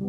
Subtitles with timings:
[0.00, 0.06] The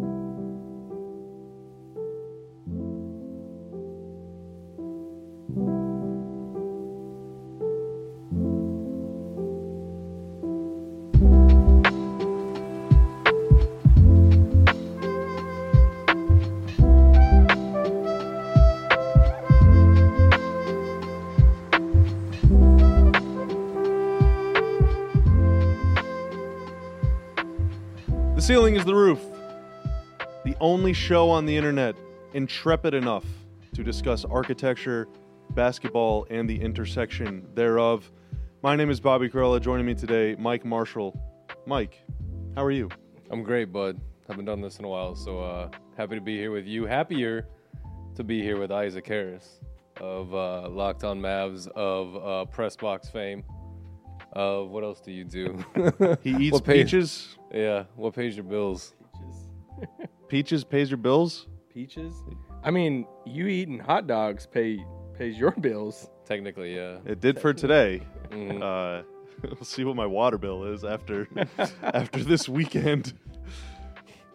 [28.39, 29.28] ceiling is the roof.
[30.59, 31.95] The only show on the internet
[32.33, 33.23] intrepid enough
[33.75, 35.07] to discuss architecture,
[35.51, 38.11] basketball, and the intersection thereof.
[38.61, 39.61] My name is Bobby Karalla.
[39.61, 41.17] Joining me today, Mike Marshall.
[41.65, 42.01] Mike,
[42.57, 42.89] how are you?
[43.31, 44.01] I'm great, bud.
[44.27, 46.85] Haven't done this in a while, so uh, happy to be here with you.
[46.85, 47.47] Happier
[48.15, 49.61] to be here with Isaac Harris
[50.01, 53.45] of uh, Locked On Mavs, of uh, Press Box fame.
[54.33, 55.63] Of what else do you do?
[56.21, 56.87] He eats What page?
[56.87, 57.37] peaches.
[57.53, 58.93] yeah, what pays your bills?
[59.13, 61.47] Peaches pays your bills.
[61.73, 62.13] Peaches?
[62.63, 64.83] I mean, you eating hot dogs pay
[65.17, 66.09] pays your bills.
[66.25, 66.97] Technically, yeah.
[67.05, 68.01] It did for today.
[68.29, 68.61] Mhm.
[68.61, 69.03] Uh,
[69.43, 71.27] we'll see what my water bill is after
[71.83, 73.13] after this weekend.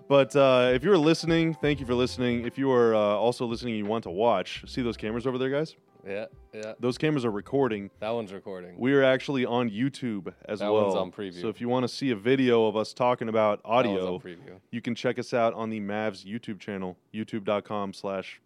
[0.08, 2.46] But uh, if you're listening, thank you for listening.
[2.46, 4.62] If you are uh, also listening, and you want to watch.
[4.66, 5.76] See those cameras over there, guys?
[6.06, 6.74] Yeah, yeah.
[6.78, 7.90] Those cameras are recording.
[8.00, 8.76] That one's recording.
[8.78, 10.84] We are actually on YouTube as That well.
[10.84, 11.40] one's on preview.
[11.40, 14.80] So if you want to see a video of us talking about audio, on you
[14.80, 18.40] can check us out on the Mavs YouTube channel, youtube.com slash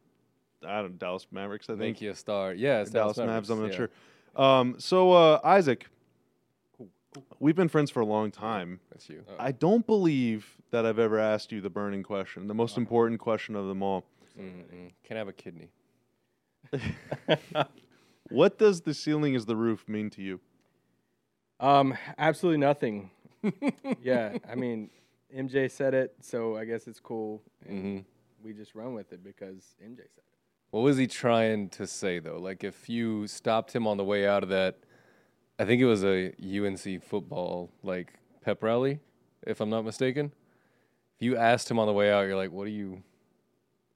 [0.67, 1.81] I don't Dallas Mavericks, I think.
[1.81, 2.53] Thank you, Star.
[2.53, 3.77] Yeah, it's Dallas, Dallas, Mavs, I'm not yeah.
[3.77, 3.91] sure.
[4.37, 5.87] Um, so uh, Isaac,
[7.39, 8.81] we've been friends for a long time.
[8.91, 9.25] That's you.
[9.39, 13.57] I don't believe that I've ever asked you the burning question, the most important question
[13.57, 14.05] of them all.
[14.39, 14.93] Mm-mm.
[15.05, 15.71] Can I have a kidney?
[18.29, 20.41] What does the ceiling is the roof mean to you?
[21.61, 23.11] Um, absolutely nothing.
[24.03, 24.91] yeah, I mean,
[25.35, 27.99] MJ said it, so I guess it's cool, and hmm
[28.45, 30.25] we just run with it because MJ said it.
[30.71, 32.39] What was he trying to say though?
[32.39, 34.79] Like if you stopped him on the way out of that,
[35.59, 38.13] I think it was a UNC football like
[38.43, 39.01] pep rally,
[39.47, 40.33] if I'm not mistaken.
[41.17, 43.03] If you asked him on the way out, you're like, "What are you,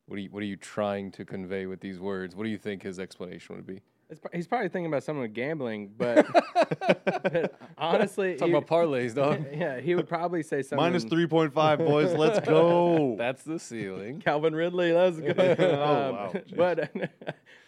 [0.06, 2.58] what are you, what are you trying to convey with these words?" What do you
[2.58, 3.80] think his explanation would be?
[4.10, 6.26] It's, he's probably thinking about something with gambling, but,
[7.22, 9.46] but honestly, Talking he- about parlays, dog.
[9.54, 10.76] yeah, he would probably say something.
[10.84, 12.12] Minus 3.5, boys.
[12.12, 13.14] Let's go.
[13.16, 14.20] That's the ceiling.
[14.20, 15.32] Calvin Ridley, let's go.
[15.58, 16.32] Oh, Um, wow.
[16.54, 16.90] But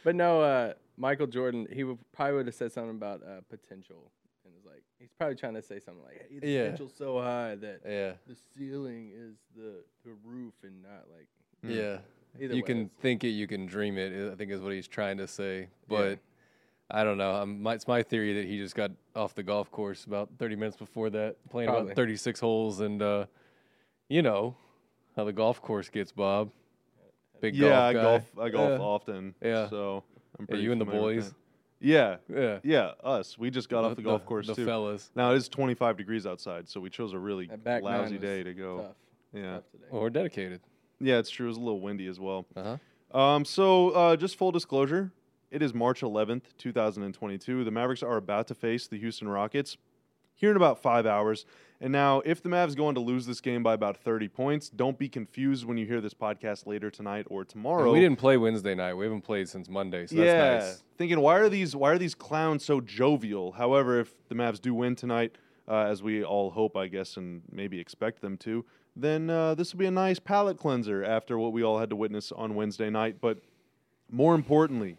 [0.04, 4.10] but no, uh, Michael Jordan, he would probably would have said something about uh, potential,
[4.44, 6.62] and it's like he's probably trying to say something like, "Hey, the Yeah.
[6.64, 11.28] potential's so high that Yeah, the ceiling is the the roof and not like."
[11.66, 11.98] yeah.
[12.40, 14.32] Either you way, can it's- think it, you can dream it.
[14.32, 15.68] I think is what he's trying to say.
[15.88, 16.18] But
[16.90, 17.32] I don't know.
[17.32, 20.56] I'm, my, it's my theory that he just got off the golf course about 30
[20.56, 21.86] minutes before that, playing Probably.
[21.92, 23.26] about 36 holes, and uh,
[24.08, 24.56] you know
[25.16, 26.50] how the golf course gets, Bob.
[27.40, 27.70] Big golf.
[27.70, 28.34] yeah, I golf guy.
[28.36, 28.46] golf.
[28.46, 28.78] I golf Yeah.
[28.84, 29.34] often.
[29.42, 29.68] Yeah.
[29.68, 30.02] So
[30.38, 31.34] I'm Yeah, you and the boys.
[31.80, 33.36] Yeah, Yeah, yeah, us.
[33.36, 34.64] We just got off the, golf course the too.
[34.64, 35.10] fellas.
[35.14, 38.16] Now it is 25 degrees outside, so we chose a really That back nine lousy
[38.18, 38.78] day to go.
[38.78, 38.96] tough,
[39.34, 39.84] Yeah, tough today.
[39.90, 40.60] Well, we're dedicated.
[41.00, 41.46] Yeah, it's true.
[41.46, 42.46] It was a little windy as well.
[42.56, 42.78] Uh
[43.12, 43.18] huh.
[43.18, 45.12] Um, so uh, just full disclosure,
[45.50, 47.62] it is March 11th, 2022.
[47.62, 49.76] The Mavericks are about to face the Houston Rockets
[50.34, 51.46] here in about five hours.
[51.80, 54.70] And now, if the Mavs go on to lose this game by about 30 points,
[54.70, 57.92] don't be confused when you hear this podcast later tonight or tomorrow.
[57.92, 58.94] We didn't play Wednesday night.
[58.94, 60.82] We haven't played since Monday, so that's yeah, nice.
[60.96, 63.52] thinking why are these why are these clowns so jovial?
[63.52, 65.36] However, if the Mavs do win tonight,
[65.68, 68.64] uh, as we all hope, I guess, and maybe expect them to,
[68.96, 71.96] then uh, this will be a nice palate cleanser after what we all had to
[71.96, 73.16] witness on Wednesday night.
[73.20, 73.38] But
[74.10, 74.96] more importantly,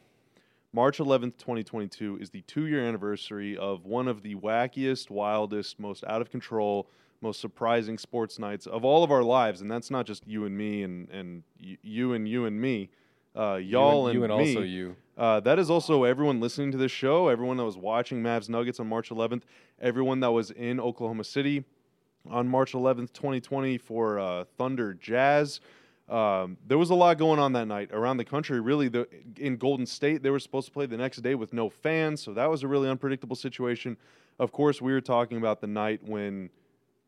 [0.73, 6.03] March 11th, 2022 is the two year anniversary of one of the wackiest, wildest, most
[6.03, 6.89] out of control,
[7.21, 9.61] most surprising sports nights of all of our lives.
[9.61, 12.89] And that's not just you and me and, and y- you and you and me.
[13.33, 14.55] Uh, y'all you and, and, you and me.
[14.55, 14.95] also you.
[15.17, 18.81] Uh, that is also everyone listening to this show, everyone that was watching Mavs Nuggets
[18.81, 19.43] on March 11th,
[19.79, 21.63] everyone that was in Oklahoma City
[22.29, 25.59] on March 11th, 2020 for uh, Thunder Jazz.
[26.07, 28.59] Um, there was a lot going on that night around the country.
[28.59, 29.07] Really, the,
[29.37, 32.33] in Golden State, they were supposed to play the next day with no fans, so
[32.33, 33.97] that was a really unpredictable situation.
[34.37, 36.49] Of course, we were talking about the night when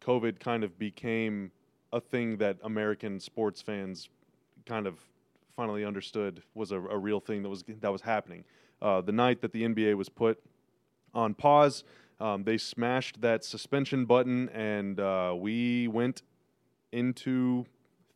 [0.01, 1.51] COVID kind of became
[1.93, 4.09] a thing that American sports fans
[4.65, 4.99] kind of
[5.55, 8.43] finally understood was a, a real thing that was that was happening.
[8.81, 10.39] Uh, the night that the NBA was put
[11.13, 11.83] on pause,
[12.19, 16.21] um, they smashed that suspension button, and uh, we went
[16.91, 17.65] into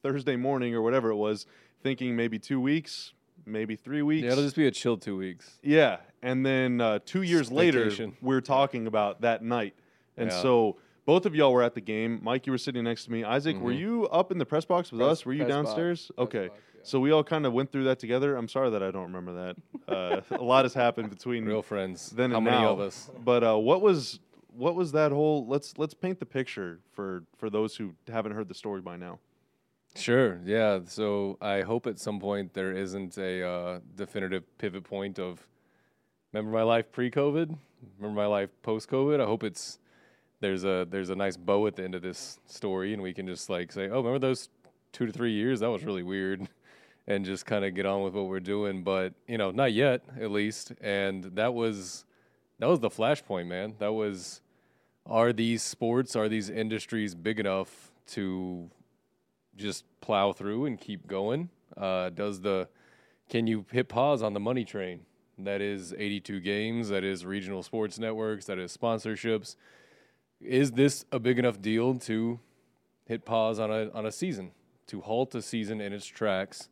[0.02, 1.46] Thursday morning or whatever it was,
[1.82, 3.14] thinking maybe two weeks,
[3.46, 4.24] maybe three weeks.
[4.26, 5.60] Yeah, it'll just be a chill two weeks.
[5.62, 9.76] Yeah, and then uh, two years later, we're talking about that night,
[10.18, 10.42] and Yeah.
[10.42, 12.20] so both of y'all were at the game.
[12.24, 13.24] Mike, you were sitting next to me.
[13.24, 13.80] Isaac, were Mhm.
[13.80, 15.26] you up in the press box with Press- us?
[15.26, 16.12] Were you press box, downstairs?
[16.16, 16.50] press okay.
[16.82, 16.92] Box, yeah.
[16.92, 18.36] So we all kind of went through that together.
[18.36, 19.56] I'm sorry that I don't remember that.
[19.92, 22.12] Uh, a lot has happened between Real friends.
[22.12, 22.72] then How and many now.
[22.72, 23.10] of us?
[23.26, 24.22] But uh, what was
[24.56, 25.46] what was that whole?
[25.46, 29.20] Let's let's paint the picture for for those who haven't heard the story by now.
[29.96, 30.40] Sure.
[30.46, 30.80] Yeah.
[30.86, 35.46] So I hope at some point there isn't a uh, definitive pivot point of
[36.32, 37.58] remember my life pre-COVID,
[38.00, 39.20] remember my life post-COVID.
[39.20, 39.80] I hope it's
[40.40, 43.28] there's a there's a nice bow at the end of this story, and we can
[43.28, 44.48] just like say, oh, remember those
[44.94, 45.60] two to three years?
[45.60, 46.48] That was really weird,
[47.12, 48.84] and just kind of get on with what we're doing.
[48.84, 50.72] But you know, not yet, at least.
[50.82, 52.06] And that was
[52.60, 53.76] that was the flashpoint, man.
[53.80, 54.42] That was
[55.06, 58.70] are these sports, are these industries big enough to
[59.56, 61.50] just plow through and keep going?
[61.76, 62.70] Uh, does the
[63.30, 65.02] can you hit pause on the money train?
[65.38, 66.90] That is 82 games.
[66.90, 68.46] That is regional sports networks.
[68.46, 69.56] That is sponsorships.
[70.40, 72.40] Is this a big enough deal to
[73.06, 74.52] hit pause on a on a season?
[74.88, 76.70] To halt a season in its tracks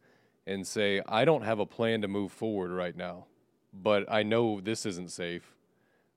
[0.50, 3.25] and say, I don't have a plan to move forward right now,
[3.74, 5.54] but I know this isn't safe.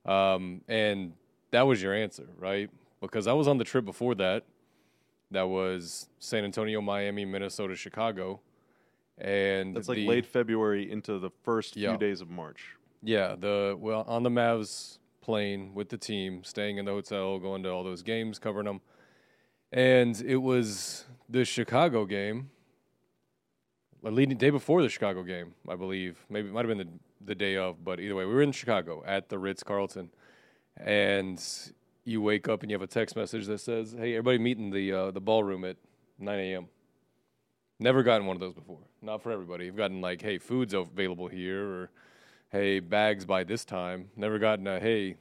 [0.06, 1.12] Um, and
[1.50, 2.70] that was your answer, right?
[3.00, 4.44] Because I was on the trip before that.
[5.30, 8.40] That was San Antonio, Miami, Minnesota, Chicago,
[9.18, 11.90] and That's like the- late February into the first Yeah.
[11.90, 12.76] few days of March.
[13.02, 17.62] Yeah, the well on the Mavs plane with the team, staying in the hotel, going
[17.64, 18.80] to all those games, covering them,
[19.72, 22.50] and it was the Chicago game.
[24.02, 26.26] The leading day before the Chicago game, I believe.
[26.28, 28.50] Maybe it might have been the the day of, but either way, we were in
[28.50, 30.10] Chicago at the Ritz Carlton,
[30.76, 31.40] and
[32.04, 34.70] you wake up and you have a text message that says, "Hey, everybody meet in
[34.70, 35.76] the uh, the ballroom at
[36.18, 36.66] 9 a.m."
[37.78, 38.80] Never gotten one of those before.
[39.00, 39.66] Not for everybody.
[39.66, 41.90] You've gotten like, "Hey, food's available here," or
[42.50, 45.14] "Hey, bags by this time." Never gotten a, "Hey,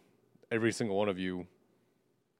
[0.49, 1.45] every single one of you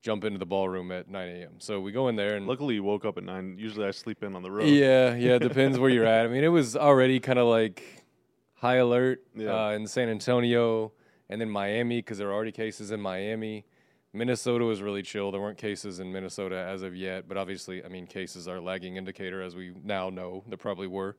[0.02, 2.84] jump into the ballroom at 9 a.m." So we go in there and Luckily, you
[2.84, 3.58] woke up at nine.
[3.58, 4.68] Usually, I sleep in on the road.
[4.68, 6.26] yeah, yeah, it depends where you're at.
[6.26, 7.84] I mean, it was already kind of like
[8.56, 9.68] high alert Yeah.
[9.68, 10.92] uh, in San Antonio
[11.30, 13.66] and then Miami because there are already cases in Miami.
[14.14, 15.32] Minnesota was really chill.
[15.32, 18.62] There weren't cases in Minnesota as of yet, but obviously, I mean, cases are a
[18.62, 20.44] lagging indicator, as we now know.
[20.50, 21.16] There probably were.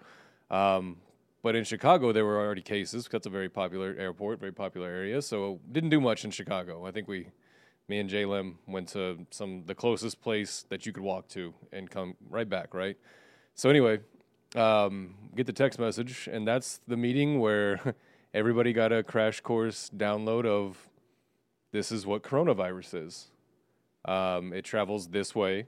[0.51, 0.99] Um,
[1.43, 3.09] but in Chicago, there were already cases.
[3.09, 5.23] 'cause That's a very popular airport, very popular area.
[5.23, 6.85] So didn't do much in Chicago.
[6.85, 7.29] I think we,
[7.89, 11.55] me and Jay Lim, went to some the closest place that you could walk to
[11.73, 12.75] and come right back.
[12.75, 12.97] Right.
[13.55, 14.01] So anyway,
[14.57, 17.95] um, get the text message, and that's the meeting where
[18.35, 20.89] everybody got a crash course download of
[21.73, 23.31] this is what coronavirus is.
[24.05, 25.67] Um, it travels this way.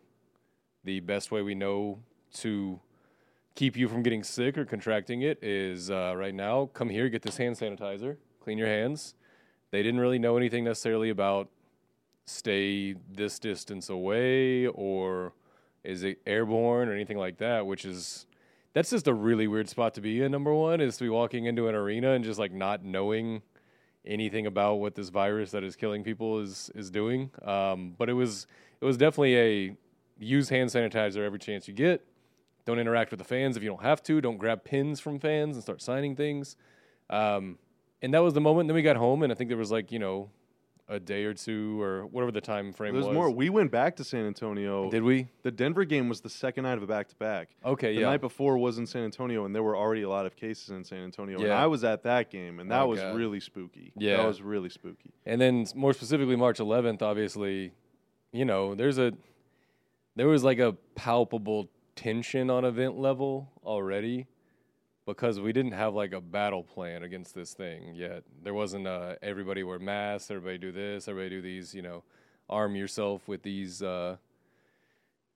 [0.84, 2.00] The best way we know
[2.34, 2.80] to
[3.54, 7.22] keep you from getting sick or contracting it is uh, right now come here, get
[7.22, 9.14] this hand sanitizer, clean your hands.
[9.70, 11.48] They didn't really know anything necessarily about
[12.26, 15.32] stay this distance away or
[15.82, 18.26] is it airborne or anything like that, which is
[18.72, 20.32] that's just a really weird spot to be in.
[20.32, 23.42] Number one is to be walking into an arena and just like not knowing
[24.04, 27.30] anything about what this virus that is killing people is is doing.
[27.42, 28.46] Um, but it was
[28.80, 29.76] it was definitely a
[30.18, 32.04] use hand sanitizer every chance you get.
[32.64, 34.20] Don't interact with the fans if you don't have to.
[34.20, 36.56] Don't grab pins from fans and start signing things.
[37.10, 37.58] Um,
[38.00, 38.68] and that was the moment.
[38.68, 40.30] Then we got home, and I think there was like you know
[40.88, 43.14] a day or two or whatever the time frame There's was.
[43.14, 43.30] more.
[43.30, 44.90] We went back to San Antonio.
[44.90, 45.28] Did we?
[45.42, 47.48] the Denver game was the second night of a back to back.
[47.64, 48.08] Okay, The yeah.
[48.10, 50.84] night before was in San Antonio, and there were already a lot of cases in
[50.84, 51.38] San Antonio.
[51.38, 51.62] And Yeah.
[51.62, 53.16] I was at that game, and that Oh, was God.
[53.16, 53.92] really spooky.
[53.96, 54.18] Yeah.
[54.18, 55.12] that was really spooky.
[55.24, 57.72] And then more specifically, March 11th, obviously,
[58.32, 59.12] you know, there's a
[60.16, 64.26] there was like a palpable tension on event level already
[65.06, 68.24] because we didn't have like a battle plan against this thing yet.
[68.42, 72.02] There wasn't uh, everybody wear masks, everybody do this, everybody do these, you know,
[72.48, 74.16] arm yourself with these uh,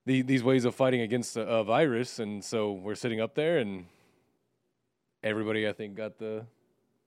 [0.06, 2.18] the, these ways of fighting against a, a virus.
[2.18, 3.86] And so we're sitting up there, and
[5.22, 6.46] everybody, I think, got the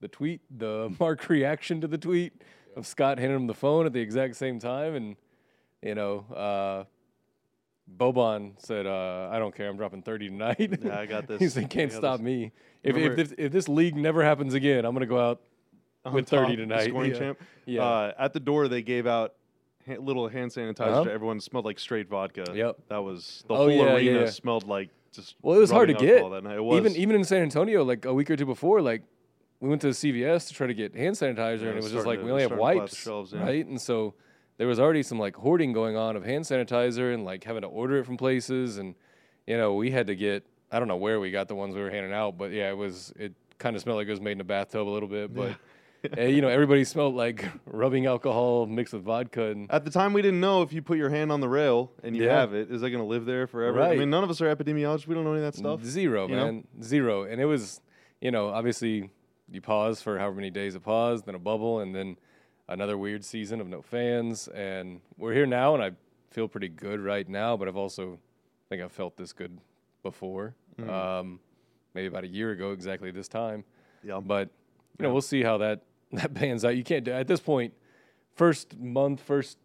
[0.01, 2.33] the tweet, the Mark reaction to the tweet
[2.75, 5.15] of Scott handing him the phone at the exact same time, and
[5.81, 6.83] you know, uh,
[7.97, 11.39] Boban said, uh, "I don't care, I'm dropping thirty tonight." Yeah, I got this.
[11.39, 12.51] he said, "Can't stop this." me.
[12.83, 15.41] If if this, if this league never happens again, I'm gonna go out."
[16.11, 17.17] With 30 top, the tonight, scoring yeah.
[17.19, 17.39] champ.
[17.67, 17.83] Yeah.
[17.85, 19.35] Uh, at the door, they gave out
[19.87, 21.01] ha- little hand sanitizer Uh-huh.
[21.11, 21.39] everyone.
[21.39, 22.45] Smelled like straight vodka.
[22.55, 22.77] Yep.
[22.87, 24.25] That was the Oh, wall yeah, arena yeah.
[24.31, 25.35] smelled like just.
[25.43, 26.27] Well, it was hard to get.
[26.27, 26.59] That night.
[26.59, 29.03] Even even in San Antonio, like a week or two before, like
[29.59, 32.23] we went to CVS to try to get hand sanitizer, and it was just like
[32.23, 33.65] we only have starting to fill out the wipes, shelves, right?
[33.67, 34.15] And so
[34.61, 37.67] there was already some like hoarding going on of hand sanitizer and like having to
[37.67, 38.93] order it from places, and
[39.47, 41.81] you know we had to get I don't know where we got the ones we
[41.81, 44.33] were handing out, but yeah, it was it kind of smelled like it was made
[44.33, 45.55] in a bathtub a little bit, but.
[46.03, 49.45] and, eh, you know, everybody smelled like rubbing alcohol mixed with vodka.
[49.45, 51.91] And At the time, we didn't know if you put your hand on the rail
[52.03, 52.41] and you Yeah.
[52.41, 53.79] have it, is that going to live there forever?
[53.79, 53.93] right.
[53.93, 55.07] I mean, none of us are epidemiologists.
[55.07, 55.83] We don't know any of that stuff.
[55.83, 56.45] Zero, you know?
[56.45, 56.67] man.
[56.83, 57.23] Zero.
[57.23, 57.81] And it was,
[58.19, 59.09] you know, obviously
[59.51, 62.17] you pause for however many days it paused, then a bubble, and then
[62.71, 64.47] another weird season of no fans.
[64.47, 65.91] And we're here now, and I
[66.31, 69.59] feel pretty good right now, but I've also I think I've felt this good
[70.03, 70.55] before.
[70.79, 70.89] Mm-hmm.
[70.89, 71.39] Um,
[71.93, 73.63] maybe about a year ago, exactly this time.
[74.03, 74.19] Yeah.
[74.19, 74.49] But
[74.97, 75.13] you know, Yeah.
[75.13, 75.81] we'll see how that
[76.13, 76.75] that pans out.
[76.77, 77.73] You can't do at this point.
[78.35, 79.57] First month, first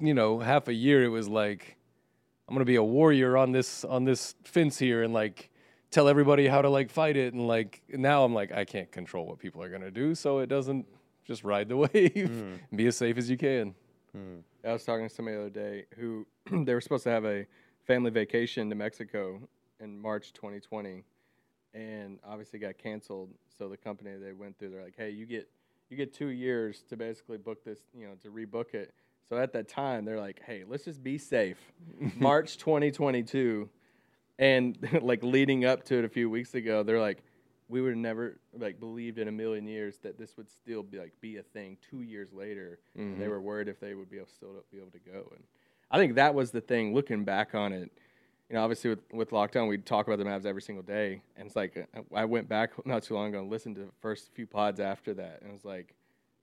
[0.00, 1.76] you know half a year, it was like
[2.48, 5.50] I'm gonna be a warrior on this on this fence here and like
[5.90, 9.26] tell everybody how to like fight it and like now I'm like I can't control
[9.26, 10.86] what people are gonna do, so it doesn't
[11.26, 12.12] just ride the wave.
[12.14, 13.74] And be as safe as you can.
[14.12, 14.38] Hmm.
[14.64, 16.26] I was talking to somebody the other day who
[16.64, 17.46] they were supposed to have a
[17.86, 19.40] family vacation to Mexico
[19.80, 21.04] in March 2020,
[21.74, 23.30] and obviously got canceled.
[23.58, 25.48] So the company they went through, they're like, "Hey, you get
[25.90, 28.94] you get two years to basically book this, you know, to rebook it."
[29.28, 31.58] So at that time, they're like, "Hey, let's just be safe."
[32.16, 33.68] March 2022,
[34.38, 37.22] and like leading up to it a few weeks ago, they're like,
[37.68, 40.98] "We would have never like believed in a million years that this would still be
[40.98, 43.30] like be a thing." Two years later, and they mm-hmm.
[43.30, 45.30] were worried if they would be able still be able to go.
[45.34, 45.44] And
[45.90, 46.94] I think that was the thing.
[46.94, 47.90] Looking back on it,
[48.48, 51.46] you know, obviously with, with lockdown, we'd talk about the Mavs every single day, and
[51.46, 54.46] it's like I went back not too long ago and listened to the first few
[54.46, 55.94] pods after that, and it was like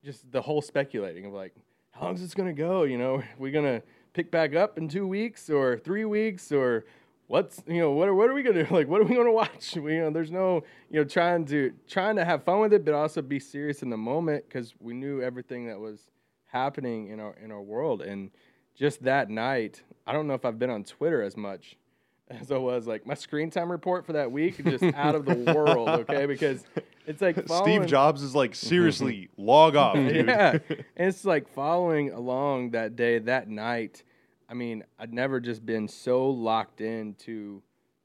[0.04, 1.54] just the whole speculating of like,
[1.92, 2.82] how long is this gonna go?
[2.82, 6.84] You know, are we gonna pick back up in two weeks or three weeks or
[7.26, 8.74] what's you know what are, what are we gonna do?
[8.74, 9.76] like what are we gonna watch?
[9.76, 12.84] We, you know, there's no you know trying to trying to have fun with it,
[12.84, 16.10] but also be serious in the moment because we knew everything that was
[16.46, 18.30] happening in our in our world and
[18.74, 21.76] just that night, I don't know if I've been on Twitter as much
[22.30, 22.86] as I was.
[22.86, 25.88] Like my screen time report for that week, just out of the world.
[25.88, 26.64] Okay, because
[27.06, 30.26] it's like following, Steve Jobs is like, seriously, log off, dude.
[30.26, 34.02] yeah, and it's like following along that day, that night.
[34.48, 37.62] I mean, I'd never just been so locked into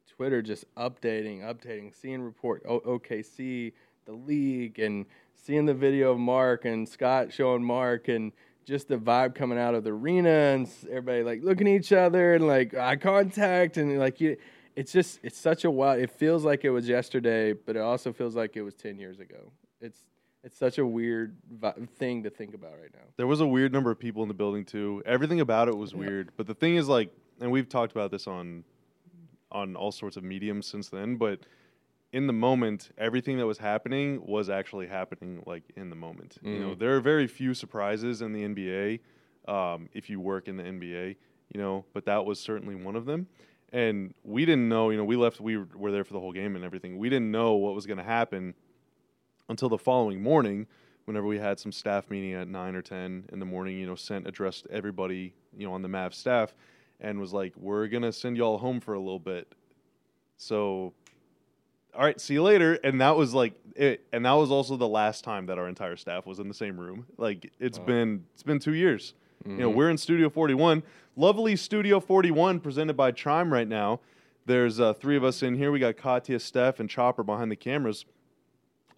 [0.07, 3.73] Twitter, just updating, updating, seeing report o- OKC,
[4.05, 5.05] the league, and
[5.35, 8.31] seeing the video of Mark and Scott showing Mark, and
[8.65, 12.35] just the vibe coming out of the arena, and everybody like looking at each other
[12.35, 14.37] and like eye contact, and like you.
[14.75, 15.99] It's just it's such a wild.
[15.99, 19.19] It feels like it was yesterday, but it also feels like it was ten years
[19.19, 19.51] ago.
[19.81, 19.99] It's
[20.43, 23.03] it's such a weird vi- thing to think about right now.
[23.17, 25.03] There was a weird number of people in the building too.
[25.05, 26.31] Everything about it was weird.
[26.37, 28.63] But the thing is, like, and we've talked about this on
[29.51, 31.15] on all sorts of mediums since then.
[31.17, 31.41] But
[32.13, 36.37] in the moment, everything that was happening was actually happening, like in the moment.
[36.43, 38.99] You know, there are very few surprises in the NBA
[39.47, 41.15] um, if you work in the NBA.
[41.53, 43.27] You know, but that was certainly one of them.
[43.71, 44.89] And we didn't know.
[44.89, 45.41] You know, we left.
[45.41, 46.97] We were there for the whole game and everything.
[46.97, 48.53] We didn't know what was going to happen
[49.49, 50.67] until the following morning
[51.05, 53.95] whenever we had some staff meeting at 9 or 10 in the morning you know
[53.95, 56.53] sent addressed everybody you know on the mav staff
[57.01, 59.53] and was like we're gonna send y'all home for a little bit.
[60.37, 60.93] So
[61.95, 62.73] all right see you later.
[62.83, 65.95] And that was like it and that was also the last time that our entire
[65.95, 67.05] staff was in the same room.
[67.17, 67.85] Like it's Wow.
[67.85, 69.13] been it's been two years.
[69.45, 70.83] You know we're in studio 41
[71.15, 74.01] lovely studio 41 presented by chime right now.
[74.45, 75.71] There's uh, three of us in here.
[75.71, 78.03] We got katya steph and chopper behind the cameras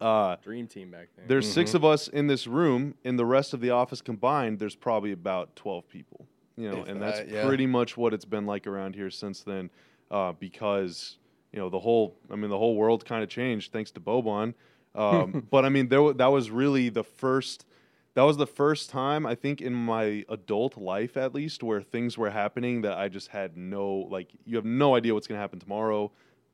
[0.01, 1.25] uh, Dream team back then.
[1.27, 2.95] there's six of us in this room.
[3.03, 6.25] In the rest of the office combined, there's probably about 12 people.
[6.57, 7.45] You know, If and that's that, yeah.
[7.47, 9.69] pretty much what it's been like around here since then.
[10.09, 11.17] Uh, because
[11.53, 14.53] you know the whole, I mean, the whole world kind of changed thanks to Boban.
[14.93, 17.65] Um, but I mean, there wa- that was really the first.
[18.13, 22.17] That was the first time I think in my adult life, at least, where things
[22.17, 24.31] were happening that I just had no like.
[24.45, 26.11] You have no idea what's going to happen tomorrow.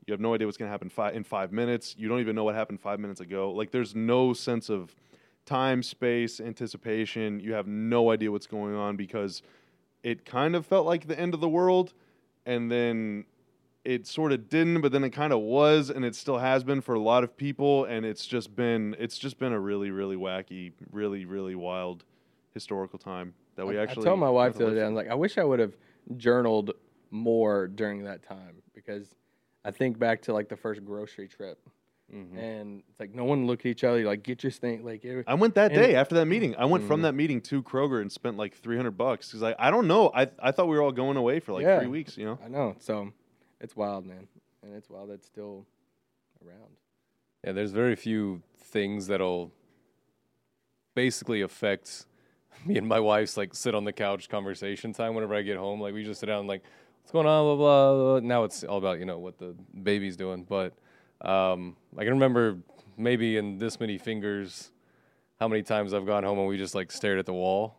[0.08, 1.94] You have no idea what's going to happen fi- in five minutes.
[1.98, 3.52] You don't even know what happened five minutes ago.
[3.52, 4.96] Like, there's no sense of
[5.46, 7.42] time, space, anticipation.
[7.42, 9.42] You have no idea what's going on because
[10.04, 11.94] it kind of felt like the end of the world,
[12.46, 13.26] and then
[13.84, 16.80] it sort of didn't, but then it kind of was, and it still has been
[16.80, 17.84] for a lot of people.
[17.84, 22.06] And it's just been it's just been a really really wacky, really really wild
[22.54, 24.04] historical time that we I- actually.
[24.04, 25.76] I told my wife the other day, I'm like, I wish I would have
[26.16, 26.72] journaled
[27.12, 29.16] more during that time because
[29.68, 31.60] I think back to like the first grocery trip,
[32.16, 32.38] Mm-hmm.
[32.38, 34.02] and it's like no one looked at each other.
[34.06, 34.86] Like get your thing.
[34.86, 36.56] Like it, I went that day after that meeting.
[36.56, 36.88] I went Mm-hmm.
[36.88, 39.88] from that meeting to Kroger and spent like three hundred bucks because I I don't
[39.88, 40.10] know.
[40.16, 41.80] I I thought we were all going away for like Yeah.
[41.80, 42.18] three weeks.
[42.18, 42.40] You know.
[42.46, 42.76] I know.
[42.80, 43.12] So
[43.60, 44.30] it's wild, man,
[44.64, 45.66] and it's wild that's still
[46.46, 46.72] around.
[47.44, 49.52] Yeah, there's very few things that'll
[50.96, 52.06] basically affect
[52.66, 55.82] me and my wife's like sit on the couch conversation time whenever I get home.
[55.82, 56.64] Like we just sit down and like,
[57.08, 58.20] what's going on, blah blah.
[58.20, 58.28] blah.
[58.28, 60.44] Now it's all about you know what the baby's doing.
[60.44, 60.74] But
[61.22, 62.58] um, I can remember
[62.98, 64.72] maybe in this many fingers
[65.40, 67.78] how many times I've gone home and we just like stared at the wall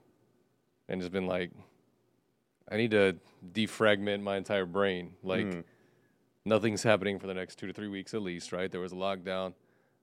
[0.89, 1.51] and just been like,
[2.71, 3.17] I need to
[3.53, 5.13] defragment my entire brain.
[5.23, 5.65] Like, Mhm.
[6.47, 8.71] nothing's happening for the next two to three weeks at least, right?
[8.71, 9.53] There was a lockdown.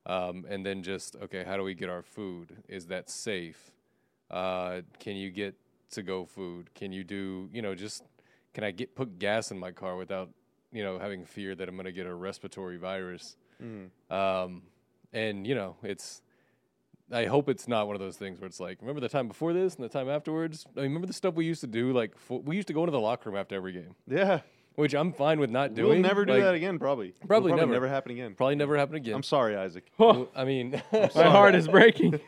[0.05, 2.57] Um, and then just, okay, how do we get our food?
[2.67, 3.71] Is that safe?
[4.29, 5.55] Uh, can you get
[5.91, 6.71] to go food?
[6.75, 8.03] Can you do, you know, just,
[8.55, 10.29] can I get put gas in my car without,
[10.71, 13.35] you know, having fear that I'm going to get a respiratory virus?
[13.61, 13.89] Mhm.
[14.11, 14.63] Um,
[15.13, 16.23] and you know, it's.
[17.11, 19.53] I hope it's not one of those things where it's like, remember the time before
[19.53, 20.65] this and the time afterwards.
[20.75, 21.93] I mean, remember the stuff we used to do.
[21.93, 24.39] Like, fo- we used to go into the locker room after every game, Yeah.
[24.75, 25.89] Which I'm fine with not doing.
[25.89, 27.09] We'll never do Like, that again, probably.
[27.09, 27.71] It'll Probably never.
[27.71, 28.35] never happen again.
[28.35, 29.13] Probably never happen again.
[29.15, 29.89] I'm sorry, Isaac.
[29.99, 32.19] Oh, I mean, my heart is breaking.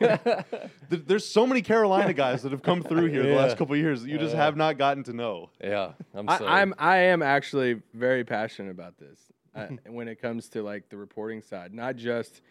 [0.90, 4.02] There's so many Carolina guys that have come through here the last couple of years
[4.04, 4.44] that you just Yeah.
[4.44, 5.50] have not gotten to know.
[5.62, 6.50] yeah, I'm I, sorry.
[6.52, 9.20] I'm I am actually very passionate about this
[9.56, 12.42] uh, when it comes to like the reporting side, not just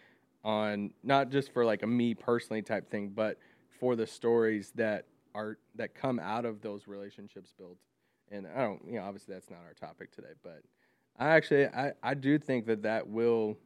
[0.43, 3.37] on not just for like a me personally type thing, but
[3.79, 7.77] for the stories that are that come out of those relationships built.
[8.31, 10.61] And I don't, you know, obviously that's not our topic today, but
[11.17, 13.57] I actually I I do think that that will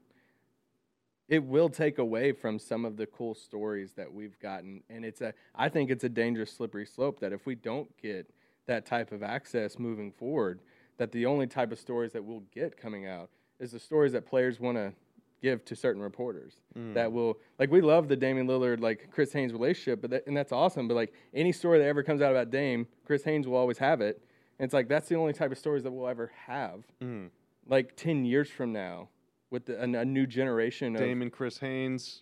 [1.28, 4.84] it will take away from some of the cool stories that we've gotten.
[4.90, 8.30] And it's a i think it's a dangerous slippery slope that if we don't get
[8.68, 10.62] that type of access moving forward
[10.98, 14.26] that the only type of stories that we'll get coming out is the stories that
[14.26, 14.94] players want to
[15.42, 16.94] give to certain reporters mm.
[16.94, 20.38] that will like we love the Damian Lillard like Chris Haynes relationship but that, and
[20.38, 23.58] that's awesome but like any story that ever comes out about Dame Chris Haynes will
[23.58, 24.24] always have it
[24.62, 27.32] and it's like that's the only type of stories that we'll ever have Mhm.
[27.68, 29.10] like 10 years from now
[29.50, 32.22] with the, a, a new generation of Damon, Chris Haynes,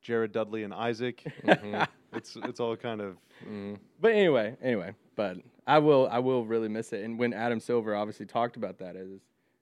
[0.00, 1.24] Jared Dudley, and Isaac.
[1.42, 1.88] Mhm.
[2.12, 3.78] it's it's all kind of Mhm.
[4.00, 7.02] But anyway, anyway, but I will I will really miss it.
[7.04, 9.08] And when Adam Silver obviously talked about that as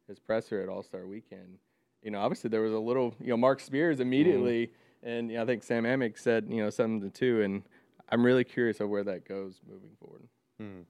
[0.07, 1.59] his presser at All Star Weekend,
[2.03, 4.71] you know, obviously there was a little, you know, Marc Spears immediately,
[5.03, 7.41] and you know, I think Sam Amick said, you know, something too.
[7.41, 7.63] And
[8.11, 10.29] I'm really curious of where that goes moving forward.
[10.59, 10.83] hmm.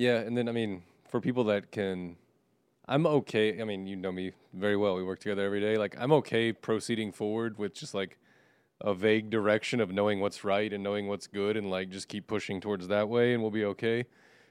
[0.00, 2.16] Yeah, and then I mean, for people that can,
[2.88, 3.60] I'm okay.
[3.60, 4.96] I mean, you know me very well.
[4.96, 5.76] We work together every day.
[5.76, 8.16] Like, I'm okay proceeding forward with just like
[8.80, 12.26] a vague direction of knowing what's right and knowing what's good, and like just keep
[12.26, 14.06] pushing towards that way, and we'll be okay.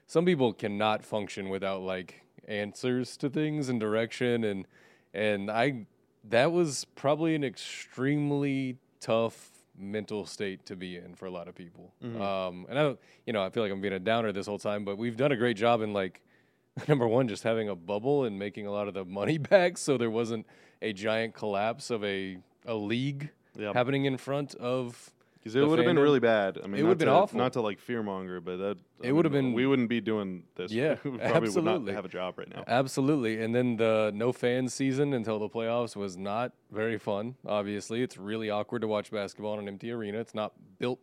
[0.06, 4.68] Some people cannot function without like answers to things and direction, and
[5.12, 5.86] and I
[6.28, 9.49] that was probably an extremely tough
[9.80, 11.92] mental state to be in for a lot of people.
[12.02, 14.58] Um, and I don't, you know, I feel like I'm being a downer this whole
[14.58, 16.20] time, but we've done a great job in like
[16.88, 19.96] number one, just having a bubble and making a lot of the money back, so
[19.98, 20.46] there wasn't
[20.82, 23.74] a giant collapse of a a league Yep.
[23.74, 25.10] happening in front of.
[25.40, 26.58] Because it would have been really bad.
[26.62, 27.38] I mean, It would've been to- awful.
[27.38, 30.70] Not to like fearmonger, but that I It would've been- We wouldn't be doing this.
[30.70, 31.86] Yeah, we probably would absolutely.
[31.86, 32.62] not have a job right now.
[32.66, 33.40] Absolutely.
[33.42, 37.36] And then the no fans season until the playoffs was not very fun.
[37.46, 40.18] Obviously, it's really awkward to watch basketball in an empty arena.
[40.18, 40.98] It's not built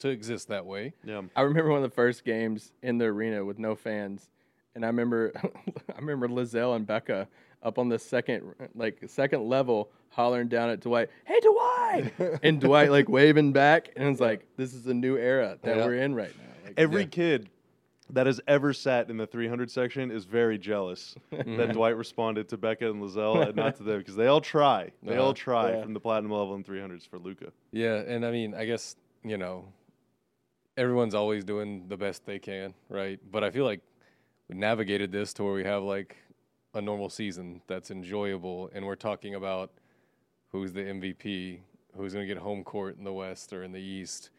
[0.00, 0.92] to exist that way.
[1.04, 1.22] Yeah.
[1.36, 4.28] I remember one of the first games in the arena with no fans,
[4.74, 5.32] and I remember
[5.94, 7.28] I remember Lizelle and Becca
[7.66, 12.90] up on the second like second level hollering down at Dwight, "Hey Dwight!" and Dwight
[12.90, 15.84] like waving back, and it's like this is a new era that Yeah.
[15.84, 16.44] we're in right now.
[16.64, 17.08] Like, Every Yeah.
[17.08, 17.50] kid
[18.10, 22.56] that has ever sat in the 300 section is very jealous that Dwight responded to
[22.56, 24.92] Becca and Lizelle and not to them because they all try.
[25.02, 25.34] They all Uh-huh.
[25.34, 25.82] try Yeah.
[25.82, 27.52] from the platinum level and 300s for Luka.
[27.72, 29.72] Yeah, and I mean, I guess, you know,
[30.76, 33.18] everyone's always doing the best they can, right?
[33.32, 33.80] But I feel like
[34.48, 36.16] we navigated this to where we have like
[36.76, 39.70] a normal season that's enjoyable and we're talking about
[40.52, 41.60] who's the MVP,
[41.96, 44.30] who's going to get home court in the West or in the East.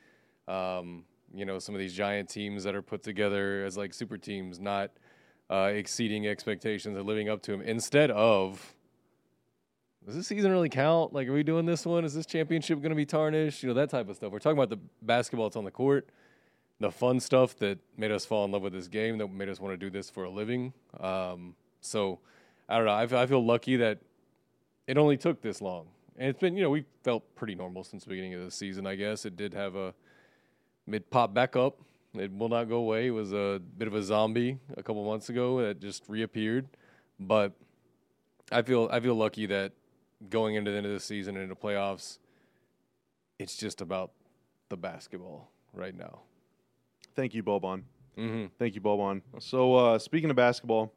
[0.47, 4.17] Um, you know, some of these giant teams that are put together as like super
[4.17, 4.91] teams, not
[5.49, 8.75] uh, exceeding expectations and living up to them, instead of
[10.05, 11.11] does this season really count?
[11.11, 12.05] Like, are we doing this one?
[12.05, 13.61] Is this championship going to be tarnished?
[13.61, 14.31] You know, that type of stuff.
[14.31, 16.07] We're talking about the basketball that's on the court,
[16.79, 19.59] the fun stuff that made us fall in love with this game, that made us
[19.59, 20.71] want to do this for a living.
[20.97, 21.55] Um,
[21.87, 22.19] so,
[22.69, 23.17] I don't know.
[23.17, 23.99] I feel lucky that
[24.87, 25.87] it only took this long.
[26.17, 28.87] And it's been, you know, we felt pretty normal since the beginning of the season,
[28.87, 29.25] I guess.
[29.25, 29.93] It did have a
[30.87, 31.79] mid pop back up.
[32.15, 33.07] It will not go away.
[33.07, 36.67] It was a bit of a zombie a couple months ago that just reappeared.
[37.19, 37.53] But
[38.51, 39.73] I feel I feel lucky that
[40.29, 42.17] going into the end of the season and into playoffs,
[43.37, 44.11] it's just about
[44.69, 46.21] the basketball right now.
[47.15, 47.83] Thank you, Boban.
[48.17, 48.45] Mm-hmm.
[48.57, 49.21] Thank you, Boban.
[49.39, 50.93] So, uh, speaking of basketball,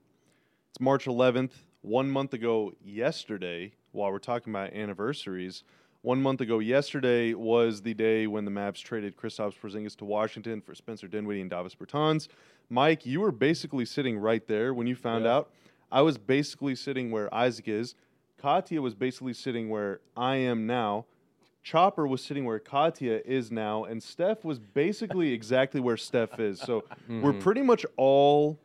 [0.71, 1.51] it's March 11th.
[1.83, 5.65] One month ago yesterday, while we're talking about anniversaries,
[6.03, 10.61] one month ago yesterday was the day when the Mavs traded Kristaps Porzingis to Washington
[10.61, 12.29] for Spencer Dinwiddie and Davis Bertans.
[12.69, 15.37] Mike, you were basically sitting right there when you found Yeah.
[15.39, 15.51] out.
[15.91, 17.95] I was basically sitting where Isaac is.
[18.39, 21.07] Katya was basically sitting where I am now.
[21.63, 26.61] Chopper was sitting where Katya is now, and Steph was basically exactly where Steph is.
[26.61, 27.41] So we're Mhm.
[27.41, 28.59] pretty much all.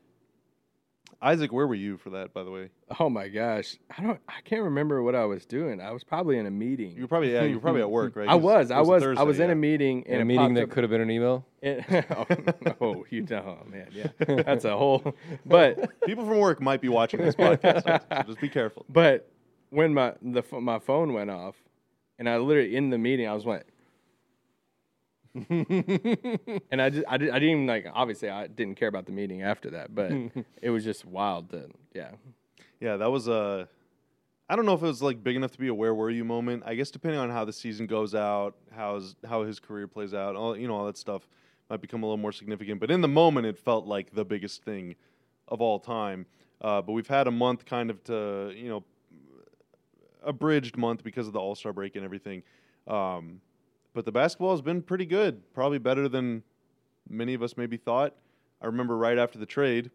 [1.22, 2.70] Isaac, where were you for that, by the way?
[3.00, 4.20] Oh my gosh, I don't.
[4.28, 5.82] I can't remember what I was doing.
[5.82, 6.92] I was probably in a meeting.
[6.96, 8.28] You were probably yeah, you were probably at work, right?
[8.30, 8.70] I was.
[8.70, 9.02] it I a was.
[9.02, 9.52] I Thursday, was in yeah.
[9.54, 11.46] a meeting, In and a meeting that up- could have been an email.
[11.62, 14.08] it- oh, oh, you know, oh, man, yeah,
[14.44, 15.16] that's a whole.
[15.46, 18.86] But People from work might be watching this podcast, so just be careful.
[18.90, 19.32] but
[19.70, 21.56] when my the my phone went off,
[22.20, 23.66] and I literally in the meeting, I was like,
[26.72, 27.88] and I just I, did, I didn't even like.
[27.94, 30.12] Obviously, I didn't care about the meeting after that, but
[30.62, 31.50] it was just wild.
[31.50, 32.12] To, yeah,
[32.80, 33.68] Yeah, that was a.
[34.48, 36.24] I don't know if it was like big enough to be a where were you
[36.24, 36.64] moment.
[36.66, 40.36] I guess depending on how the season goes out, how's how his career plays out,
[40.36, 41.28] all you know, all that stuff
[41.70, 42.80] might become a little more significant.
[42.80, 44.96] But in the moment, it felt like the biggest thing
[45.50, 46.28] of all time.
[46.62, 48.84] Uh, but we've had a month kind of to you know,
[50.24, 52.44] abridged month because of the All Star break and everything.
[52.88, 53.42] Um,
[53.96, 56.44] but the basketball has been pretty good, probably better than
[57.10, 58.14] many of us maybe thought.
[58.62, 59.90] I remember right after the trade,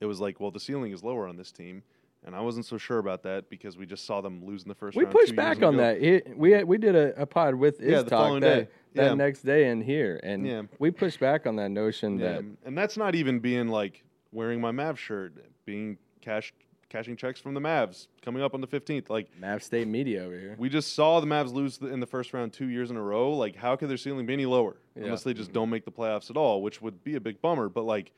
[0.00, 1.82] it was like, well, the ceiling is lower on this team.
[2.26, 4.74] And I wasn't so sure about that because we just saw them lose in the
[4.74, 5.76] first we pushed back on ago.
[5.78, 6.02] that.
[6.02, 8.68] It, we had, we did a, a pod with Yeah, Is the following that, day.
[8.94, 9.14] that Yeah.
[9.14, 10.62] next day in here, and Yeah.
[10.80, 14.60] we pushed back on that notion Yeah, that and that's not even being like wearing
[14.60, 15.32] my Mavs shirt,
[15.64, 16.52] being cash
[16.88, 19.10] cashing checks from the Mavs coming up on the 15th.
[19.10, 20.54] Like Mavs State media over here.
[20.58, 23.02] we just saw the Mavs lose the- in the first round two years in a
[23.02, 23.32] row.
[23.34, 25.04] Like how could their ceiling be any lower Yeah.
[25.04, 27.68] unless they just don't make the playoffs at all, which would be a big bummer.
[27.68, 28.12] But like,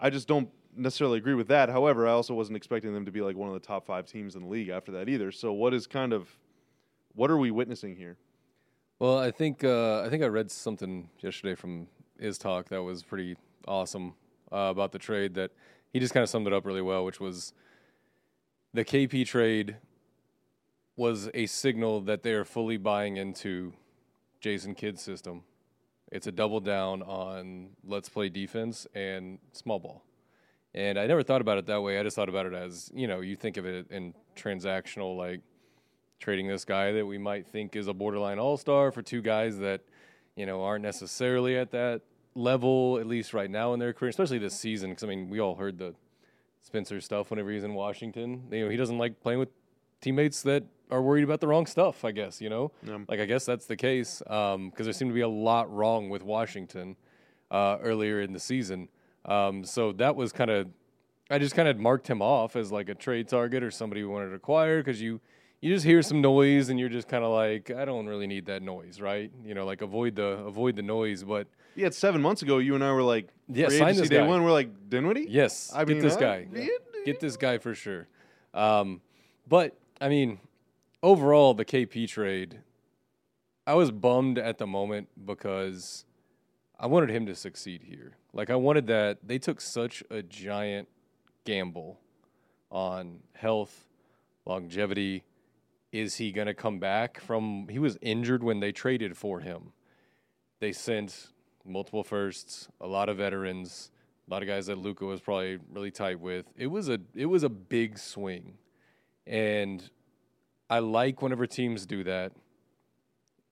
[0.00, 1.68] I just don't necessarily agree with that.
[1.68, 4.34] However, I also wasn't expecting them to be like one of the top five teams
[4.34, 5.30] in the league after that either.
[5.30, 6.36] So what is kind of
[7.14, 8.16] what are we witnessing here?
[8.98, 11.88] Well, I think uh, I think I read something yesterday from
[12.18, 13.36] his Talk that was pretty
[13.68, 14.14] awesome
[14.50, 15.34] uh, about the trade.
[15.34, 15.50] That
[15.92, 17.52] he just kind of summed it up really well, which was
[18.74, 19.76] the KP trade
[20.96, 23.72] was a signal that they are fully buying into
[24.40, 25.42] Jason Kidd's system.
[26.10, 30.04] It's a double down on let's play defense and small ball.
[30.74, 31.98] And I never thought about it that way.
[31.98, 35.40] I just thought about it as, you know, you think of it in transactional, like
[36.18, 39.58] trading this guy that we might think is a borderline all star for two guys
[39.58, 39.82] that,
[40.34, 42.00] you know, aren't necessarily at that
[42.34, 44.90] level, at least right now in their career, especially this season.
[44.90, 45.94] Because, I mean, we all heard the
[46.62, 48.44] Spencer stuff whenever he's in Washington.
[48.50, 49.50] You know, he doesn't like playing with
[50.00, 52.72] teammates that are worried about the wrong stuff, I guess, you know?
[52.82, 52.98] Yeah.
[53.08, 56.22] Like, I guess that's the case because there seemed to be a lot wrong with
[56.22, 56.96] Washington
[57.50, 58.88] uh, earlier in the season.
[59.24, 60.68] Um, so that was kind of,
[61.30, 64.08] I just kind of marked him off as like a trade target or somebody we
[64.08, 65.20] wanted to acquire because you,
[65.60, 68.46] you just hear some noise and you're just kind of like, I don't really need
[68.46, 69.30] that noise, right?
[69.44, 71.22] You know, like avoid the avoid the noise.
[71.22, 72.58] But Yeah, seven months ago.
[72.58, 74.26] You and I were like, Yeah, free sign this day guy.
[74.26, 74.42] one.
[74.42, 75.26] We're like, Dinwiddie.
[75.28, 76.66] yes, I get mean, this guy, yeah,
[77.04, 78.08] get this guy for sure.
[78.54, 79.00] Um,
[79.48, 80.38] but I mean,
[81.02, 82.60] overall, the KP trade,
[83.66, 86.04] I was bummed at the moment because
[86.78, 88.16] I wanted him to succeed here.
[88.32, 90.88] Like I wanted that they took such a giant
[91.44, 92.00] gamble
[92.70, 93.86] on health,
[94.46, 95.24] longevity.
[95.92, 99.72] Is he going to come back from he was injured when they traded for him.
[100.58, 101.28] They sent
[101.64, 103.90] multiple firsts, a lot of veterans,
[104.28, 106.46] a lot of guys that Luka was probably really tight with.
[106.56, 108.54] It was a it was a big swing.
[109.26, 109.88] And
[110.68, 112.32] I like whenever teams do that.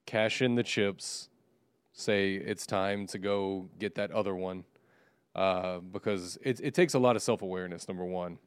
[0.05, 1.29] Cash in the chips,
[1.93, 4.63] say it's time to go get that other one.
[5.35, 8.37] Uh, because it it takes a lot of self awareness, number one.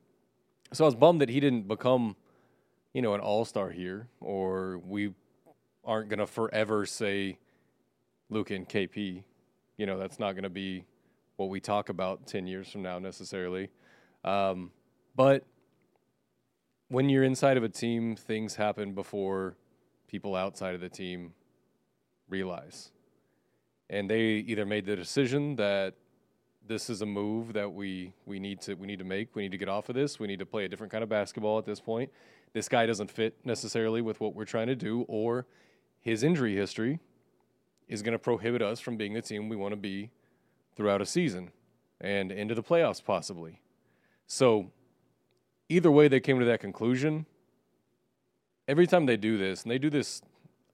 [0.73, 2.17] So I was bummed that he didn't become,
[2.93, 5.15] you know, an all star here, or we
[5.85, 7.39] aren't gonna forever say
[8.29, 9.23] Luka and KP.
[9.77, 10.85] You know, that's not gonna be
[11.37, 13.71] what we talk about ten years from now necessarily.
[14.25, 14.71] Um,
[15.17, 15.45] but
[16.89, 19.57] when you're inside of a team, things happen before
[20.07, 21.33] people outside of the team
[22.29, 22.93] realize.
[23.91, 25.95] And they either made the decision that
[26.67, 29.35] this is a move that we, we need to we need to make.
[29.35, 30.19] We need to get off of this.
[30.19, 32.11] We need to play a different kind of basketball at this point.
[32.53, 35.47] This guy doesn't fit necessarily with what we're trying to do, or
[36.01, 37.01] his injury history
[37.89, 40.11] is going to prohibit us from being the team we want to be
[40.75, 41.51] throughout a season
[42.01, 43.61] and into the playoffs possibly.
[44.27, 44.71] So
[45.69, 47.27] either way they came to that conclusion.
[48.67, 50.23] Every time they do this, and they do this,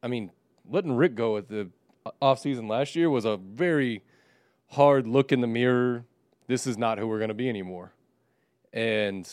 [0.03, 0.31] I mean,
[0.69, 1.71] letting Rick go at the
[2.23, 4.03] offseason last year was a very
[4.69, 6.05] hard look in the mirror.
[6.47, 7.93] This is not who we're going to be anymore.
[8.73, 9.29] And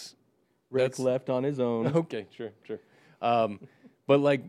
[0.72, 1.88] Rick left on his own.
[1.96, 2.80] okay, sure, sure.
[3.22, 3.60] Um,
[4.08, 4.42] but like,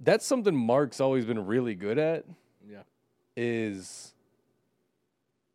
[0.00, 2.24] that's something Mark's always been really good at.
[3.36, 4.14] Is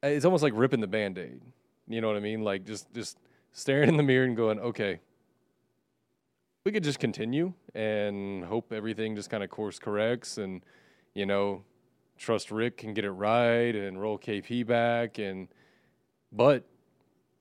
[0.03, 1.41] it's almost like ripping the band-aid.
[1.87, 2.43] You know what I mean?
[2.43, 3.17] Like just just
[3.51, 4.99] staring in the mirror and going, okay,
[6.63, 10.61] we could just continue and hope everything just kind of course corrects and
[11.15, 11.63] you know
[12.17, 15.47] trust Rick can get it right and roll KP back and
[16.31, 16.63] but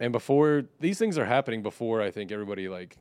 [0.00, 2.96] and before these things are happening before I think everybody like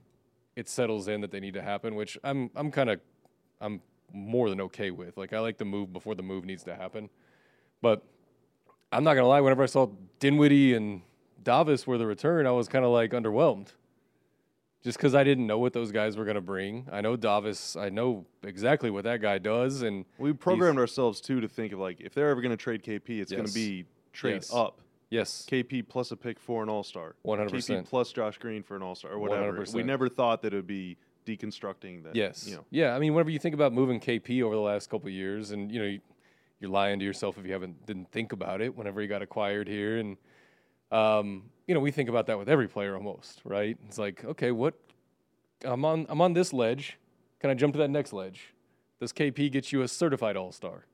[0.56, 2.99] it settles in that they need to happen, which I'm I'm kind of
[3.62, 5.15] I'm more than okay with.
[5.17, 7.10] Like I like the move before the move needs to happen.
[7.82, 8.04] But
[8.92, 9.89] I'm not gonna lie, whenever I saw
[10.20, 11.02] Dinwiddie and
[11.44, 13.70] Davis were the return, I was kind of like underwhelmed.
[14.82, 16.88] Just because I didn't know what those guys were gonna bring.
[16.92, 17.76] I know Davis.
[17.76, 21.80] I know exactly what that guy does, and We programmed ourselves too to think of
[21.80, 24.54] like if they're ever going to trade KP, it's going to be trade Yes.
[24.54, 24.80] up.
[25.10, 27.15] yes, KP plus a pick for an All Star.
[27.26, 27.50] 100%.
[27.50, 29.52] KP plus Josh Green for an All Star or whatever.
[29.52, 29.74] We 100%.
[29.74, 32.15] We never thought that it would be deconstructing that.
[32.15, 32.48] Yes.
[32.48, 32.65] You know.
[32.70, 32.96] Yeah.
[32.96, 35.70] I mean, whenever you think about moving KP over the last couple of years, and
[35.70, 35.98] you know,
[36.60, 38.76] you're lying to yourself if you haven't didn't think about it.
[38.76, 40.17] Whenever he got acquired here, and
[40.91, 43.78] um, you know, we think about that with every player almost, right?
[43.88, 44.76] It's like, okay, what?
[45.63, 46.06] I'm on.
[46.10, 46.98] I'm on this ledge.
[47.39, 48.54] Can I jump to that next ledge?
[49.00, 50.86] Does KP get you a certified All Star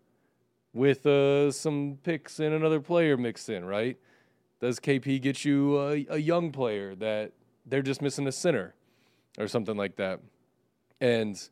[0.74, 3.98] with uh, some picks and another player mixed in, right?
[4.60, 7.32] Does KP get you a, a young player that
[7.66, 8.76] they're just missing a center
[9.38, 10.20] or something like that?
[11.02, 11.50] and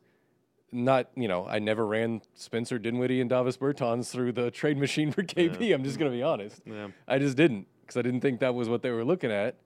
[0.74, 5.12] not you know I never ran Spencer Dinwiddie and Davis Bertans through the trade machine
[5.12, 5.72] for KP.
[5.74, 6.60] I'm just gonna be honest.
[6.66, 6.88] Yeah.
[7.06, 9.56] I just didn't because I didn't think that was what they were looking at.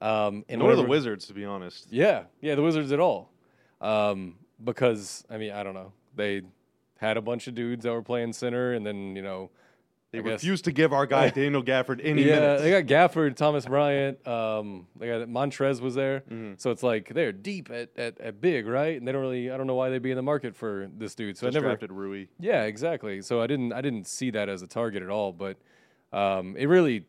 [0.00, 1.88] Um, and Nor the Wizards, to be honest.
[1.90, 3.30] Yeah, yeah, the Wizards at all.
[3.80, 6.42] Um, because I mean I don't know they
[6.98, 9.50] had a bunch of dudes that were playing center, and then you know
[10.10, 12.62] They I guess- refused to give our guy Daniel Gafford any yeah, minutes.
[12.62, 14.26] they got Gafford, Thomas Bryant.
[14.26, 16.22] Um, they got Montrezl was there,
[16.56, 18.96] so it's like they're deep at, at, at big, right?
[18.96, 19.50] And they don't really.
[19.50, 21.36] I don't know why they'd be in the market for this dude.
[21.36, 21.66] So Just I never.
[21.68, 22.26] drafted Rui.
[22.40, 23.20] Yeah, exactly.
[23.20, 23.72] So I didn't.
[23.74, 25.32] I didn't see that as a target at all.
[25.32, 25.58] But
[26.12, 27.04] um, it really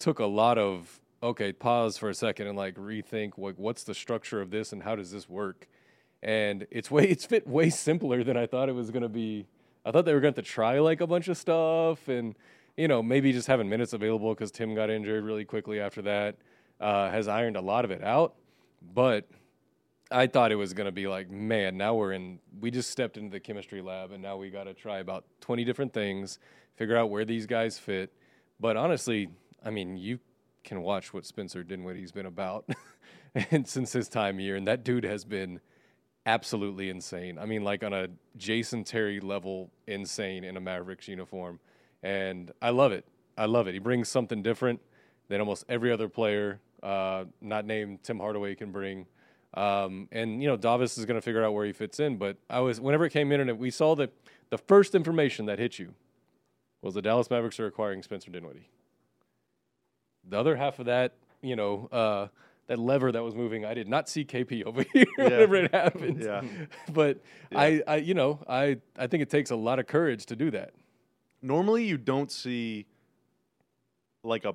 [0.00, 3.94] took a lot of okay, pause for a second and like rethink like what's the
[3.94, 5.68] structure of this and how does this work?
[6.20, 9.46] And it's way it's fit way simpler than I thought it was gonna be.
[9.84, 12.34] I thought they were going to try like a bunch of stuff and
[12.76, 16.36] you know maybe just having minutes available because Tim got injured really quickly after that
[16.80, 18.34] uh, has ironed a lot of it out.
[18.94, 19.28] But
[20.10, 23.16] I thought it was going to be like, man, now we're in, we just stepped
[23.16, 26.38] into the chemistry lab and now we got to try about 20 different things,
[26.76, 28.12] figure out where these guys fit.
[28.60, 29.28] But honestly,
[29.64, 30.20] I mean, you
[30.62, 32.68] can watch what Spencer Dinwiddie's been about
[33.34, 35.60] and since his time here, and that dude has been
[36.26, 37.38] absolutely insane.
[37.38, 41.60] I mean, like on a Jason Terry level, insane in a Mavericks uniform.
[42.02, 43.06] And I love it.
[43.36, 43.74] I love it.
[43.74, 44.80] He brings something different
[45.28, 49.06] than almost every other player, uh, not named Tim Hardaway, can bring.
[49.54, 52.16] Um, and you know, Davis is going to figure out where he fits in.
[52.16, 54.12] But I was whenever it came in and we saw that
[54.50, 55.94] the first information that hit you
[56.82, 58.68] was the Dallas Mavericks are acquiring Spencer Dinwiddie.
[60.28, 62.28] The other half of that, you know, uh,
[62.66, 66.22] that lever that was moving, I did not see KP over here whenever it happened.
[66.22, 66.42] Yeah.
[66.92, 67.20] but
[67.54, 70.50] I, I, you know, I, I think it takes a lot of courage to do
[70.52, 70.72] that.
[71.42, 72.86] Normally, you don't see
[74.22, 74.54] like a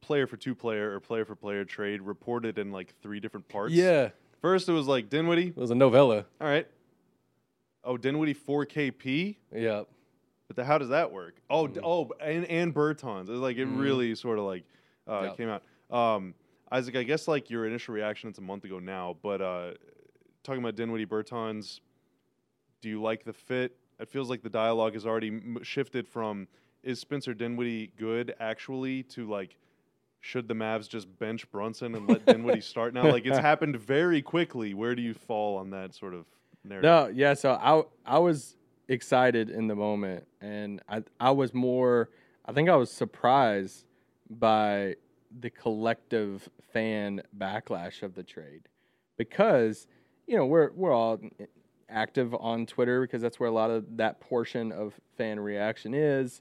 [0.00, 3.72] player for two player or player for player trade reported in like three different parts.
[3.74, 5.48] Yeah, First, it was like Dinwiddie.
[5.48, 6.24] it was a novella.
[6.40, 6.66] All right.
[7.84, 9.36] Oh, Dinwiddie 4KP.
[9.54, 9.82] Yeah,
[10.48, 11.36] But the, how does that work?
[11.50, 13.22] Oh, d oh, and and Bertans.
[13.22, 13.78] It's like it Mhm.
[13.80, 14.64] really sort of like
[15.08, 15.34] uh, Yeah.
[15.34, 15.62] came out.
[15.90, 16.34] Um,
[16.70, 19.70] Isaac, I guess like your initial reaction, it's a month ago now, but uh,
[20.42, 21.80] talking about Dinwiddie Bertans,
[22.80, 23.76] do you like the fit?
[23.98, 26.46] It feels like the dialogue has already m- shifted from
[26.82, 29.56] is Spencer Dinwiddie good actually to like
[30.20, 33.10] should the Mavs just bench Brunson and let Dinwiddie start now?
[33.10, 34.74] Like it's happened very quickly.
[34.74, 36.26] Where do you fall on that sort of
[36.64, 36.84] narrative?
[36.84, 37.34] No, yeah.
[37.34, 38.56] So I I was
[38.88, 42.10] excited in the moment, and I I was more.
[42.44, 43.84] I think I was surprised
[44.30, 44.96] by
[45.36, 48.68] the collective fan backlash of the trade,
[49.16, 49.86] because
[50.26, 51.18] you know we're we're all
[51.88, 56.40] active on Twitter because that's where a lot of that portion of fan reaction is.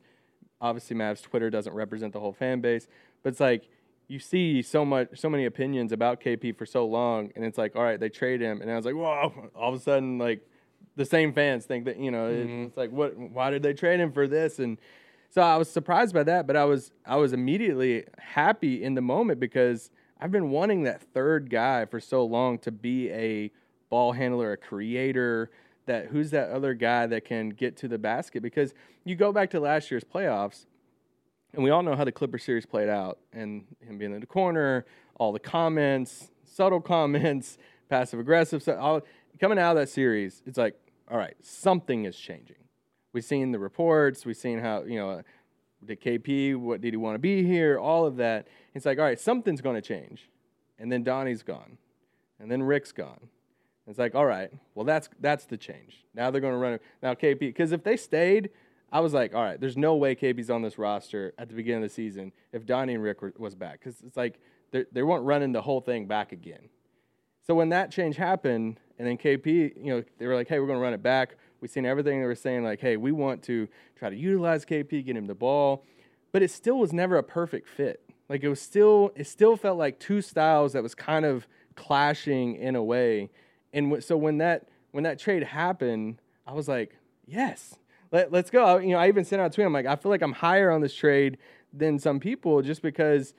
[0.59, 2.87] Obviously, Mavs Twitter doesn't represent the whole fan base,
[3.23, 3.69] but it's like
[4.07, 7.75] you see so much, so many opinions about KP for so long, and it's like,
[7.75, 9.49] all right, they trade him, and I was like, whoa!
[9.55, 10.41] All of a sudden, like
[10.95, 13.15] the same fans think that you know it- it's like, what?
[13.17, 14.59] Why did they trade him for this?
[14.59, 14.79] And
[15.29, 19.01] so I was surprised by that, but I was I was immediately happy in the
[19.01, 23.51] moment because I've been wanting that third guy for so long to be a
[23.89, 25.51] ball handler, a creator.
[25.85, 28.41] That who's that other guy that can get to the basket?
[28.43, 28.73] Because
[29.05, 30.65] you go back to last year's playoffs,
[31.53, 34.25] and we all know how the Clipper series played out, and him being in the
[34.25, 34.85] corner,
[35.15, 37.57] all the comments, subtle comments,
[37.89, 39.01] passive aggressive, so all
[39.39, 40.75] coming out of that series, it's like,
[41.09, 42.57] all right, something is changing.
[43.17, 45.23] We've seen the reports, we've seen how you know
[45.81, 48.47] the KP, what did he want to be here, all of that.
[48.75, 50.29] It's like, all right, something's going to change,
[50.77, 51.79] and then Donnie's gone,
[52.39, 53.29] and then Rick's gone,
[53.87, 56.05] It's like, all right, well that's that's the change.
[56.13, 56.83] Now they're going to run it.
[57.01, 58.51] Now KP, because if they stayed,
[58.91, 61.85] I was like, all right, there's no way KP's on this roster at the beginning
[61.85, 65.01] of the season if Donnie and Rick were, was back, because it's like they they
[65.01, 66.69] weren't running the whole thing back again.
[67.47, 70.67] So when that change happened, and then KP, you know, they were like, hey, we're
[70.67, 71.35] going to run it back.
[71.61, 73.67] We seen everything they were saying, like, hey, we want to
[73.97, 75.83] try to utilize KP, get him the ball,
[76.31, 78.01] but it still was never a perfect fit.
[78.29, 82.55] Like it was still, it still felt like two styles that was kind of clashing
[82.55, 83.29] in a way.
[83.73, 87.75] And w- so when that when that trade happened, I was like, yes,
[88.11, 88.77] let, let's go.
[88.77, 89.67] You know, I even sent out a tweet.
[89.67, 91.37] I'm like, I feel like I'm higher on this trade
[91.73, 93.33] than some people just because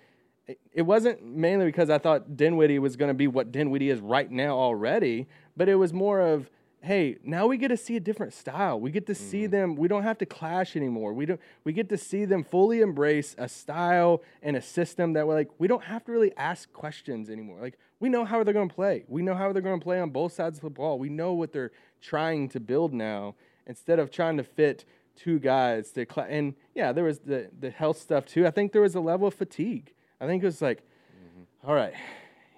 [0.72, 4.31] it wasn't mainly because I thought Dinwiddie was going to be what Dinwiddie is right
[4.31, 5.26] now already,
[5.57, 6.50] but it was more of,
[6.88, 8.81] hey, now we get to see a different style.
[8.81, 9.51] We get to see mm-hmm.
[9.51, 9.77] them.
[9.77, 11.12] We don't have to clash anymore.
[11.12, 11.38] We don't.
[11.62, 15.51] We get to see them fully embrace a style and a system that we're like.
[15.59, 17.59] We don't have to really ask questions anymore.
[17.61, 19.05] Like we know how they're going to play.
[19.07, 20.98] We know how they're going to play on both sides of the ball.
[20.98, 23.35] We know what they're trying to build now
[23.66, 27.68] instead of trying to fit two guys to cla and yeah, there was the the
[27.70, 28.46] health stuff too.
[28.46, 29.92] I think there was a level of fatigue.
[30.22, 31.68] I think it was like, mm-hmm.
[31.68, 31.92] all right,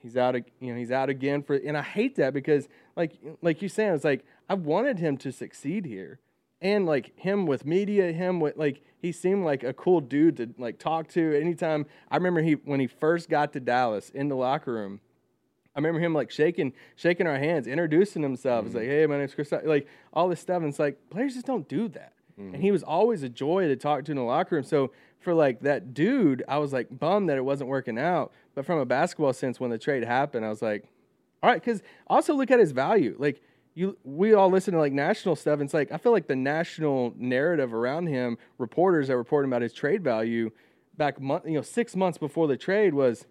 [0.02, 0.34] he's out.
[0.34, 1.54] You know, he's out again for.
[1.56, 2.68] And I hate that because,
[3.00, 6.20] like, like you saying, it's like I wanted him to succeed here,
[6.60, 10.50] and like him with media, him with like he seemed like a cool dude to
[10.58, 11.40] like talk to.
[11.40, 15.00] Anytime I remember he when he first got to Dallas in the locker room.
[15.74, 18.66] I remember him like shaking, shaking our hands, introducing himself.
[18.66, 18.78] It's mm-hmm.
[18.78, 19.52] like, hey, my name's Chris.
[19.52, 22.12] Like all this stuff, and it's like players just don't do that.
[22.36, 22.60] And mm-hmm.
[22.60, 24.64] he was always a joy to talk to in the locker room.
[24.64, 28.32] So for like that dude, I was like bummed that it wasn't working out.
[28.54, 30.89] But from a basketball sense, when the trade happened, I was like,
[31.42, 33.16] all right, because also look at his value.
[33.18, 33.42] Like
[33.74, 35.54] you, we all listen to like national stuff.
[35.54, 39.62] And it's like I feel like the national narrative around him, reporters that reporting about
[39.62, 40.50] his trade value
[40.96, 43.26] back month, you know, six months before the trade was,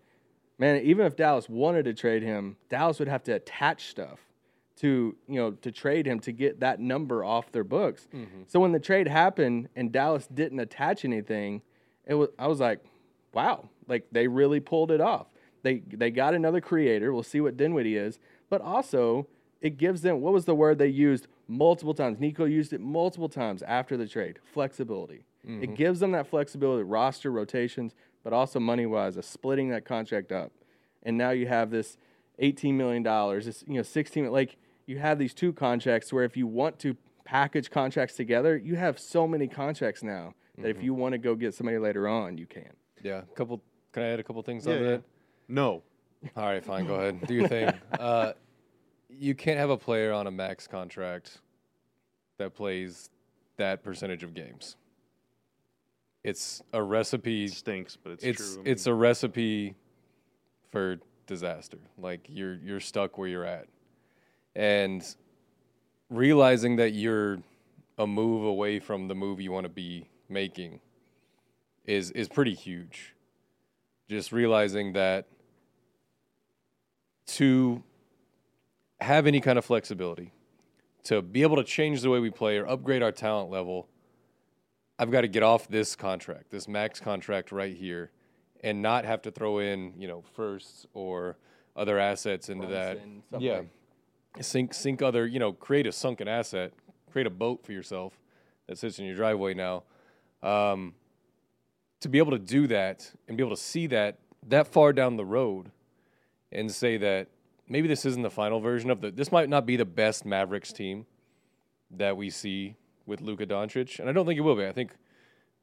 [0.58, 4.20] man, even if Dallas wanted to trade him, Dallas would have to attach stuff
[4.80, 8.08] to you know to trade him to get that number off their books.
[8.16, 8.44] Mm-hmm.
[8.48, 11.62] So when the trade happened and Dallas didn't attach anything,
[12.06, 12.80] it was I was like,
[13.34, 15.28] wow, like they really pulled it off.
[15.64, 17.14] They they got another creator.
[17.14, 18.20] We'll see what Dinwiddie is,
[18.50, 19.28] but also
[19.62, 22.20] it gives them what was the word they used multiple times.
[22.20, 24.40] Nico used it multiple times after the trade.
[24.46, 25.26] Flexibility.
[25.44, 25.74] It mm-hmm.
[25.74, 27.94] gives them that flexibility, roster rotations,
[28.24, 30.52] but also money wise, of splitting that contract up.
[31.02, 31.98] And now you have this
[32.40, 33.46] eighteen million dollars.
[33.46, 36.98] This you know sixteen like you have these two contracts where if you want to
[37.24, 40.86] package contracts together, you have so many contracts now that if mm-hmm.
[40.86, 42.74] you want to go get somebody later on, you can.
[43.02, 43.62] Yeah, a couple.
[43.94, 44.90] Can I add a couple things Yeah, on yeah.
[44.90, 45.04] that?
[45.50, 45.84] No.
[46.38, 46.86] All right, fine.
[46.86, 47.26] Go ahead.
[47.28, 47.72] Do your thing.
[48.00, 48.34] Uh,
[49.10, 51.42] you can't have a player on a max contract
[52.38, 53.10] that plays
[53.58, 54.78] that percentage of games.
[56.24, 57.46] It's a recipe.
[57.46, 58.64] It stinks, but it's, It's true.
[58.66, 59.76] it's a recipe
[60.72, 61.80] for disaster.
[61.98, 63.68] Like you're you're stuck where you're at,
[64.56, 65.04] and
[66.10, 67.40] realizing that you're
[67.98, 70.80] a move away from the move you want to be making
[71.86, 73.16] is is pretty huge.
[74.08, 75.26] Just realizing that
[77.36, 77.84] to
[79.00, 80.34] have any kind of flexibility,
[81.04, 83.88] to be able to change the way we play or upgrade our talent level,
[84.98, 88.12] I've got to get off this contract, this max contract right here,
[88.62, 91.38] and not have to throw in, you know, firsts or
[91.76, 92.98] other assets into that.
[92.98, 93.24] Brunson.
[93.40, 93.62] Yeah,
[94.42, 96.74] sink sink other, you know, create a sunken asset,
[97.12, 98.20] create a boat for yourself
[98.68, 99.84] that sits in your driveway now.
[100.44, 100.94] Um,
[102.02, 105.16] to be able to do that and be able to see that that far down
[105.18, 105.72] the road
[106.52, 107.28] and say that
[107.68, 110.74] maybe this isn't the final version of the this might not be the best Mavericks
[110.74, 111.06] team
[111.92, 114.66] that we see with Luka Doncic, and I don't think it will be.
[114.66, 114.92] I think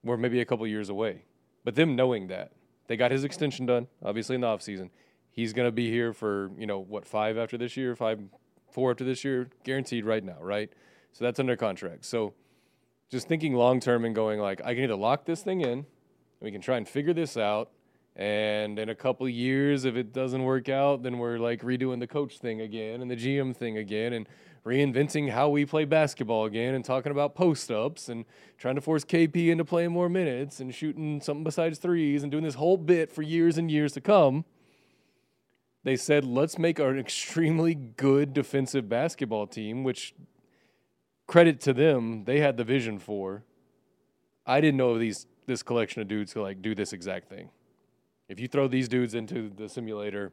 [0.03, 1.23] we're maybe a couple years away.
[1.65, 2.53] But them knowing that
[2.87, 4.91] they got his extension done, obviously in the offseason.
[5.31, 8.21] He's going to be here for you know what five after this year, five,
[8.71, 10.71] four after this year, guaranteed right now, right?
[11.13, 12.05] So that's under contract.
[12.05, 12.35] So
[13.11, 15.87] just thinking long term and going like, I can either lock this thing in, and
[16.41, 17.71] we can try and figure this out.
[18.17, 22.07] And in a couple years, if it doesn't work out, then we're like redoing the
[22.07, 24.27] coach thing again and the GM thing again and
[24.65, 28.25] reinventing how we play basketball again and talking about post ups and
[28.57, 32.43] trying to force KP into playing more minutes and shooting something besides threes and doing
[32.43, 34.47] this whole bit for years and years to come.
[35.85, 40.15] They said, let's make an extremely good defensive basketball team, which
[41.27, 43.45] credit to them, they had the vision for.
[44.47, 47.51] I didn't know these this collection of dudes could like do this exact thing.
[48.29, 50.33] If you throw these dudes into the simulator,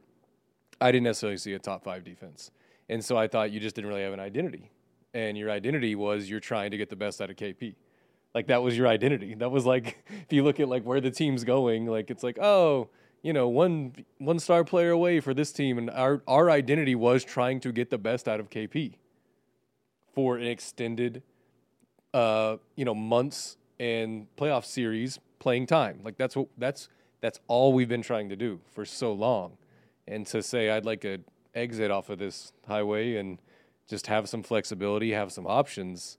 [0.80, 2.50] I didn't necessarily see a top five defense.
[2.88, 4.70] And so I thought you just didn't really have an identity.
[5.12, 7.76] And your identity was you're trying to get the best out of KP.
[8.34, 9.34] Like that was your identity.
[9.34, 12.38] That was like if you look at like where the team's going, like it's like,
[12.40, 12.88] oh,
[13.22, 17.24] you know, one one star player away for this team, and our our identity was
[17.24, 18.94] trying to get the best out of KP
[20.14, 21.22] for an extended,
[22.12, 26.00] uh, you know, months and playoff series playing time.
[26.04, 26.88] Like that's what that's
[27.24, 29.56] that's all we've been trying to do for so long,
[30.06, 31.20] and to say I'd like a
[31.54, 33.40] exit off of this highway and
[33.88, 36.18] just have some flexibility, have some options.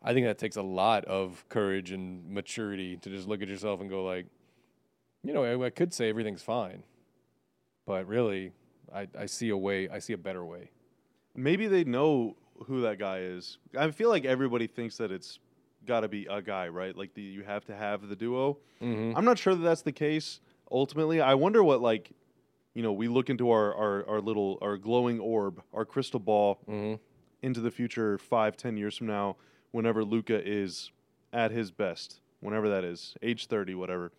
[0.00, 3.80] I think that takes a lot of courage and maturity to just look at yourself
[3.80, 4.26] and go like,
[5.24, 6.84] you know, I, I could say everything's fine,
[7.84, 8.52] but really,
[8.94, 9.88] I, I see a way.
[9.88, 10.70] I see a better way.
[11.34, 12.36] Maybe they know
[12.66, 13.58] who that guy is.
[13.76, 15.40] I feel like everybody thinks that it's
[15.86, 16.96] got to be a guy, right?
[16.96, 18.58] Like the, you have to have the duo.
[18.82, 19.16] Mm-hmm.
[19.16, 21.20] I'm not sure that that's the case ultimately.
[21.20, 22.10] I wonder what like,
[22.74, 26.58] you know, we look into our our, our little our glowing orb, our crystal ball
[26.68, 26.94] Mm-hmm.
[27.42, 29.36] into the future five, ten years from now,
[29.70, 30.90] whenever Luka is
[31.32, 34.12] at his best, whenever that is, age thirty, whatever.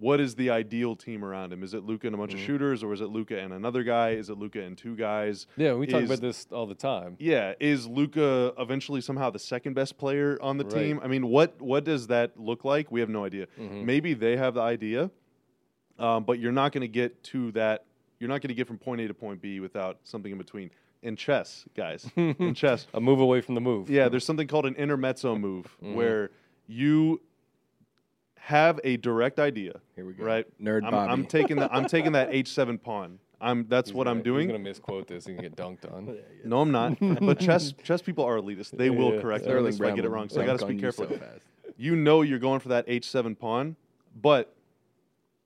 [0.00, 1.62] What is the ideal team around him?
[1.62, 2.44] Is it Luka and a bunch of Mhm.
[2.46, 4.10] shooters, or is it Luka and another guy?
[4.12, 5.46] Is it Luka and two guys?
[5.58, 7.16] Yeah, we talk about this all the time.
[7.18, 10.72] Yeah, is Luka eventually somehow the second best player on the Right.
[10.72, 11.00] team?
[11.02, 12.90] I mean, what what does that look like?
[12.90, 13.46] We have no idea.
[13.58, 13.84] Mhm.
[13.84, 15.10] Maybe they have the idea,
[15.98, 17.84] um, but you're not going to get to that.
[18.18, 20.70] You're not going to get from point A to point B without something in between.
[21.02, 23.88] In chess, guys, in chess, A move away from the move.
[23.88, 25.94] yeah, there's something called an intermezzo move Mhm.
[25.94, 26.30] where
[26.68, 27.20] you
[28.40, 30.24] have a direct idea, Here we go.
[30.24, 30.46] right?
[30.60, 31.12] Nerd I'm, Bobby.
[31.12, 31.70] I'm taking that.
[31.72, 33.18] I'm taking that H7 pawn.
[33.40, 33.66] I'm.
[33.68, 34.48] That's He's what gonna- I'm doing.
[34.48, 36.16] He's gonna misquote this and get dunked on.
[36.44, 36.96] No, I'm not.
[37.20, 38.70] but chess chess people are elitist.
[38.72, 39.20] They will Yeah.
[39.20, 40.28] correct me on Sterling if I get it wrong.
[40.30, 41.18] So I got to dunk on speak you carefully.
[41.18, 41.72] so.
[41.76, 43.76] You know you're going for that H7 pawn,
[44.20, 44.54] but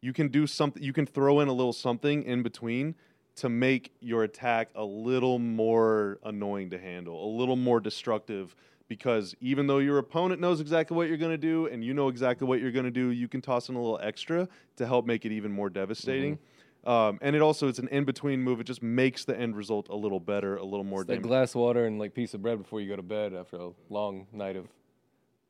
[0.00, 0.82] you can do something.
[0.82, 2.94] You can throw in a little something in between
[3.36, 8.54] to make your attack a little more annoying to handle, a little more destructive.
[8.88, 12.08] Because even though your opponent knows exactly what you're going to do and you know
[12.08, 15.06] exactly what you're going to do, you can toss in a little extra to help
[15.06, 16.38] make it even more devastating.
[16.86, 18.60] Um, and it also it's an in between move.
[18.60, 21.54] It just makes the end result a little better, a little more It's like glass
[21.54, 24.56] water and like piece of bread before you go to bed after a long night
[24.56, 24.68] of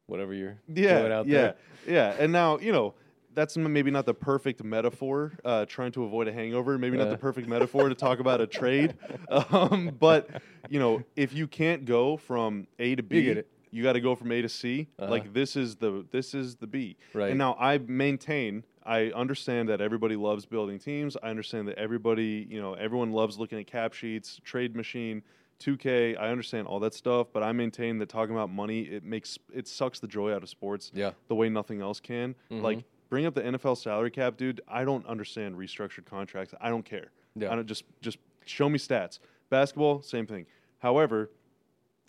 [0.07, 1.55] whatever you're doing yeah, out yeah, there.
[1.89, 2.17] yeah.
[2.19, 2.95] And now you know
[3.35, 5.33] that's maybe not the perfect metaphor.
[5.45, 8.47] Uh, trying to avoid a hangover, maybe not the perfect metaphor to talk about a
[8.47, 8.95] trade.
[9.29, 10.29] Um, but
[10.69, 13.49] you know, if you can't go from A to B, it.
[13.71, 14.87] you got to go from A to C.
[14.99, 15.11] Uh-huh.
[15.11, 16.97] Like this is the this is the B.
[17.13, 17.31] Right.
[17.31, 18.65] And now I maintain.
[18.87, 21.17] I understand that everybody loves building teams.
[21.23, 25.23] I understand that everybody, you know, everyone loves looking at cap sheets, trade machine,
[25.61, 26.19] 2K.
[26.21, 29.67] I understand all that stuff, but I maintain that talking about money it makes it
[29.69, 31.13] sucks the joy out of sports Yeah.
[31.29, 32.35] the way nothing else can.
[32.51, 32.63] Mhm.
[32.63, 34.61] Like bring up the NFL salary cap, dude.
[34.69, 36.55] I don't understand restructured contracts.
[36.61, 37.11] I don't care.
[37.35, 37.53] Yeah.
[37.53, 39.19] I don't just just show me stats.
[39.51, 40.47] Basketball, same thing.
[40.79, 41.31] However,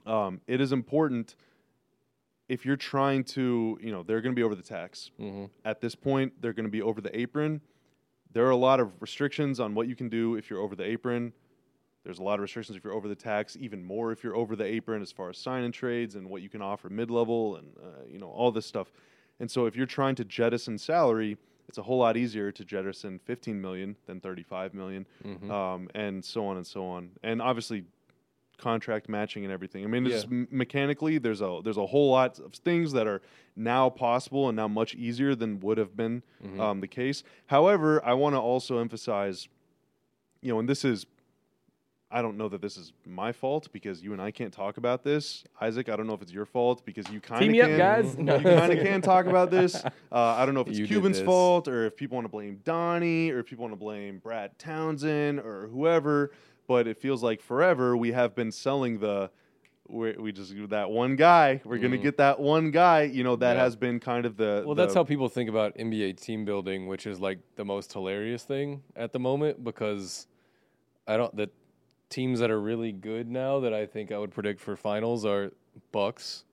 [0.05, 1.35] um, it is important
[2.47, 5.11] if you're trying to, you know, they're going to be over the tax.
[5.19, 5.45] Mm-hmm.
[5.63, 7.61] At this point, they're going to be over the apron.
[8.33, 10.83] There are a lot of restrictions on what you can do if you're over the
[10.83, 11.33] apron.
[12.03, 14.55] There's a lot of restrictions if you're over the tax, even more if you're over
[14.55, 17.55] the apron as far as sign and trades and what you can offer mid level
[17.55, 18.91] and uh, you know all this stuff.
[19.39, 23.19] And so if you're trying to jettison salary, it's a whole lot easier to jettison
[23.25, 25.51] 15 million than 35 million, Mm-hmm.
[25.51, 27.09] um, and so on and so on.
[27.23, 27.83] And obviously,
[28.57, 29.83] contract matching and everything.
[29.83, 30.29] I mean, it's Yeah.
[30.31, 33.21] m- mechanically there's a there's a whole lot of things that are
[33.57, 36.59] now possible and now much easier than would have been Mhm.
[36.61, 37.23] um, the case.
[37.47, 39.49] However, I want to also emphasize,
[40.41, 41.05] you know, and this is.
[42.11, 45.03] I don't know that this is my fault because you and I can't talk about
[45.03, 45.43] this.
[45.59, 47.71] Isaac, I don't know if it's your fault because you kind of Team can.
[47.71, 48.15] up, guys.
[48.17, 49.83] You kind of can talk about this.
[50.11, 52.61] Uh, I don't know if it's You Cuban's fault or if people want to blame
[52.63, 56.31] Donnie or if people want to blame Brad Townsend or whoever.
[56.67, 59.29] But it feels like forever we have been selling the.
[59.87, 61.59] We, we just that one guy.
[61.65, 62.01] We're gonna Mhm.
[62.03, 63.03] get that one guy.
[63.03, 63.63] You know that Yeah.
[63.63, 64.63] has been kind of the.
[64.65, 67.91] Well, the- that's how people think about NBA team building, which is like the most
[67.91, 70.27] hilarious thing at the moment because
[71.07, 71.49] I don't the
[72.09, 75.51] teams that are really good now that I think I would predict for finals are
[75.91, 76.43] Bucks,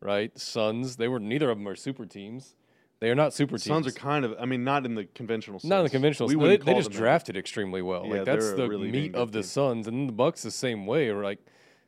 [0.00, 0.36] right?
[0.38, 0.96] Suns.
[0.96, 2.54] They were neither of them are super teams.
[3.00, 3.64] They are not super teams.
[3.64, 4.34] Suns are kind of.
[4.40, 5.58] I mean, not in the conventional.
[5.58, 5.68] Sense.
[5.68, 6.28] not in the conventional.
[6.28, 6.64] We sense.
[6.64, 6.98] They, they just them that.
[6.98, 8.06] drafted extremely well.
[8.06, 9.48] Yeah, like that's the really meat of the team.
[9.48, 11.08] Suns, and the Bucks the same way.
[11.08, 11.40] Or like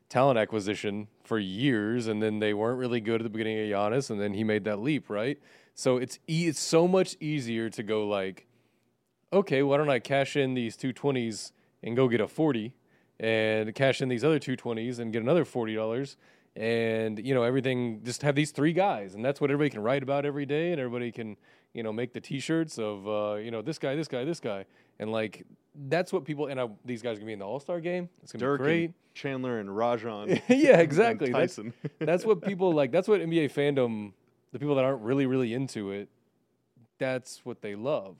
[0.09, 4.11] talent acquisition for years, and then they weren't really good at the beginning of Giannis,
[4.11, 5.39] and then he made that leap, right?
[5.75, 8.47] So it's e- it's so much easier to go like,
[9.33, 11.53] okay, why don't I cash in these two twenties
[11.83, 12.75] and go get a forty,
[13.19, 16.17] and cash in these other two twenties and get another forty dollars.
[16.55, 18.03] And you know everything.
[18.03, 20.81] Just have these three guys, and that's what everybody can write about every day, and
[20.81, 21.37] everybody can,
[21.75, 24.65] you know, make the T-shirts of, uh, you know, this guy, this guy, this guy,
[24.99, 25.45] and like
[25.89, 26.47] that's what people.
[26.47, 28.09] And I, these guys are gonna be in the All Star game.
[28.23, 28.85] It's gonna Dirk be great.
[28.85, 30.41] and Chandler and Rajon.
[30.49, 31.33] yeah, exactly.
[31.33, 31.73] That's, Tyson.
[31.99, 32.93] that's what people like.
[32.93, 34.13] That's what NBA fandom,
[34.53, 36.09] the people that aren't really, really into it,
[36.99, 38.17] that's what they love.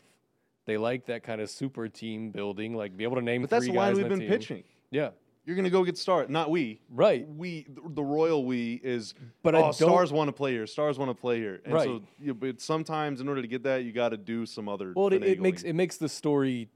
[0.65, 3.43] They like that kind of super team building, like be able to name.
[3.43, 4.29] But that's three the line guys we've been team.
[4.29, 4.65] pitching.
[4.91, 5.11] Yeah,
[5.45, 6.29] You're gonna go get stars.
[6.29, 6.81] Not we.
[6.91, 7.29] right.
[7.29, 9.15] We the, royal we is.
[9.43, 10.67] But oh, stars want to play here.
[10.67, 11.61] Stars want to play here.
[11.65, 11.85] And Right.
[11.85, 14.93] So, yeah, but sometimes in order to get that, you got to do some other.
[14.95, 16.69] Well, it, it makes it makes the story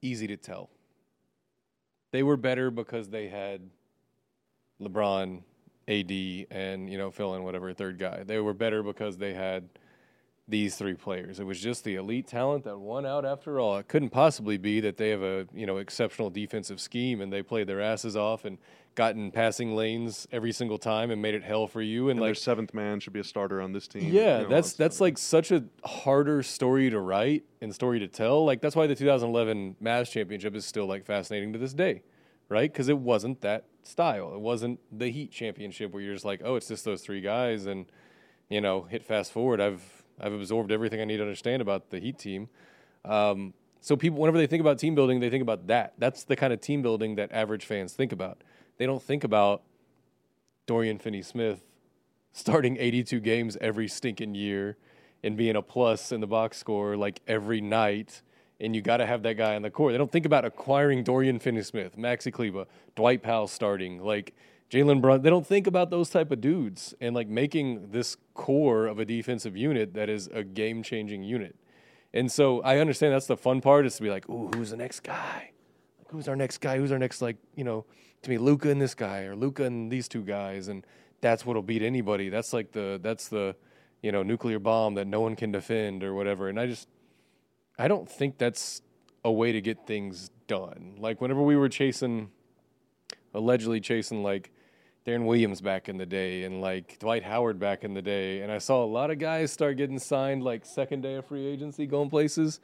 [0.00, 0.70] easy to tell.
[2.12, 3.62] They were better because they had
[4.80, 5.42] LeBron,
[5.88, 8.22] AD, and you know fill in whatever third guy.
[8.24, 9.68] They were better because they had
[10.52, 11.40] these three players.
[11.40, 13.78] It was just the elite talent that won out after all.
[13.78, 17.42] It couldn't possibly be that they have a you know exceptional defensive scheme and they
[17.42, 18.58] played their asses off and
[18.94, 22.32] gotten passing lanes every single time and made it hell for you and, And their
[22.32, 24.12] like seventh man should be a starter on this team.
[24.12, 28.06] yeah, you know, that's that's like such a harder story to write and story to
[28.06, 28.44] tell.
[28.44, 32.02] Like that's why the 2011 Mavs championship is still like fascinating to this day,
[32.50, 32.70] right?
[32.70, 34.34] Because it wasn't that style.
[34.34, 37.64] It wasn't the Heat championship where you're just like, oh, it's just those three guys,
[37.64, 37.86] and
[38.50, 39.62] you know, hit fast forward.
[39.62, 42.48] I've I've absorbed everything I need to understand about the Heat team.
[43.04, 45.94] Um, so people, whenever they think about team building, they think about that.
[45.98, 48.42] That's the kind of team building that average fans think about.
[48.78, 49.62] They don't think about
[50.66, 51.62] Dorian Finney-Smith
[52.32, 54.76] starting 82 games every stinking year
[55.22, 58.22] and being a plus in the box score like every night.
[58.60, 59.92] And you got to have that guy on the court.
[59.92, 64.34] They don't think about acquiring Dorian Finney-Smith, Maxi Kleber, Dwight Powell starting, like
[64.72, 65.20] Jalen Brun.
[65.20, 69.04] They don't think about those type of dudes and like making this core of a
[69.04, 71.56] defensive unit that is a game-changing unit.
[72.14, 74.78] And so I understand that's the fun part is to be like, ooh, who's the
[74.78, 75.50] next guy?
[75.98, 76.78] Like, who's our next guy?
[76.78, 77.84] Who's our next like you know
[78.22, 80.86] to me Luka and this guy or Luka and these two guys and
[81.20, 82.30] that's what'll beat anybody.
[82.30, 83.54] That's like the that's the
[84.00, 86.48] you know nuclear bomb that no one can defend or whatever.
[86.48, 86.88] And I just
[87.78, 88.80] I don't think that's
[89.22, 90.96] a way to get things done.
[90.98, 92.30] Like whenever we were chasing
[93.34, 94.50] allegedly chasing like
[95.06, 98.52] Deron Williams back in the day and like Dwight Howard back in the day and
[98.52, 101.86] I saw a lot of guys start getting signed like second day of free agency
[101.86, 102.60] going places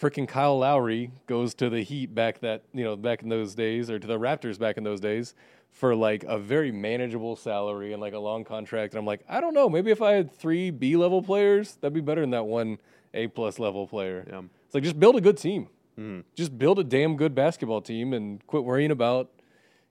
[0.00, 3.90] freaking Kyle Lowry goes to the Heat back that you know back in those days,
[3.90, 5.34] or to the Raptors back in those days,
[5.72, 8.94] for like a very manageable salary and like a long contract.
[8.94, 11.92] And I'm like, I don't know, maybe if I had three B level players, that'd
[11.94, 12.78] be better than that one
[13.14, 14.24] A plus level player.
[14.28, 14.42] Yeah.
[14.66, 16.22] It's like just build a good team, Mhm.
[16.36, 19.30] just build a damn good basketball team, and quit worrying about,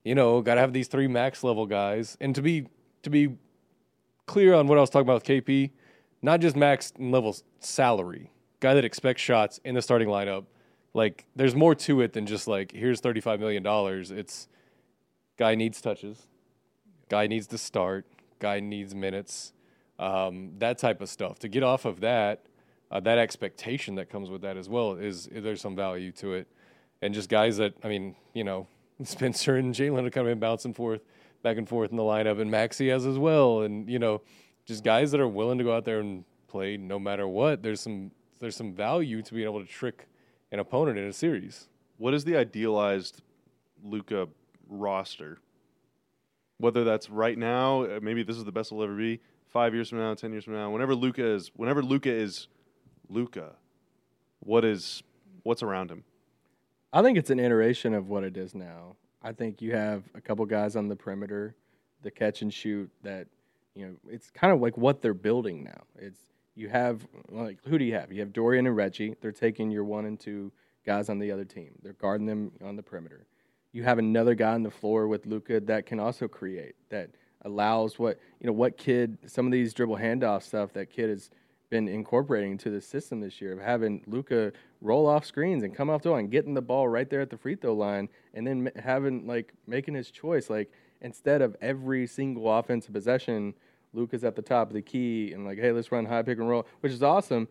[0.08, 2.16] you know, got to have these three max level guys.
[2.18, 2.66] And to be
[3.02, 3.36] to be
[4.24, 5.70] clear on what I was talking about with KP,
[6.22, 10.46] not just max level salary, guy that expects shots in the starting lineup.
[10.94, 14.10] Like there's more to it than just like here's thirty five million dollars.
[14.10, 14.48] It's
[15.36, 16.26] guy needs touches,
[17.10, 18.06] guy needs to start,
[18.38, 19.52] guy needs minutes,
[19.98, 21.38] um, that type of stuff.
[21.40, 22.46] To get off of that,
[22.90, 26.32] uh, that expectation that comes with that as well is, is there's some value to
[26.32, 26.48] it,
[27.02, 28.68] and just guys that I mean, you know,
[29.04, 31.02] Spencer and Jalen have kind of bouncing forth,
[31.42, 34.22] back and forth in the lineup, and Maxi has as well, and you know,
[34.66, 37.62] just guys that are willing to go out there and play no matter what.
[37.62, 40.08] There's some there's some value to being able to trick
[40.52, 41.68] an opponent in a series.
[41.96, 43.22] What is the idealized
[43.82, 44.28] Luka
[44.68, 45.38] roster?
[46.58, 49.20] Whether that's right now, uh, maybe this is the best it'll ever be.
[49.48, 52.48] Five years from now, ten years from now, whenever Luka is, whenever Luka is,
[53.08, 53.54] Luka,
[54.40, 55.02] what is,
[55.42, 56.04] what's around him?
[56.92, 58.96] I think it's an iteration of what it is now.
[59.22, 61.54] I think you have a couple guys on the perimeter,
[62.02, 63.26] the catch and shoot that,
[63.74, 65.82] you know, it's kind of like what they're building now.
[65.96, 66.20] It's
[66.54, 68.12] you have like who do you have?
[68.12, 69.14] You have Dorian and Reggie.
[69.20, 70.50] They're taking your one and two
[70.84, 71.72] guys on the other team.
[71.82, 73.26] They're guarding them on the perimeter.
[73.72, 77.10] You have another guy on the floor with Luka that can also create that
[77.42, 81.30] allows what you know what kid some of these dribble handoff stuff that kid has
[81.70, 85.90] been incorporating into the system this year of having Luka roll off screens and come
[85.90, 88.70] off the line, getting the ball right there at the free throw line, and then
[88.76, 90.48] having like making his choice.
[90.48, 93.54] Like instead of every single offensive possession,
[93.92, 96.48] Luka's at the top of the key and like, hey, let's run high pick and
[96.48, 97.48] roll, which is awesome.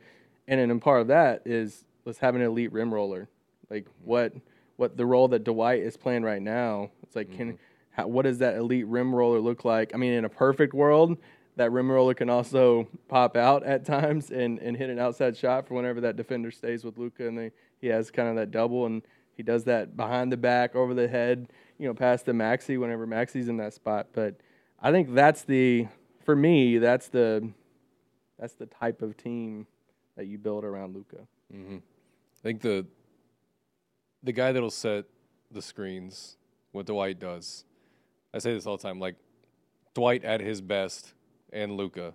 [0.48, 3.28] And then part of that is let's have an elite rim roller.
[3.70, 4.34] Like what
[4.78, 6.92] what the role that Dwight is playing right now.
[7.04, 7.58] It's like can mm-hmm.
[7.92, 9.94] how, what does that elite rim roller look like?
[9.94, 11.18] I mean, in a perfect world,
[11.58, 15.68] that rim roller can also pop out at times and, and hit an outside shot
[15.68, 17.52] for whenever that defender stays with Luka and they,
[17.82, 19.02] he has kind of that double and
[19.36, 21.48] he does that behind the back, over the head,
[21.78, 24.08] you know, past the Maxi whenever Maxi's in that spot.
[24.14, 24.36] But
[24.82, 25.88] I think that's the
[26.24, 27.50] for me, that's the
[28.40, 29.68] that's the type of team
[30.16, 31.28] that you build around Luka.
[31.54, 31.78] Mm-hmm.
[31.78, 32.86] I think the
[34.24, 35.06] the guy that'll set
[35.52, 36.38] the screens,
[36.72, 37.64] what Dwight does.
[38.34, 39.16] I say this all the time, like
[39.94, 41.14] Dwight at his best
[41.52, 42.14] and Luka.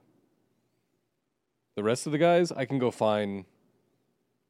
[1.74, 3.44] The rest of the guys, I can go find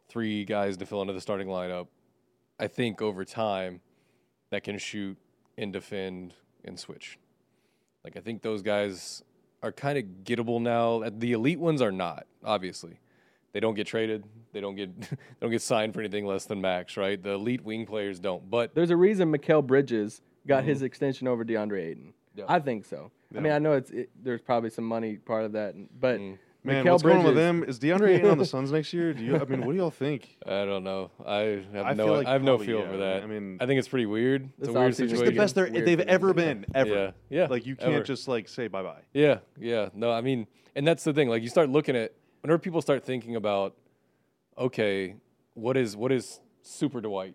[0.09, 1.87] three guys to fill into the starting lineup.
[2.59, 3.81] I think over time
[4.51, 5.17] that can shoot
[5.57, 7.19] and defend and switch.
[8.05, 9.23] Like I think those guys
[9.63, 11.09] are kind of gettable now.
[11.09, 12.99] The elite ones are not, obviously.
[13.53, 14.25] they don't get traded.
[14.53, 17.23] They don't get they don't get signed for anything less than max, right?
[17.23, 18.51] The elite wing players don't.
[18.51, 20.87] But There's a reason Mikal Bridges got his mm.
[20.87, 22.15] extension over DeAndre Ayton.
[22.35, 22.45] Yeah.
[22.49, 23.11] I think so.
[23.37, 26.39] I mean, I know it's it, there's probably some money part of that, but mm.
[26.65, 27.65] Man, Mikal what's going on with them?
[27.65, 29.13] Is DeAndre Ayton on the Suns next year?
[29.13, 29.37] Do you?
[29.37, 30.37] I mean, what do y'all think?
[30.47, 31.11] I don't know.
[31.27, 33.25] I have I no like I have no feel yeah, for that.
[33.25, 34.45] I mean- I think it's pretty weird.
[34.59, 35.35] It's This a weird offseason is It's situation.
[35.35, 36.89] the best they're, Weird they've ever been, ever.
[36.89, 38.05] Yeah, yeah, Like you can't ever.
[38.05, 39.01] just like say bye bye.
[39.13, 39.89] Yeah, yeah.
[39.93, 41.29] No, I mean, and that's the thing.
[41.29, 43.75] Like you start looking at whenever people start thinking about,
[44.57, 45.17] okay,
[45.55, 47.35] what is what is Super Dwight,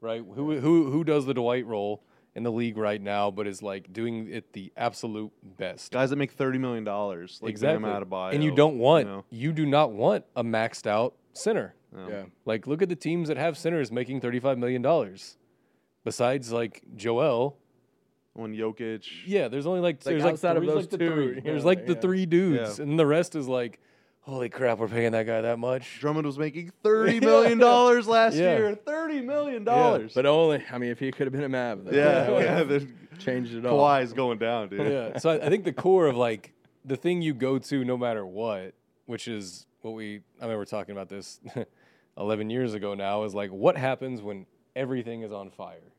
[0.00, 0.24] right?
[0.34, 2.02] Who who who does the Dwight role
[2.36, 5.92] in the league right now, but is like doing it the absolute best.
[5.92, 7.88] Guys that make thirty million dollars, like exactly.
[7.88, 9.24] Bam Adebayo, and you don't want know?
[9.30, 11.74] you do not want a maxed out center.
[11.96, 12.24] yeah.
[12.44, 15.36] Like look at the teams that have centers making thirty five million dollars.
[16.04, 17.56] Besides like Joel,
[18.34, 19.06] when Jokic.
[19.26, 21.34] yeah, there's only like Like, there's like outside of those like the two, three.
[21.36, 22.84] yeah, There's like the three dudes, Yeah.
[22.84, 23.80] and the rest is like,
[24.26, 25.98] holy crap, we're paying that guy that much.
[26.00, 28.56] Drummond was making thirty million dollars last Yeah.
[28.56, 28.74] year.
[28.74, 30.12] Thirty million dollars.
[30.14, 32.62] but only I mean, if he could have been a Mav, then yeah, yeah.
[32.62, 33.78] the- changed it all.
[33.78, 34.90] Kawhi's going down, dude.
[34.90, 35.18] yeah.
[35.18, 36.52] So I, I think the core of like
[36.84, 38.74] the thing you go to no matter what,
[39.06, 41.40] which is what we I mean we're talking about this
[42.18, 45.92] eleven years ago now, is like what happens when everything is on fire.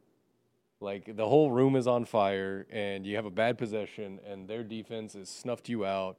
[0.82, 4.64] Like the whole room is on fire and you have a bad possession and their
[4.64, 6.18] defense has snuffed you out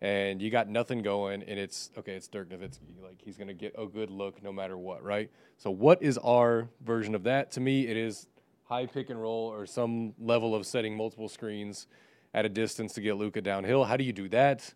[0.00, 3.02] and you got nothing going and it's okay, it's Dirk Nowitzki.
[3.02, 5.30] Like he's gonna get a good look no matter what, right?
[5.56, 7.50] So what is our version of that?
[7.52, 8.28] To me, it is
[8.64, 11.86] high pick and roll or some level of setting multiple screens
[12.34, 13.84] at a distance to get Luka downhill.
[13.84, 14.74] How do you do that?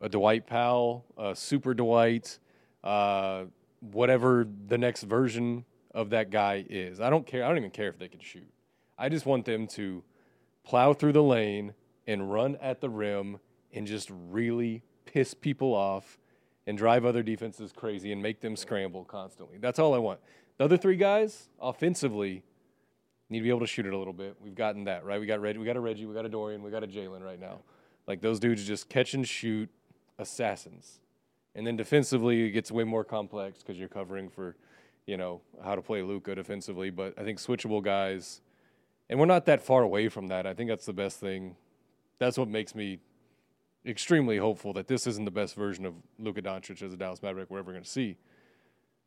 [0.00, 2.38] A Dwight Powell, a super Dwight,
[2.84, 3.44] uh,
[3.80, 7.00] whatever the next version of that guy is.
[7.00, 7.44] I don't care.
[7.44, 8.48] I don't even care if they can shoot.
[8.96, 10.04] I just want them to
[10.64, 11.74] plow through the lane
[12.06, 13.38] and run at the rim
[13.72, 16.18] and just really piss people off
[16.66, 19.58] and drive other defenses crazy and make them scramble constantly.
[19.58, 20.20] That's all I want.
[20.58, 22.42] The other three guys, offensively,
[23.30, 24.36] need to be able to shoot it a little bit.
[24.40, 25.20] We've gotten that, right?
[25.20, 27.22] We got Reggie, we got a Reggie, we got a Dorian, we got a Jalen
[27.22, 27.60] right now.
[28.06, 29.68] Like those dudes just catch and shoot
[30.18, 31.00] assassins.
[31.54, 34.56] And then defensively, it gets way more complex because you're covering for,
[35.06, 36.90] you know, how to play Luka defensively.
[36.90, 38.40] But I think switchable guys,
[39.10, 40.46] and we're not that far away from that.
[40.46, 41.56] I think that's the best thing.
[42.18, 42.98] That's what makes me
[43.88, 47.50] extremely hopeful that this isn't the best version of Luka Doncic as a Dallas Maverick
[47.50, 48.16] we're ever going to see.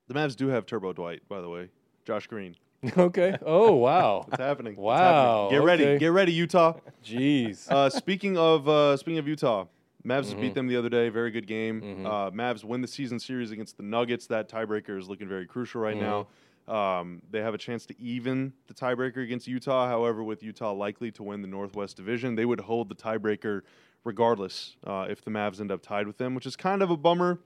[0.08, 1.70] The Mavs do have Turbo Dwight, by the way.
[2.06, 2.56] Josh Green.
[2.98, 3.38] okay.
[3.46, 4.26] Oh wow.
[4.32, 4.74] It's happening.
[4.74, 5.60] It's Wow, happening.
[5.60, 5.84] Get ready.
[5.86, 5.98] okay.
[6.00, 6.74] Get ready, Utah.
[7.06, 7.70] Jeez.
[7.70, 9.66] Uh, speaking of uh, speaking of Utah,
[10.06, 10.42] Mavs Mm-hmm.
[10.42, 11.10] beat them the other day.
[11.10, 12.06] Very good game.
[12.06, 14.26] Uh, Mavs win the season series against the Nuggets.
[14.28, 16.24] That tiebreaker is looking very crucial right now.
[16.68, 16.72] Mm-hmm.
[16.74, 19.88] Um, they have a chance to even the tiebreaker against Utah.
[19.88, 23.62] However, with Utah likely to win the Northwest Division, they would hold the tiebreaker
[24.04, 26.98] regardless uh, if the Mavs end up tied with them, which is kind of a
[26.98, 27.40] bummer.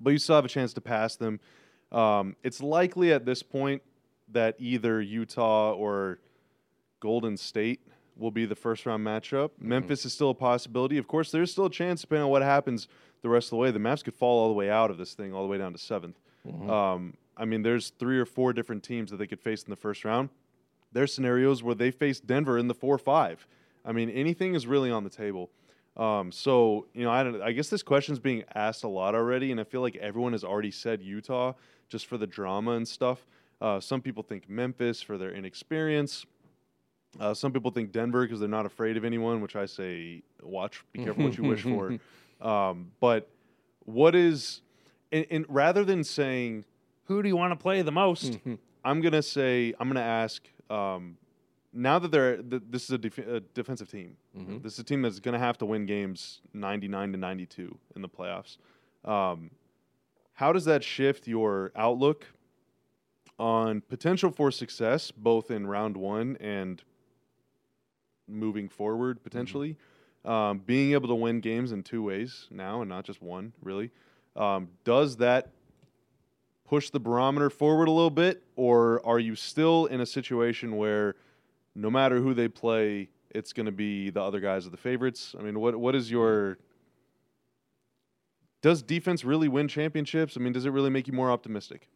[0.00, 1.40] But you still have a chance to pass them.
[1.90, 3.82] Um, it's likely at this point
[4.30, 6.18] that either Utah or
[7.00, 7.80] Golden State
[8.16, 9.50] will be the first round matchup.
[9.58, 10.98] Memphis is still a possibility.
[10.98, 12.88] Of course, there's still a chance, depending on what happens
[13.22, 13.70] the rest of the way.
[13.70, 15.72] The Mavs could fall all the way out of this thing, all the way down
[15.72, 16.14] to 7th
[16.70, 19.76] Um, I mean, there's three or four different teams that they could face in the
[19.76, 20.30] first round.
[20.92, 23.46] There's scenarios where they face Denver in the 4 5.
[23.84, 25.50] I mean, anything is really on the table.
[25.98, 29.50] Um, so, you know, I, don't, I guess this question's being asked a lot already,
[29.50, 31.54] and I feel like everyone has already said Utah
[31.88, 33.26] just for the drama and stuff.
[33.60, 36.24] Uh, some people think Memphis for their inexperience.
[37.18, 40.84] Uh, some people think Denver because they're not afraid of anyone, which I say, watch,
[40.92, 41.98] be careful what you wish for.
[42.40, 43.28] Um, but
[43.84, 44.60] what is,
[45.10, 46.64] and, and rather than saying,
[47.06, 48.38] who do you want to play the most?
[48.84, 50.46] I'm gonna say, I'm gonna ask.
[50.70, 51.16] Um,
[51.72, 54.16] now that they're, th- this is a, def- a defensive team.
[54.62, 58.08] This is a team that's gonna have to win games 99 to 92 in the
[58.08, 58.56] playoffs.
[59.04, 59.50] Um,
[60.34, 62.26] how does that shift your outlook
[63.38, 66.82] on potential for success, both in round one and
[68.26, 69.76] moving forward potentially?
[70.24, 73.90] Um, being able to win games in two ways now and not just one, really.
[74.36, 75.52] Um, does that
[76.68, 81.14] push the barometer forward a little bit, or are you still in a situation where
[81.78, 85.34] no matter who they play, it's going to be the other guys are the favorites?
[85.38, 86.58] I mean, what what is your
[88.60, 90.36] does defense really win championships?
[90.36, 91.88] I mean, does it really make you more optimistic?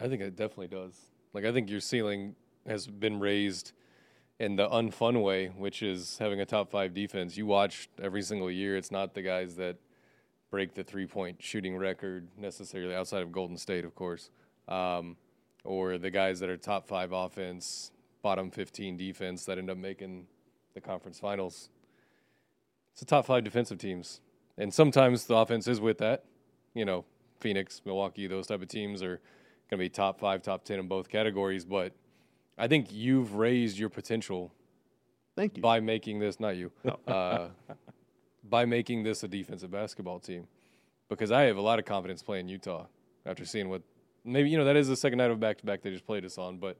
[0.00, 0.98] I think it definitely does.
[1.34, 2.34] Like I think your ceiling
[2.66, 3.72] has been raised
[4.38, 7.36] in the unfun way, which is having a top five defense.
[7.36, 8.76] You watch every single year.
[8.76, 9.76] It's not the guys that
[10.50, 14.30] break the three point shooting record necessarily, outside of Golden State, of course,
[14.68, 15.16] um,
[15.64, 17.90] or the guys that are top five offense,
[18.26, 20.26] bottom fifteen defense that end up making
[20.74, 21.68] the conference finals.
[22.90, 24.20] It's the top five defensive teams,
[24.58, 26.24] and sometimes the offense is with that.
[26.74, 27.04] You know,
[27.38, 29.20] Phoenix, Milwaukee, those type of teams are
[29.70, 31.64] going to be top five, top ten in both categories.
[31.64, 31.92] But
[32.58, 34.52] I think you've raised your potential
[35.36, 35.62] Thank you.
[35.62, 36.72] by making this not you
[37.06, 37.50] uh,
[38.42, 40.48] by making this a defensive basketball team
[41.08, 42.86] because I have a lot of confidence playing Utah
[43.24, 43.82] after seeing what
[44.24, 46.24] maybe you know that is the second night of back to back they just played
[46.24, 46.76] us on, but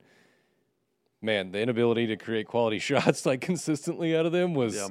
[1.22, 4.88] man, the inability to create quality shots like consistently out of them was Yeah.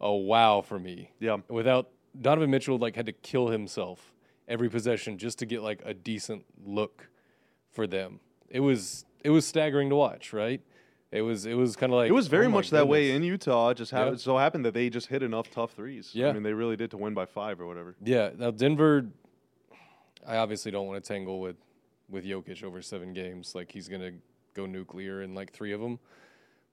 [0.00, 1.10] a wow for me.
[1.20, 1.38] Yeah.
[1.48, 4.12] Without Donovan Mitchell like had to kill himself
[4.48, 7.08] every possession just to get like a decent look
[7.70, 8.20] for them.
[8.48, 10.60] It was it was staggering to watch, right?
[11.12, 13.22] It was it was kind of like It was very oh much that way in
[13.22, 13.70] Utah.
[13.70, 14.22] It just happened, Yeah.
[14.24, 16.10] so happened that they just hit enough tough threes.
[16.14, 16.28] Yeah.
[16.28, 17.96] I mean, they really did to win by five or whatever.
[18.02, 18.30] Yeah.
[18.36, 19.06] Now Denver,
[20.26, 21.56] I obviously don't want to tangle with
[22.08, 23.54] with Jokic over seven games.
[23.54, 24.12] Like he's gonna
[24.56, 25.98] go nuclear in like three of them.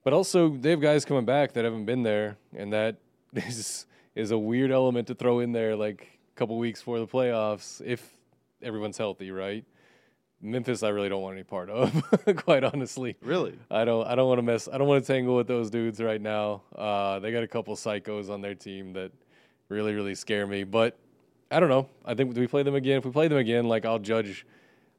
[0.03, 2.97] But also they have guys coming back that haven't been there, and that
[3.33, 7.07] is is a weird element to throw in there like a couple weeks before the
[7.07, 8.15] playoffs if
[8.61, 9.65] everyone's healthy, right?
[10.41, 12.03] Memphis, I really don't want any part of,
[12.35, 13.15] quite honestly.
[13.21, 13.57] Really?
[13.71, 16.01] I don't I don't want to mess I don't want to tangle with those dudes
[16.01, 16.63] right now.
[16.75, 19.11] Uh, they got a couple psychos on their team that
[19.69, 20.63] really really scare me.
[20.63, 20.97] But
[21.49, 21.87] I don't know.
[22.03, 22.97] I think do we play them again?
[22.97, 24.45] If we play them again, like I'll judge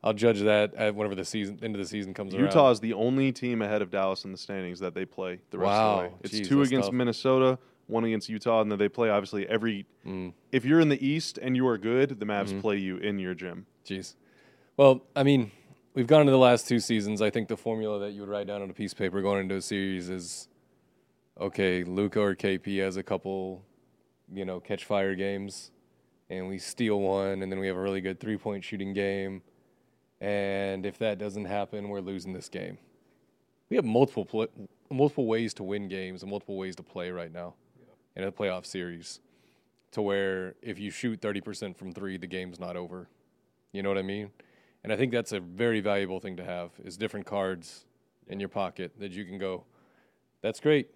[0.05, 2.73] I'll judge that at whenever the season end of the season comes Utah around.
[2.73, 5.73] is the only team ahead of Dallas in the standings that they play the rest
[5.73, 6.15] of the way.
[6.23, 6.95] It's Jeez, two against tough.
[6.95, 9.87] Minnesota, one against Utah, and then they play obviously every.
[10.07, 10.35] Mm.
[10.53, 12.31] If you're in the East and you are good, the Mm-hmm.
[12.57, 13.65] Mavs play you in your gym.
[13.87, 14.15] Jeez.
[14.77, 15.51] Well, I mean,
[15.95, 17.23] we've gone into the last two seasons.
[17.23, 19.41] I think the formula that you would write down on a piece of paper going
[19.41, 20.49] into a series is
[21.41, 23.63] okay, Luka or KP has a couple,
[24.33, 25.71] you know, catch fire games,
[26.29, 29.41] and we steal one, and then we have a really good three point shooting game.
[30.21, 32.79] And if that doesn't happen, we're losing this game.
[33.69, 34.49] We have multiple pl-
[34.91, 37.55] multiple ways to win games and multiple ways to play right now
[38.17, 39.21] in a playoff series.
[39.93, 43.09] To where if you shoot 30% from three, the game's not over.
[43.73, 44.31] You know what I mean?
[44.83, 47.87] And I think that's a very valuable thing to have is different cards
[48.29, 49.65] in your pocket that you can go,
[50.43, 50.91] that's great.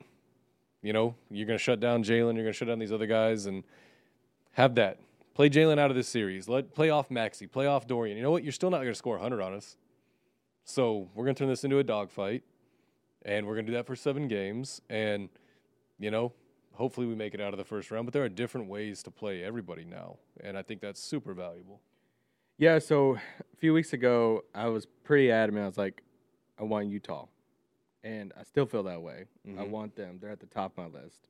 [0.82, 3.06] You know, you're going to shut down Jalen, you're going to shut down these other
[3.06, 3.64] guys and
[4.52, 4.98] have that.
[5.38, 6.48] Play Jalen out of this series.
[6.48, 8.16] Let play off Maxi, play off Dorian.
[8.16, 8.42] You know what?
[8.42, 9.76] You're still not going to score 100 on us.
[10.64, 12.42] So we're going to turn this into a dogfight,
[13.24, 14.82] and we're going to do that for seven games.
[14.90, 15.28] And
[15.96, 16.32] you know,
[16.72, 18.04] hopefully we make it out of the first round.
[18.04, 21.82] But there are different ways to play everybody now, and I think that's super valuable.
[22.58, 25.62] Yeah, so a few weeks ago, I was pretty adamant.
[25.62, 26.02] I was like,
[26.58, 27.26] I want Utah.
[28.02, 29.26] And I still feel that way.
[29.46, 29.70] I Mhm.
[29.70, 30.18] want them.
[30.20, 31.28] They're at the top of my list.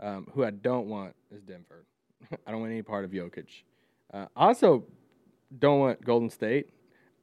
[0.00, 1.84] Um, who I don't want is Denver.
[2.46, 3.48] I don't want any part of Jokic.
[4.12, 4.84] Uh, I also
[5.58, 6.68] don't want Golden State.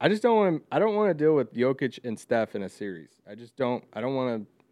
[0.00, 0.62] I just don't want.
[0.72, 3.10] I don't want to deal with Jokic and Steph in a series.
[3.30, 3.84] I just don't.
[3.92, 4.62] I don't want to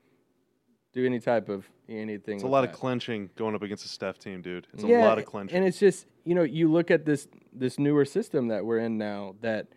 [0.98, 2.36] do any type of anything.
[2.36, 2.70] It's a lot that.
[2.70, 4.66] of clenching going up against a Steph team, dude.
[4.72, 5.56] It's a lot of clenching.
[5.56, 8.96] And it's just you know you look at this this newer system that we're in
[8.96, 9.68] now that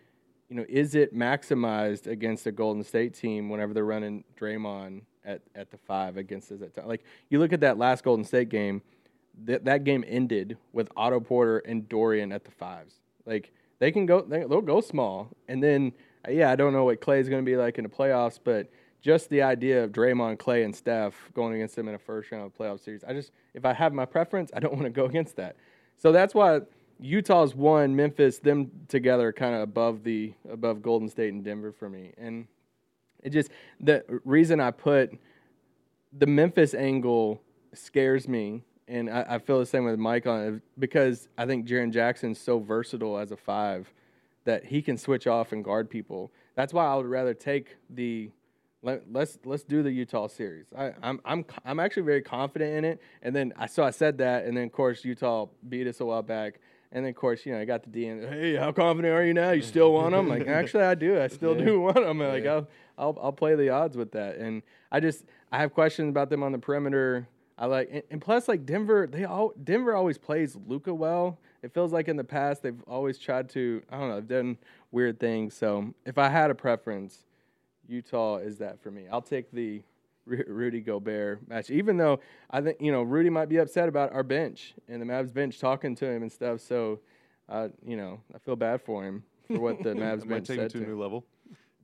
[0.48, 5.42] you know is it maximized against a Golden State team whenever they're running Draymond at,
[5.54, 8.48] at the five against us at time like you look at that last Golden State
[8.48, 8.82] game
[9.44, 14.06] that that game ended with Otto Porter and Dorian at the fives like they can
[14.06, 15.92] go they, they'll go small and then
[16.28, 18.68] yeah I don't know what Clay's going to be like in the playoffs but
[19.02, 22.46] just the idea of Draymond, Clay, and Steph going against them in a first round
[22.46, 23.02] of playoff series.
[23.04, 25.56] I just, if I have my preference, I don't want to go against that.
[25.98, 26.60] So that's why
[27.00, 31.88] Utah's one, Memphis, them together, kind of above the above Golden State and Denver for
[31.88, 32.12] me.
[32.16, 32.46] And
[33.22, 35.12] it just the reason I put
[36.16, 37.42] the Memphis angle
[37.74, 38.62] scares me,
[38.92, 42.38] and I, I feel the same with Mike on it because I think Jaren Jackson's
[42.38, 43.92] so versatile as a five
[44.44, 46.30] that he can switch off and guard people.
[46.56, 48.30] That's why I would rather take the
[48.82, 50.66] let, let's let's do the Utah series.
[50.76, 53.00] I, I'm I'm I'm actually very confident in it.
[53.22, 56.04] And then I so I said that, and then of course Utah beat us a
[56.04, 56.60] while back.
[56.90, 58.28] And then of course you know I got the DM.
[58.28, 59.52] Hey, how confident are you now?
[59.52, 60.28] You still want them?
[60.28, 61.18] Like actually I do.
[61.18, 62.18] I still do want them.
[62.18, 62.52] Like Yeah.
[62.52, 62.68] I'll,
[62.98, 64.36] I'll I'll play the odds with that.
[64.36, 67.28] And I just I have questions about them on the perimeter.
[67.62, 69.06] I like and, and plus like Denver.
[69.10, 71.38] They all Denver always plays Luka well.
[71.62, 74.58] It feels like in the past they've always tried to I don't know they've done
[74.90, 75.54] weird things.
[75.54, 77.24] So if I had a preference.
[77.88, 79.06] Utah is that for me.
[79.10, 79.82] I'll take the
[80.24, 84.22] Rudy Gobert match, even though I think you know Rudy might be upset about our
[84.22, 86.60] bench and the Mavs bench talking to him and stuff.
[86.60, 87.00] So,
[87.48, 90.46] uh, you know, I feel bad for him for what the Mavs It might bench
[90.46, 91.00] take him said to to a new him.
[91.00, 91.24] level.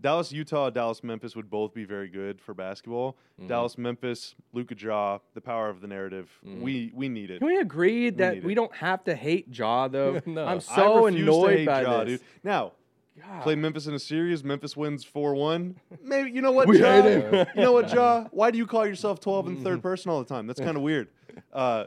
[0.01, 3.16] Dallas, Utah, Dallas, Memphis would both be very good for basketball.
[3.38, 3.49] Mm-hmm.
[3.49, 6.30] Dallas, Memphis, Luka Ja, the power of the narrative.
[6.46, 6.61] Mm-hmm.
[6.62, 7.38] We we need it.
[7.38, 10.20] Can we agree that need we don't have to hate Ja though?
[10.26, 10.44] No.
[10.46, 12.20] I'm so I annoyed to hate by Ja, this.
[12.20, 12.28] dude.
[12.44, 12.72] Now,
[13.20, 13.42] God.
[13.42, 14.44] play Memphis in a series.
[14.44, 15.74] Memphis wins four one.
[16.03, 17.05] Maybe you know what, We Ja?
[17.05, 18.26] you know what, Ja?
[18.30, 19.64] Why do you call yourself twelve in Mm-hmm.
[19.64, 20.46] third person all the time?
[20.46, 21.09] That's kind of weird.
[21.53, 21.86] Uh,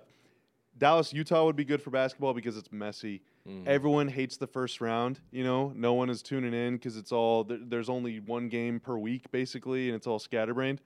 [0.78, 3.22] Dallas, Utah would be good for basketball because it's messy.
[3.48, 3.66] Mhm.
[3.68, 5.20] Everyone hates the first round.
[5.32, 8.80] You know, no one is tuning in because it's all there, there's only one game
[8.80, 10.82] per week basically, and it's all scatterbrained.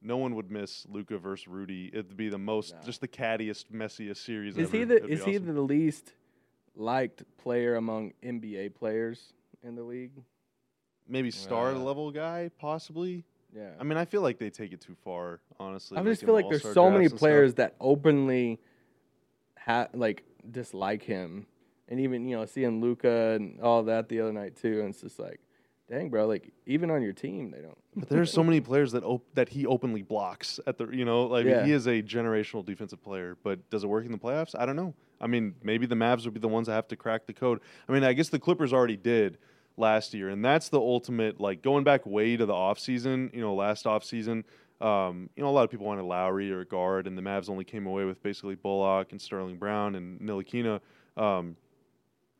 [0.00, 1.88] No one would miss Luka versus Rudy.
[1.92, 2.82] It'd be the most, Nah.
[2.82, 4.56] just the cattiest, messiest series.
[4.56, 4.76] Is ever.
[4.78, 6.14] he the It'd be is he the least
[6.74, 9.32] liked player among NBA players
[9.62, 10.12] in the league?
[11.08, 12.48] maybe star Uh, level guy?
[12.58, 13.24] Possibly.
[13.54, 13.74] Yeah.
[13.78, 15.40] I mean, I feel like they take it too far.
[15.60, 17.18] Honestly, I like just feel like there's so many drafts stuff.
[17.18, 18.58] players that openly
[19.58, 21.46] ha- like dislike him,
[21.92, 25.02] and even you know seeing Luka and all that the other night too, and it's
[25.02, 25.38] just like,
[25.90, 27.76] dang, bro, like even on your team they don't.
[27.94, 31.24] But there's so many players that op- that he openly blocks at the you know
[31.26, 31.64] like Yeah.
[31.64, 33.36] he is a generational defensive player.
[33.44, 34.54] But does it work in the playoffs?
[34.58, 34.94] I don't know.
[35.20, 37.60] I mean, maybe the Mavs would be the ones that have to crack the code.
[37.88, 39.38] I mean, I guess the Clippers already did
[39.76, 43.54] last year, and that's the ultimate like going back way to the offseason, You know,
[43.54, 44.44] last offseason,
[44.80, 47.64] Um, you know, a lot of people wanted Lowry or guard, and the Mavs only
[47.64, 50.80] came away with basically Bullock and Sterling Brown and Ntilikina.
[51.16, 51.56] Um,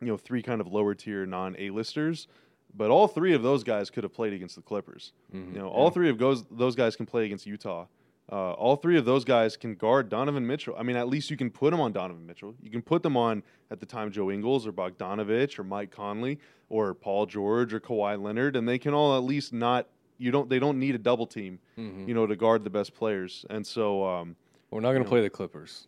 [0.02, 2.28] you know, three kind of lower tier non A listers.
[2.74, 5.12] But all three of those guys could have played against the Clippers.
[5.34, 5.52] Mhm.
[5.54, 7.86] You know, all three of those those guys can play against Utah.
[8.30, 10.74] Uh, all three of those guys can guard Donovan Mitchell.
[10.78, 12.54] I mean, at least you can put them on Donovan Mitchell.
[12.62, 16.38] You can put them on at the time Joe Ingles or Bogdanovich or Mike Conley
[16.70, 19.88] or Paul George or Kawhi Leonard, and they can all at least not.
[20.18, 20.48] You don't.
[20.48, 22.06] They don't need a double team, Mhm.
[22.08, 23.44] you know, to guard the best players.
[23.50, 24.36] And so, um,
[24.70, 25.86] We're not going to play the Clippers.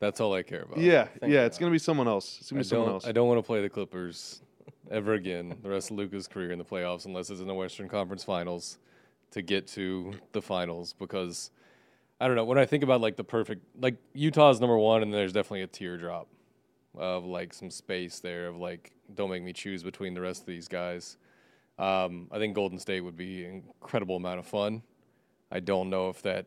[0.00, 0.78] That's all I care about.
[0.78, 1.46] yeah, thank yeah, you.
[1.46, 2.38] it's gonna be someone else.
[2.40, 2.94] It's gonna I be someone don't.
[2.94, 3.06] else.
[3.06, 4.42] I don't want to play the Clippers
[4.90, 7.88] ever again the rest of Luka's career in the playoffs, unless it's in the Western
[7.88, 8.78] Conference Finals
[9.30, 10.94] to get to the finals.
[10.98, 11.50] Because
[12.20, 15.12] I don't know when I think about like the perfect like Utah's number one, and
[15.12, 16.28] there's definitely a teardrop
[16.96, 20.46] of like some space there of like don't make me choose between the rest of
[20.46, 21.18] these guys.
[21.78, 24.82] Um, I think Golden State would be an incredible amount of fun.
[25.50, 26.46] I don't know if that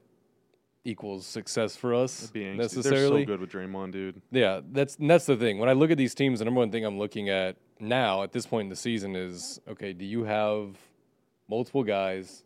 [0.86, 2.56] equals success for us It'd be angsty.
[2.58, 3.26] necessarily.
[3.26, 4.22] They're so good with Draymond, dude.
[4.32, 5.58] Yeah, that's that's the thing.
[5.60, 8.32] When I look at these teams, the number one thing I'm looking at now at
[8.32, 10.76] this point in the season is okay, do you have
[11.50, 12.44] multiple guys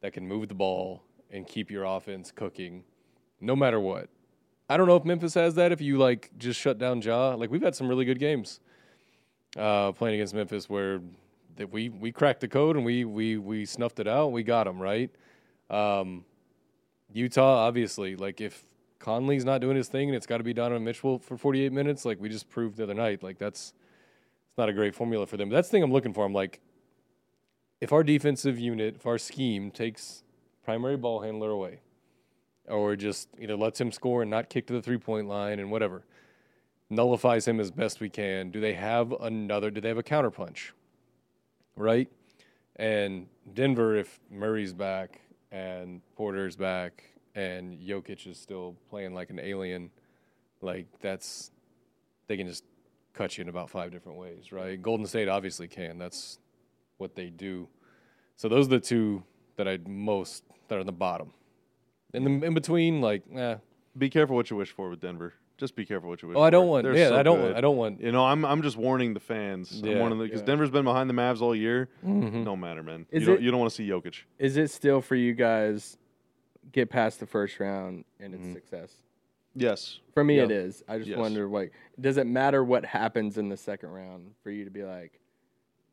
[0.00, 2.84] that can move the ball and keep your offense cooking
[3.40, 4.08] no matter what?
[4.68, 7.34] I don't know if Memphis has that if you like just shut down Ja.
[7.34, 8.58] Like we've had some really good games
[9.56, 11.00] uh, playing against Memphis where
[11.54, 14.32] that we we cracked the code and we we we snuffed it out.
[14.32, 15.10] We got them right.
[15.70, 16.24] Um,
[17.12, 18.64] Utah, obviously, like if
[18.98, 22.04] Conley's not doing his thing and it's got to be Donovan Mitchell for 48 minutes,
[22.04, 23.72] like we just proved the other night, like that's
[24.48, 25.48] it's not a great formula for them.
[25.48, 26.24] That's the thing I'm looking for.
[26.24, 26.60] I'm like,
[27.80, 30.22] if our defensive unit, if our scheme takes
[30.64, 31.80] primary ball handler away,
[32.66, 35.70] or just either lets him score and not kick to the three point line and
[35.70, 36.04] whatever,
[36.90, 38.50] nullifies him as best we can.
[38.50, 39.70] Do they have another?
[39.70, 40.70] Do they have a counterpunch?
[41.76, 42.08] Right,
[42.76, 45.20] and Denver, if Murray's back
[45.56, 47.04] and Porter's back
[47.34, 49.90] and Jokic is still playing like an alien,
[50.60, 51.50] like that's
[52.26, 52.64] they can just
[53.14, 54.80] cut you in about five different ways, right?
[54.80, 55.98] Golden State obviously can.
[55.98, 56.38] That's
[56.98, 57.68] what they do.
[58.36, 59.22] So those are the two
[59.56, 61.32] that I'd most that are in the bottom.
[62.12, 63.56] In the in between, like, eh.
[63.96, 65.32] Be careful what you wish for with Denver.
[65.58, 66.36] Just be careful what you wish.
[66.36, 66.70] Oh, I don't for.
[66.70, 66.84] want.
[66.84, 67.44] They're Yeah, so I don't good.
[67.46, 67.56] want.
[67.56, 68.00] I don't want.
[68.02, 69.80] You know, I'm I'm just warning the fans.
[69.82, 70.08] I'm Yeah.
[70.10, 70.46] because Yeah.
[70.46, 71.88] Denver's been behind the Mavs all year.
[72.04, 72.44] Mhm.
[72.44, 73.06] No matter, man.
[73.10, 74.22] Is you don't you don't want to see Jokic.
[74.38, 75.96] Is it still for you guys
[76.72, 78.52] get past the first round and it's Mhm.
[78.52, 78.92] success?
[79.54, 80.00] Yes.
[80.12, 80.42] For me, Yeah.
[80.44, 80.84] it is.
[80.86, 81.18] I just Yes.
[81.18, 84.82] wonder, like, does it matter what happens in the second round for you to be
[84.84, 85.18] like,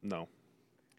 [0.02, 0.28] No.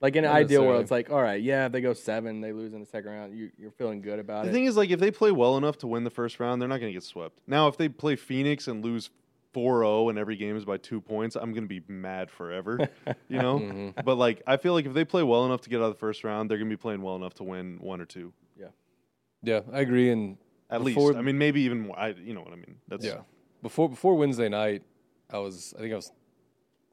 [0.04, 2.52] Like in an ideal world, it's like, all right, yeah, if they go seven, they
[2.52, 4.48] lose in the second round, you, you're feeling good about it.
[4.48, 6.68] The thing is, like, if they play well enough to win the first round, they're
[6.68, 7.38] not going to get swept.
[7.46, 9.08] Now, if they play Phoenix and lose
[9.54, 12.86] 4-0 and every game is by two points, I'm going to be mad forever.
[13.28, 13.58] you know.
[13.60, 14.04] Mhm.
[14.04, 15.98] But like, I feel like if they play well enough to get out of the
[15.98, 18.66] first round, they're going to be playing well enough to win one or two Yeah,
[19.42, 20.10] yeah, I agree.
[20.10, 20.36] And
[20.70, 21.18] at Before- least.
[21.18, 21.98] I mean, maybe even more.
[21.98, 22.76] I, you know what I mean?
[22.88, 23.20] That's Yeah.
[23.62, 24.82] Before before Wednesday night,
[25.30, 26.12] I was I think I was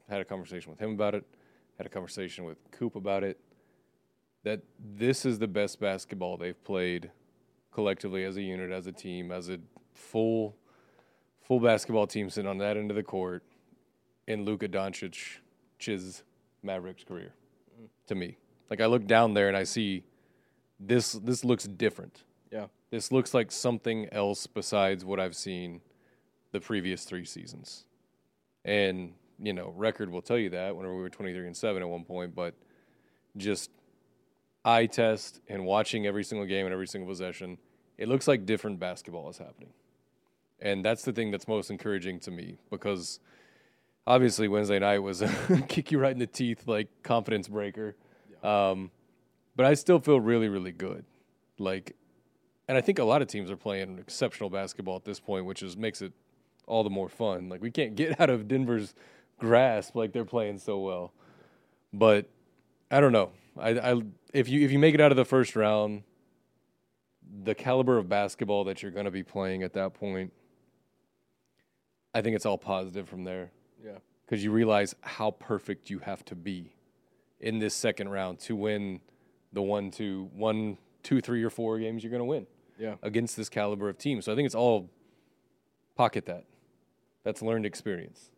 [0.08, 1.24] had a conversation with him about it,
[1.82, 3.40] had a conversation with Coop about it.
[4.44, 7.10] That this is the best basketball they've played
[7.72, 9.58] collectively as a unit, as a team, as a
[9.94, 10.56] full
[11.40, 13.42] full basketball team sitting on that end of the court
[14.28, 16.22] in Luka Doncic's
[16.62, 17.34] Mavericks career.
[17.74, 17.86] Mm-hmm.
[18.06, 18.36] To me.
[18.70, 20.04] Like I look down there and I see
[20.78, 22.22] this this looks different.
[22.52, 22.66] Yeah.
[22.90, 25.80] This looks like something else besides what I've seen
[26.52, 27.86] the previous three seasons.
[28.64, 31.88] And, you know, record will tell you that whenever we were 23 and 7 at
[31.88, 32.54] one point, but
[33.36, 33.70] just
[34.64, 37.58] eye test and watching every single game and every single possession,
[37.98, 39.72] it looks like different basketball is happening.
[40.60, 43.20] And that's the thing that's most encouraging to me because
[44.06, 45.28] obviously Wednesday night was a
[45.68, 47.96] kick you right in the teeth, like confidence breaker.
[48.42, 48.90] Um,
[49.56, 51.04] but I still feel really, really good.
[51.58, 51.96] Like,
[52.68, 55.62] and I think a lot of teams are playing exceptional basketball at this point, which
[55.62, 56.12] is makes it
[56.66, 57.48] all the more fun.
[57.48, 58.94] Like we can't get out of Denver's
[59.46, 61.12] grasp like they're playing so well.
[61.92, 62.28] But
[62.90, 63.32] I don't know.
[63.58, 66.04] I, I if you if you make it out of the first round,
[67.44, 70.32] the caliber of basketball that you're going to be playing at that point,
[72.14, 73.50] I think it's all positive from there
[73.84, 73.98] Yeah.
[74.24, 76.74] because you realize how perfect you have to be
[77.40, 79.00] in this second round to win
[79.52, 82.46] the one, two, one, two, three, or four games you're going to win
[82.78, 82.94] Yeah.
[83.02, 84.22] against this caliber of team.
[84.22, 84.88] So I think it's all
[85.96, 86.44] pocket that.
[87.24, 88.30] That's learned experience.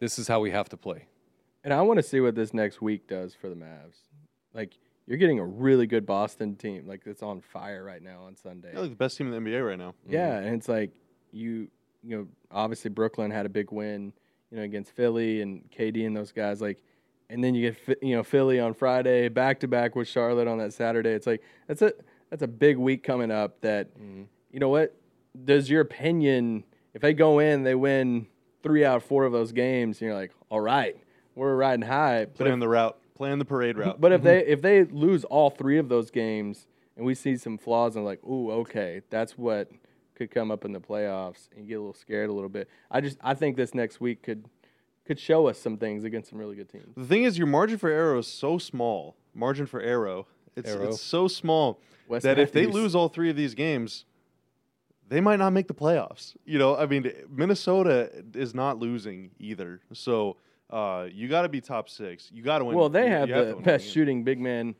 [0.00, 1.06] This is how we have to play.
[1.62, 3.96] And I want to see what this next week does for the Mavs.
[4.54, 4.72] Like
[5.06, 8.70] you're getting a really good Boston team, like it's on fire right now on Sunday.
[8.72, 9.94] They're like the best team in the NBA right now.
[10.08, 10.90] Yeah, and it's like
[11.32, 11.68] you,
[12.02, 14.12] you know, obviously Brooklyn had a big win,
[14.50, 16.60] you know, against Philly and KD and those guys.
[16.60, 16.82] Like,
[17.28, 20.58] and then you get you know Philly on Friday, back to back with Charlotte on
[20.58, 21.10] that Saturday.
[21.10, 21.92] It's like that's a
[22.30, 23.60] that's a big week coming up.
[23.60, 24.22] That mm-hmm.
[24.50, 24.96] you know what?
[25.44, 28.26] Does your opinion if they go in, they win
[28.62, 30.96] three out of four of those games, and you're like, all right,
[31.34, 32.26] we're riding high.
[32.26, 34.00] But Playing if, the route, playing the parade route.
[34.00, 34.26] but if mm-hmm.
[34.26, 38.04] they if they lose all three of those games and we see some flaws and
[38.04, 39.70] like, ooh, okay, that's what
[40.14, 42.68] could come up in the playoffs and you get a little scared a little bit.
[42.90, 44.44] I just I think this next week could
[45.06, 46.94] could show us some things against some really good teams.
[46.96, 49.16] The thing is, your margin for error is so small.
[49.34, 50.24] Margin for error,
[50.56, 50.88] it's Arrow.
[50.88, 54.04] it's so small Wes that if they lose all three of these games,
[55.10, 56.34] they might not make the playoffs.
[56.46, 59.80] You know, I mean, Minnesota is not losing either.
[59.92, 60.36] So
[60.70, 62.30] uh, you got to be top six.
[62.32, 62.76] You got to win.
[62.76, 63.92] Well, they you- have you the to win best games.
[63.92, 64.74] shooting big man.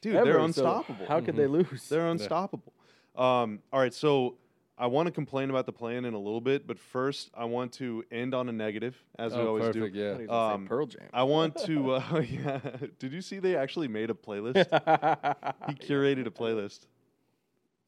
[0.00, 1.06] Dude, ever, they're so unstoppable.
[1.06, 1.88] how could they lose?
[1.88, 2.72] They're unstoppable.
[3.16, 4.36] Um, all right, so
[4.76, 7.72] I want to complain about the plan in a little bit, but first I want
[7.74, 10.00] to end on a negative, as we Oh, always perfect, do.
[10.00, 10.08] yeah.
[10.08, 11.02] I thought he was gonna say Um, Pearl Jam.
[11.14, 11.90] I want to.
[11.92, 12.60] Uh, yeah.
[12.98, 14.56] Did you see they actually made a playlist?
[15.68, 16.80] he curated a playlist,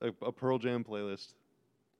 [0.01, 1.35] a, a Pearl Jam playlist.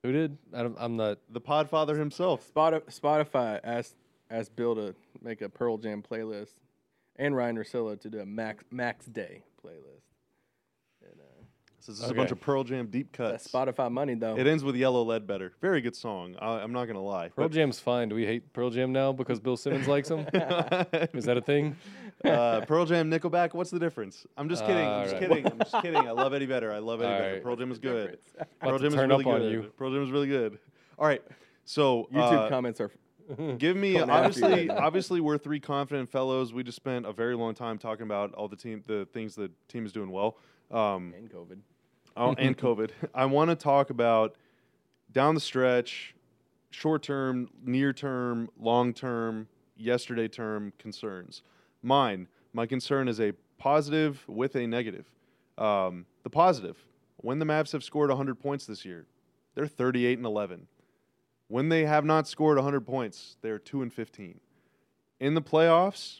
[0.03, 0.37] Who did?
[0.53, 1.19] I don't, I'm not.
[1.29, 2.49] The Podfather himself.
[2.53, 3.95] Spoti- Spotify asked
[4.29, 6.53] asked Bill to make a Pearl Jam playlist,
[7.15, 9.96] and Ryen Russillo to do a Max Max Day playlist.
[11.87, 13.51] And, uh, This is a bunch of Pearl Jam deep that's cuts.
[13.51, 14.37] Spotify money though.
[14.37, 15.53] It ends with Yellow Ledbetter.
[15.61, 16.35] Very good song.
[16.39, 17.29] I, I'm not gonna lie.
[17.29, 18.09] Pearl But- Jam's fine.
[18.09, 20.19] Do we hate Pearl Jam now because Bill Simmons likes them?
[21.13, 21.75] Is that a thing?
[22.25, 23.53] uh, Pearl Jam, Nickelback.
[23.53, 24.25] What's the difference?
[24.37, 24.85] I'm just kidding.
[24.87, 25.29] I'm just Alright.
[25.29, 25.51] kidding.
[25.51, 26.07] I'm just kidding.
[26.07, 26.71] I love Eddie Vedder.
[26.73, 27.23] I love Eddie Vedder.
[27.25, 27.43] Alright.
[27.43, 28.17] Pearl Jam is good.
[28.35, 29.51] About Pearl Jam is really good.
[29.51, 29.71] you.
[29.77, 30.59] Pearl Jam is really good.
[30.97, 31.21] All right.
[31.65, 32.91] So YouTube uh, comments are
[33.57, 36.53] give me Going after you right obviously obviously we're three confident fellows.
[36.53, 39.51] We just spent a very long time talking about all the team the things the
[39.67, 40.37] team is doing well.
[40.71, 41.59] Um, and COVID.
[42.17, 42.91] Oh, and COVID.
[43.13, 44.35] I want to talk about
[45.11, 46.15] down the stretch,
[46.69, 51.41] short term, near term, long term, yesterday term concerns.
[51.81, 55.05] Mine, my concern is a positive with a negative.
[55.57, 56.77] Um, the positive,
[57.17, 59.05] when the Mavs have scored 100 points this year,
[59.55, 60.67] they're 38 and 11.
[61.47, 64.39] When they have not scored 100 points, they're 2 and 15.
[65.19, 66.19] In the playoffs,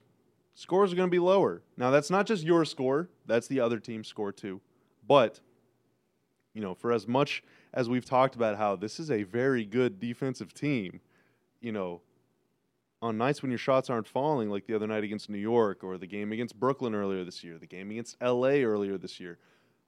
[0.55, 1.61] scores are going to be lower.
[1.75, 4.61] Now, that's not just your score, that's the other team's score too.
[5.07, 5.39] But
[6.57, 9.99] you know, for as much as we've talked about how this is a very good
[9.99, 10.99] defensive team,
[11.61, 12.01] you know,
[12.99, 15.99] on nights when your shots aren't falling, like the other night against New York or
[15.99, 19.37] the game against Brooklyn earlier this year, the game against LA earlier this year,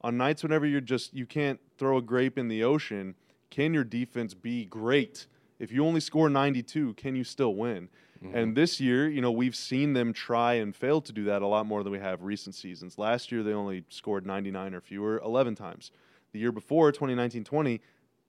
[0.01, 3.15] on nights whenever you're just you can't throw a grape in the ocean,
[3.49, 5.25] can your defense be great?
[5.57, 7.89] If you only score 92, can you still win?
[8.23, 8.37] Mm-hmm.
[8.37, 11.47] And this year, you know, we've seen them try and fail to do that a
[11.47, 12.99] lot more than we have recent seasons.
[12.99, 15.91] Last year, they only scored 99 or fewer 11 times.
[16.31, 17.81] The year before, 2019 20,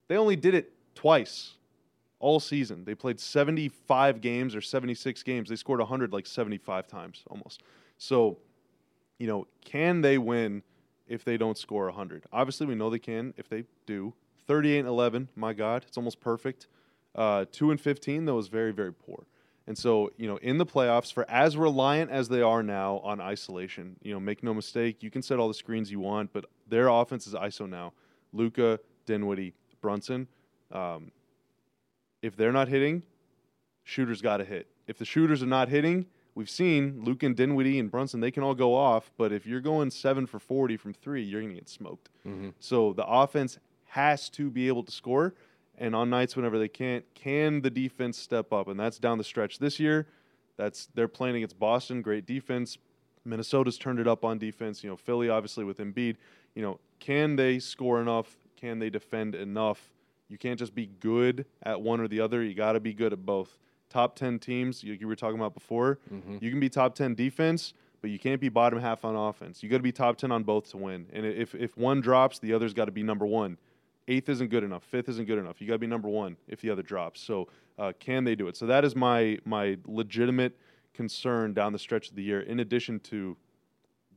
[0.09, 1.55] they only did it twice
[2.19, 2.85] all season.
[2.85, 5.49] They played 75 games or 76 games.
[5.49, 7.63] They scored 100 like 75 times almost.
[7.99, 8.39] So,
[9.19, 10.63] you know, can they win
[11.09, 12.25] if they don't score 100?
[12.33, 14.15] Obviously, we know they can if they do.
[14.47, 16.67] 38 and 11, my God, it's almost perfect.
[17.15, 19.27] Uh, 2 and 15, though, is very, very poor.
[19.67, 23.21] And so, you know, in the playoffs, for as reliant as they are now on
[23.21, 26.47] isolation, you know, make no mistake, you can set all the screens you want, but
[26.71, 27.93] their offense is ISO now.
[28.33, 30.29] Luka, Dinwiddie, Brunson.
[30.73, 31.11] Um,
[32.23, 33.03] if they're not hitting,
[33.85, 34.69] shooters got to hit.
[34.87, 38.43] If the shooters are not hitting, we've seen Luka and Dinwiddie and Brunson, they can
[38.43, 41.61] all go off, but if you're going seven for 40 from three, you're going to
[41.61, 42.09] get smoked.
[42.59, 45.35] So the offense has to be able to score.
[45.79, 48.69] And on nights whenever they can't, can the defense step up?
[48.69, 50.07] And that's down the stretch this year.
[50.59, 52.77] That's they're playing against Boston, great defense.
[53.25, 54.85] Minnesota's turned it up on defense.
[54.85, 56.17] You know, Philly obviously with Embiid.
[56.55, 58.37] You know, can they score enough?
[58.57, 59.93] Can they defend enough?
[60.29, 62.43] You can't just be good at one or the other.
[62.43, 63.59] You got to be good at both.
[63.89, 65.99] Top ten teams, you, you were talking about before.
[66.41, 69.63] You can be top ten defense, but you can't be bottom half on offense.
[69.63, 71.07] You got to be top ten on both to win.
[71.13, 73.59] And if if one drops, the other's got to be number one.
[74.07, 75.61] eighth isn't good enough, fifth isn't good enough.
[75.61, 77.21] You got to be number one if the other drops.
[77.21, 77.49] So
[77.79, 78.57] uh, can they do it?
[78.57, 80.57] So that is my my legitimate
[80.95, 82.41] concern down the stretch of the year.
[82.41, 83.37] In addition to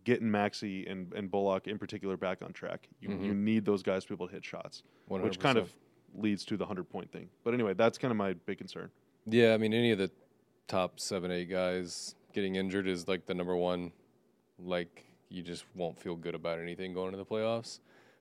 [0.04, 3.24] getting Maxi and, and Bullock in particular back on track, you, Mhm.
[3.26, 5.24] you need those guys to be able to hit shots, 100%.
[5.24, 5.72] which kind of
[6.16, 7.30] leads to the hundred point thing.
[7.44, 8.92] But anyway, that's kind of my big concern.
[9.26, 10.12] Yeah, I mean, any of the
[10.68, 13.92] top seven, eight guys getting injured is like the number one.
[14.60, 17.80] Like, you just won't feel good about anything going into the playoffs.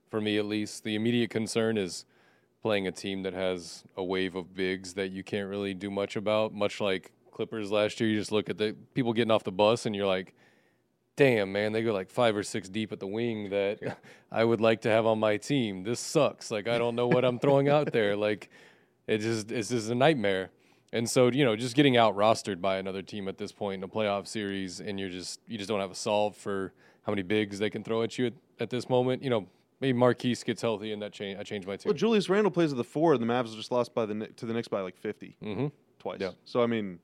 [0.09, 2.05] For me, at least, the immediate concern is
[2.62, 6.16] playing a team that has a wave of bigs that you can't really do much
[6.16, 6.55] about.
[6.55, 9.85] Much like Clippers last year, you just look at the people getting off the bus
[9.85, 10.35] and you're like,
[11.16, 13.96] damn, man, they go like five or six deep at the wing that
[14.32, 15.82] I would like to have on my team.
[15.82, 16.50] This sucks.
[16.50, 18.16] Like, I don't know what I'm throwing out there.
[18.22, 18.50] Like,
[19.08, 20.50] it just it's just a nightmare.
[20.92, 23.84] And so, you know, just getting out rostered by another team at this point in
[23.84, 26.72] a playoff series, and you're just you just don't have a solve for
[27.04, 29.22] how many bigs they can throw at you at, at this moment.
[29.22, 29.46] You know,
[29.80, 31.90] maybe Marquese gets healthy, and that change I change my team.
[31.90, 31.96] Well.
[31.96, 34.52] Julius Randle plays at the four, and the Mavs just lost by the to the
[34.52, 36.18] Knicks by like fifty hmm twice.
[36.20, 36.30] Yeah.
[36.44, 37.00] So I mean,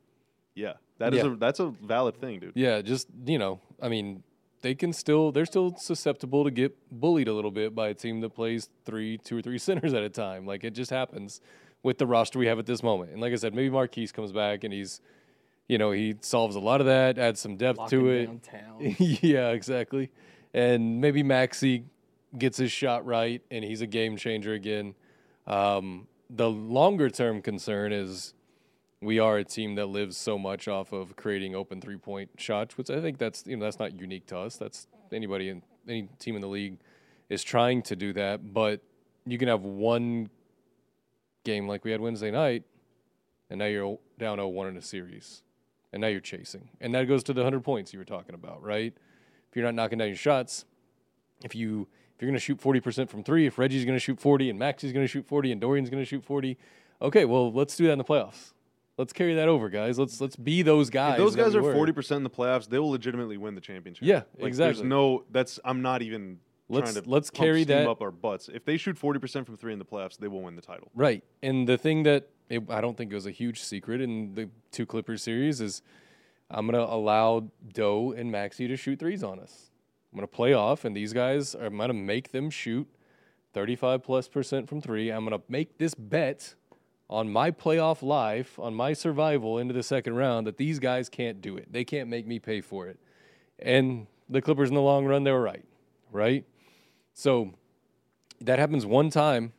[0.58, 1.32] yeah, that is Yeah.
[1.32, 2.52] a that's a valid thing, dude.
[2.54, 4.22] Yeah, just you know, I mean,
[4.62, 8.20] they can still they're still susceptible to get bullied a little bit by a team
[8.22, 10.46] that plays three, two or three centers at a time.
[10.46, 11.40] Like it just happens
[11.82, 13.12] with the roster we have at this moment.
[13.12, 15.00] And like I said, maybe Marquese comes back and he's,
[15.68, 18.26] you know, he solves a lot of that, adds some depth Locking to it.
[18.26, 18.96] downtown.
[18.98, 20.10] yeah, exactly.
[20.52, 21.84] And maybe Maxi
[22.36, 24.94] gets his shot right and he's a game changer again.
[25.46, 28.34] Um, the longer term concern is
[29.00, 32.76] we are a team that lives so much off of creating open three point shots,
[32.76, 34.56] which I think that's you know that's not unique to us.
[34.56, 36.78] That's anybody in any team in the league
[37.28, 38.52] is trying to do that.
[38.52, 38.82] But
[39.26, 40.30] you can have one
[41.44, 42.64] game like we had Wednesday night,
[43.50, 45.42] and now you're down 0-1 in a series,
[45.92, 48.62] and now you're chasing, and that goes to the hundred points you were talking about,
[48.62, 48.94] right?
[49.48, 50.64] If you're not knocking down your shots,
[51.44, 51.86] if you
[52.16, 54.58] if you're going to shoot 40% from three, if Reggie's going to shoot 40 and
[54.58, 56.58] Maxi's going to shoot 40 and Dorian's going to shoot 40,
[57.00, 58.54] okay, well, let's do that in the playoffs.
[58.98, 59.98] Let's carry that over, guys.
[59.98, 61.12] Let's let's be those guys.
[61.12, 63.60] If those guys we are forty percent in the playoffs, they will legitimately win the
[63.60, 64.04] championship.
[64.04, 64.80] Yeah, Like, exactly.
[64.82, 65.24] There's no.
[65.30, 65.60] That's.
[65.64, 67.08] I'm not even Let's- trying to.
[67.10, 68.50] let's carry that- up our butts.
[68.52, 70.90] If they shoot forty percent from three in the playoffs, they will win the title.
[70.94, 71.22] Right.
[71.44, 74.50] And the thing that it, I don't think it was a huge secret in the
[74.72, 75.80] two Clippers series is
[76.50, 79.70] I'm going to allow Doe and Maxi to shoot threes on us.
[80.12, 82.88] I'm going to play off, and these guys, are, I'm going to make them shoot
[83.52, 85.10] 35 plus percent from three.
[85.10, 86.54] I'm going to make this bet
[87.10, 91.40] on my playoff life, on my survival into the second round, that these guys can't
[91.40, 91.72] do it.
[91.72, 92.98] They can't make me pay for it.
[93.58, 95.64] And the Clippers in the long run, they were right.
[96.12, 96.44] Right?
[97.14, 97.54] So
[98.40, 99.52] that happens one time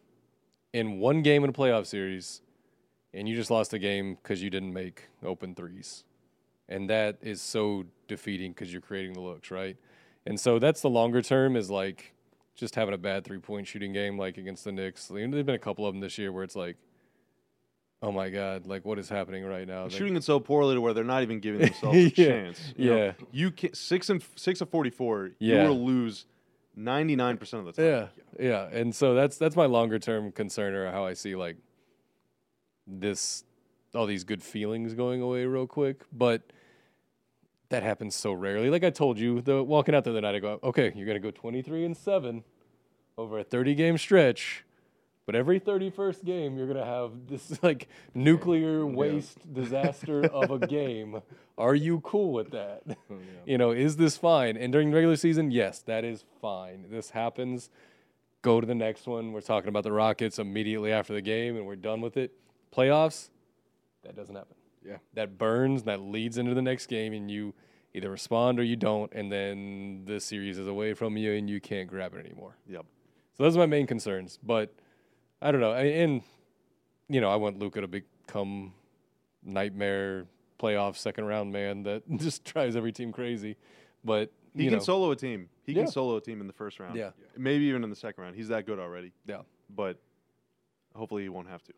[0.74, 2.42] in one game in a playoff series,
[3.14, 6.04] and you just lost the game because you didn't make open threes.
[6.68, 9.76] And that is so defeating because you're creating the looks, right?
[10.28, 12.14] And so that's the longer term is like
[12.56, 15.08] just having a bad three point shooting game, like against the Knicks.
[15.08, 16.78] There's been a couple of them this year where it's like,
[18.02, 19.84] oh my God, like what is happening right now?
[19.84, 22.74] Like- Shooting it so poorly to where they're not even giving themselves a Yeah, chance.
[22.78, 23.12] You know, yeah.
[23.32, 25.32] you can six and six of forty four.
[25.40, 25.64] Yeah.
[25.64, 26.26] You will lose
[26.76, 28.10] ninety nine percent of the time.
[28.40, 31.58] Yeah, yeah, and so that's that's my longer term concern, or how I see like
[32.88, 33.44] this,
[33.94, 36.02] all these good feelings going away real quick.
[36.12, 36.42] But
[37.70, 38.70] that happens so rarely.
[38.70, 41.20] Like I told you, the walking out there the night, I go, okay, you're gonna
[41.20, 42.44] go 23 and seven
[43.18, 44.64] over a 30 game stretch.
[45.30, 50.58] But every 31st game, you're going to have this like nuclear waste disaster of a
[50.68, 51.22] game.
[51.56, 52.82] Are you cool with that?
[52.88, 54.58] Oh, you know, is this fine?
[54.58, 56.86] And during the regular season, yes, that is fine.
[56.90, 57.70] This happens.
[58.42, 59.32] Go to the next one.
[59.32, 62.32] We're talking about the Rockets immediately after the game, and we're done with it.
[62.76, 63.30] Playoffs,
[64.04, 64.56] that doesn't happen.
[64.84, 64.98] Yeah.
[65.14, 67.54] That burns, that leads into the next game, and you
[67.94, 71.62] either respond or you don't, and then the series is away from you, and you
[71.62, 72.56] can't grab it anymore.
[72.68, 72.84] Yep.
[73.38, 74.40] So those are my main concerns.
[74.42, 74.74] But
[75.42, 75.72] I don't know.
[75.72, 76.22] I- And,
[77.08, 78.74] you know, I want Luka to become
[79.44, 80.26] nightmare
[80.60, 83.56] playoff second round man that just drives every team crazy.
[84.04, 85.50] But, He you can know, solo a team.
[85.66, 85.84] He Yeah.
[85.84, 86.96] can solo a team in the first round.
[86.98, 87.12] Yeah.
[87.38, 88.36] Maybe even in the second round.
[88.36, 89.14] He's that good already.
[89.26, 89.42] Yeah.
[89.74, 89.98] But
[90.96, 91.74] hopefully he won't have to.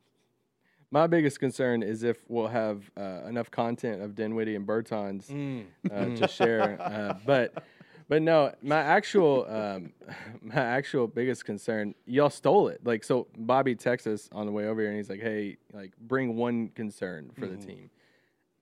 [0.94, 5.66] My biggest concern is if we'll have uh, enough content of Dinwiddie and Bertans Mm.
[5.90, 6.82] uh, to share.
[6.82, 7.64] Uh, but
[8.12, 9.94] but no, my actual um,
[10.42, 12.82] my actual biggest concern, y'all stole it.
[12.84, 15.94] Like so, Bobby texts us on the way over here, and he's like, "Hey, like
[15.98, 17.90] bring one concern for the team."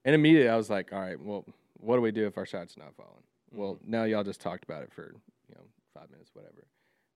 [0.06, 1.46] And immediately I was like, "All right, well,
[1.80, 4.84] what do we do if our shot's not falling?" Well, now y'all just talked about
[4.84, 5.16] it for
[5.48, 5.64] you know
[5.96, 6.68] five minutes, whatever.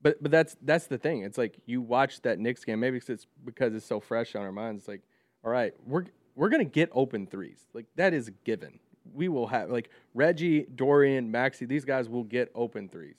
[0.02, 1.22] But but that's that's the thing.
[1.22, 2.80] It's like you watch that Knicks game.
[2.80, 4.82] Maybe it's because it's so fresh on our minds.
[4.82, 5.04] It's like,
[5.46, 7.68] all right, we're we're gonna get open threes.
[7.76, 8.80] Like that is a given.
[9.12, 11.68] We will have like Reggie, Dorian, Maxi.
[11.68, 13.16] These guys will get open threes.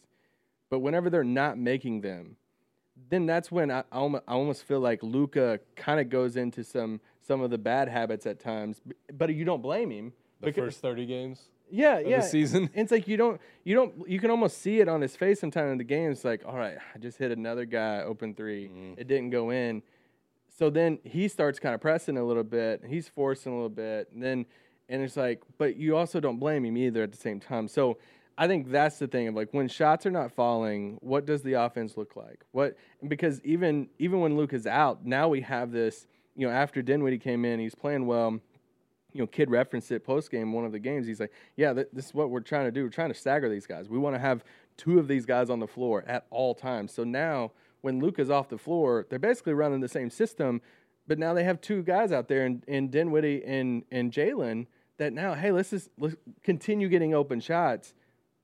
[0.71, 2.37] But whenever they're not making them,
[3.11, 3.99] then that's when I, I
[4.29, 8.39] almost feel like Luka kind of goes into some some of the bad habits at
[8.39, 8.81] times,
[9.13, 10.13] but you don't blame him.
[10.41, 12.21] The because- first 30 games yeah, yeah.
[12.21, 12.71] the season.
[12.75, 15.41] And it's like you don't, you don't, you can almost see it on his face
[15.41, 16.11] sometime in the game.
[16.11, 19.01] It's like, all right, I just hit another guy open 3 Mm-hmm.
[19.01, 19.83] It didn't go in.
[20.57, 22.83] So then he starts kind of pressing a little bit.
[22.87, 24.09] He's forcing a little bit.
[24.13, 24.47] And then,
[24.89, 27.69] and it's like, but you also don't blame him either at the same time.
[27.69, 27.99] So
[28.37, 31.55] I think that's the thing of like when shots are not falling, what does the
[31.55, 32.45] offense look like?
[32.53, 36.07] What because even even when Luka is out, now we have this.
[36.37, 38.41] You know, after Dinwiddie came in, he's playing well
[39.15, 41.07] you know, Kid referenced it post game one of the games.
[41.07, 42.83] He's like, "Yeah, th- this is what we're trying to do.
[42.83, 43.89] We're trying to stagger these guys.
[43.89, 44.45] We want to have
[44.77, 48.29] two of these guys on the floor at all times." So now, when Luka is
[48.29, 50.61] off the floor, they're basically running the same system,
[51.07, 54.67] but now they have two guys out there in, in Dinwiddie and and Jalen.
[54.99, 57.95] That now, hey, let's just let's continue getting open shots.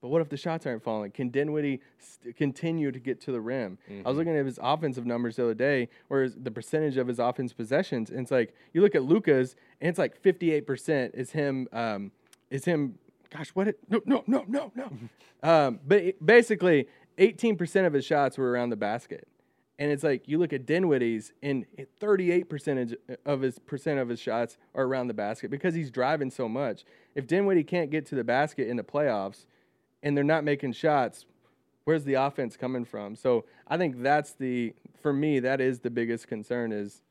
[0.02, 1.10] But what if the shots aren't falling?
[1.10, 3.76] Can Dinwiddie st- continue to get to the rim?
[4.04, 7.18] I was looking at his offensive numbers the other day, where the percentage of his
[7.18, 11.30] offense possessions, and it's like you look at Luka's, and it's like fifty-eight percent is
[11.32, 11.68] him.
[11.72, 12.12] Um,
[12.50, 12.98] is him?
[13.30, 13.68] Gosh, what?
[13.68, 14.90] It, no, no, no, no, no.
[15.48, 16.88] um, but it- basically,
[17.18, 19.28] eighteen percent of his shots were around the basket,
[19.80, 21.66] and it's like you look at Dinwiddie's, and
[21.98, 22.94] thirty-eight percentage
[23.26, 26.84] of his percent of his shots are around the basket because he's driving so much.
[27.16, 29.46] If Dinwiddie can't get to the basket in the playoffs,
[30.02, 31.24] and they're not making shots,
[31.84, 33.16] where's the offense coming from?
[33.16, 37.02] So I think that's the for me that is the biggest concern is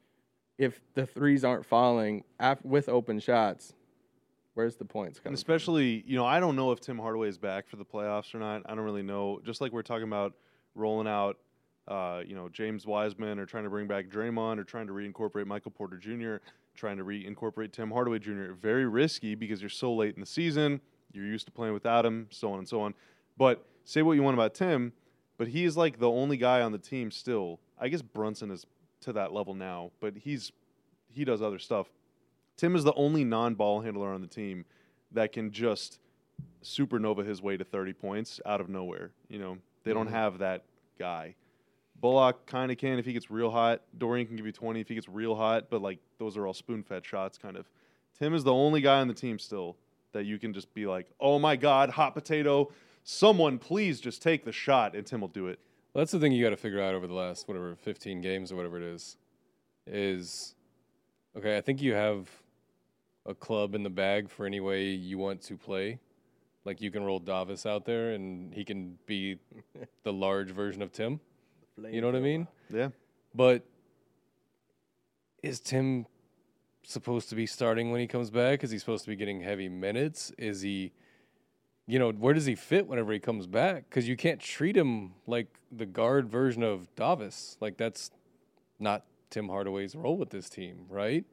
[0.60, 3.74] if the threes aren't falling af- with open shots,
[4.54, 5.34] where's the points And coming?
[5.34, 8.40] especially, you know, I don't know if Tim Hardaway is back for the playoffs or
[8.40, 8.62] not.
[8.68, 9.40] I don't really know.
[9.44, 10.34] Just like we're talking about
[10.76, 11.38] rolling out,
[11.90, 15.46] uh, you know, James Wiseman or trying to bring back Draymond or trying to reincorporate
[15.48, 16.36] Michael Porter Jr.,
[16.76, 18.54] trying to reincorporate Tim Hardaway Jr.
[18.54, 20.80] Very risky because you're so late in the season.
[21.12, 22.94] You're used to playing without him, so on and so on.
[23.38, 24.94] But say what you want about Tim,
[25.38, 27.60] but he is like the only guy on the team still.
[27.80, 28.66] I guess Brunson is
[29.02, 30.52] to that level now, but he's
[31.12, 31.88] he does other stuff.
[32.56, 34.66] Tim is the only non-ball handler on the team
[35.12, 35.98] that can just
[36.64, 39.12] supernova his way to 30 points out of nowhere.
[39.28, 40.12] You know, they don't Mhm.
[40.12, 40.66] have that
[41.00, 41.36] guy.
[42.00, 43.82] Bullock kind of can if he gets real hot.
[43.98, 46.54] Dorian can give you 20 if he gets real hot, but like those are all
[46.54, 47.70] spoon-fed shots kind of.
[48.18, 49.76] Tim is the only guy on the team still
[50.12, 52.72] that you can just be like, "Oh my god, hot potato,
[53.04, 55.60] someone please just take the shot," and Tim will do it.
[55.94, 58.52] Well, that's the thing you got to figure out over the last whatever 15 games
[58.52, 59.18] or whatever it is.
[59.88, 60.56] Is
[61.36, 61.58] okay.
[61.58, 62.30] I think you have
[63.26, 66.00] a club in the bag for any way you want to play.
[66.66, 69.40] Like you can roll Davis out there, and he can be
[70.04, 71.20] the large version of Tim.
[71.92, 72.48] You know what I mean?
[72.74, 72.90] Yeah.
[73.34, 73.64] But
[75.44, 76.06] is Tim
[76.84, 78.64] supposed to be starting when he comes back?
[78.64, 80.32] Is he supposed to be getting heavy minutes?
[80.38, 80.92] Is he,
[81.88, 83.86] you know, where does he fit whenever he comes back?
[83.90, 87.58] Because you can't treat him like the guard version of Davis.
[87.62, 88.12] Like that's
[88.80, 91.26] not Tim Hardaway's role with this team, right?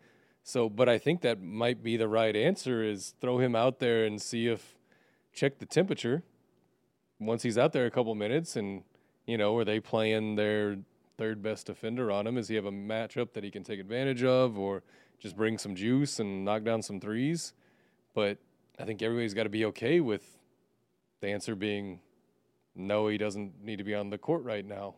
[0.43, 4.05] So, but I think that might be the right answer: is throw him out there
[4.05, 4.77] and see if
[5.33, 6.23] check the temperature.
[7.19, 8.85] Once he's out there a couple minutes, and
[9.27, 10.79] you know, are they playing their
[11.19, 12.35] third best defender on him?
[12.37, 14.83] Does he have a matchup that he can take advantage of, or
[15.19, 17.53] just bring some juice and knock down some threes?
[18.15, 18.39] But
[18.79, 20.39] I think everybody's got to be okay with
[21.21, 22.01] the answer being
[22.75, 24.97] no, he doesn't need to be on the court right now.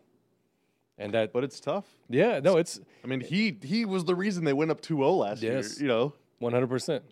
[1.00, 1.84] And that, But it's tough.
[2.08, 5.42] yeah, no, it's I mean, he he was the reason they went up 2-0 last
[5.42, 5.78] Yes.
[5.80, 6.14] year, you know.
[6.40, 7.04] One hundred percent,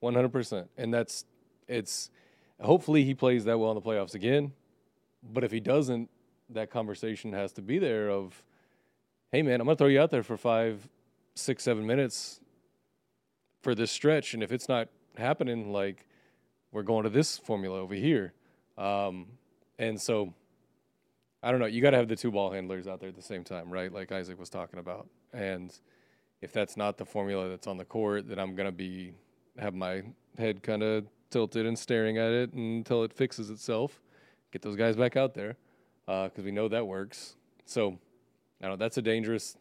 [0.00, 1.24] one hundred percent, and that's
[1.68, 2.10] it's.
[2.60, 4.52] Hopefully, he plays that well in the playoffs again.
[5.22, 6.08] But if he doesn't,
[6.52, 8.10] that conversation has to be there.
[8.10, 8.42] Of,
[9.32, 10.88] hey man, I'm gonna throw you out there for five,
[11.34, 12.40] six, seven minutes
[13.62, 16.06] for this stretch, and if it's not happening, like
[16.72, 18.32] we're going to this formula over here.
[18.78, 19.26] Um,
[19.78, 20.32] and so,
[21.42, 21.66] I don't know.
[21.66, 23.92] You got to have the two ball handlers out there at the same time, right?
[23.92, 25.76] Like Isaac was talking about, and
[26.42, 29.12] if that's not the formula that's on the court, then I'm gonna be
[29.58, 30.02] have my
[30.38, 34.00] head kind of tilted and staring at it until it fixes itself.
[34.52, 35.56] Get those guys back out there
[36.10, 37.36] Uh, because we know that works.
[37.66, 37.96] So
[38.60, 38.84] I don't know.
[38.84, 39.56] That's a dangerous,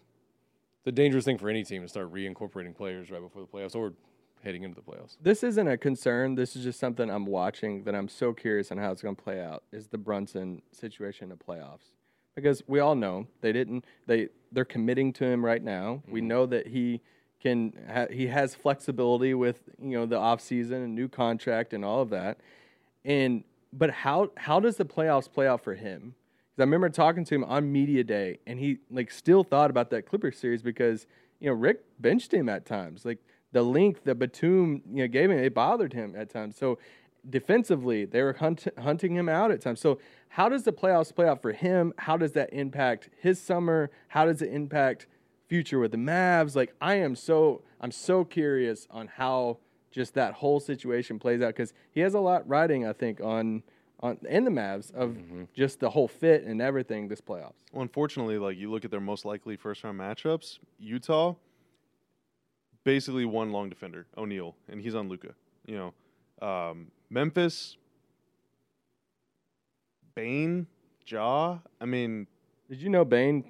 [0.83, 3.93] the dangerous thing for any team to start reincorporating players right before the playoffs or
[4.43, 5.15] heading into the playoffs.
[5.21, 6.33] This isn't a concern.
[6.33, 9.21] This is just something I'm watching that I'm so curious on how it's going to
[9.21, 9.61] play out.
[9.71, 11.93] Is the Brunson situation in the playoffs?
[12.33, 13.85] Because we all know they didn't.
[14.07, 16.01] They they're committing to him right now.
[16.07, 16.29] We mm-hmm.
[16.29, 17.01] know that he
[17.39, 17.73] can.
[17.93, 22.01] Ha, he has flexibility with you know the off season and new contract and all
[22.01, 22.39] of that.
[23.05, 26.15] And but how how does the playoffs play out for him?
[26.59, 30.05] I remember talking to him on media day, and he like still thought about that
[30.05, 31.07] Clippers series because
[31.39, 33.05] you know Rick benched him at times.
[33.05, 33.19] Like
[33.51, 36.57] the length that Batum you know gave him, it bothered him at times.
[36.57, 36.77] So
[37.27, 39.79] defensively, they were hunt, hunting him out at times.
[39.79, 39.99] So,
[40.29, 41.93] how does the playoffs play out for him?
[41.97, 43.89] How does that impact his summer?
[44.09, 45.07] How does it impact
[45.47, 46.55] future with the Mavs?
[46.55, 49.57] Like, I am so I'm so curious on how
[49.91, 53.63] just that whole situation plays out because he has a lot riding, I think, on
[54.01, 55.17] on in the Mavs of
[55.53, 57.63] just the whole fit and everything this playoffs.
[57.71, 61.35] Well, unfortunately, like you look at their most likely first round matchups, Utah,
[62.83, 65.33] basically one long defender, O'Neale, and he's on Luka.
[65.65, 65.93] You
[66.41, 67.77] know, um, Memphis,
[70.15, 70.67] Bane,
[71.07, 71.59] Ja.
[71.79, 72.27] I mean,
[72.69, 73.43] Did you know Bane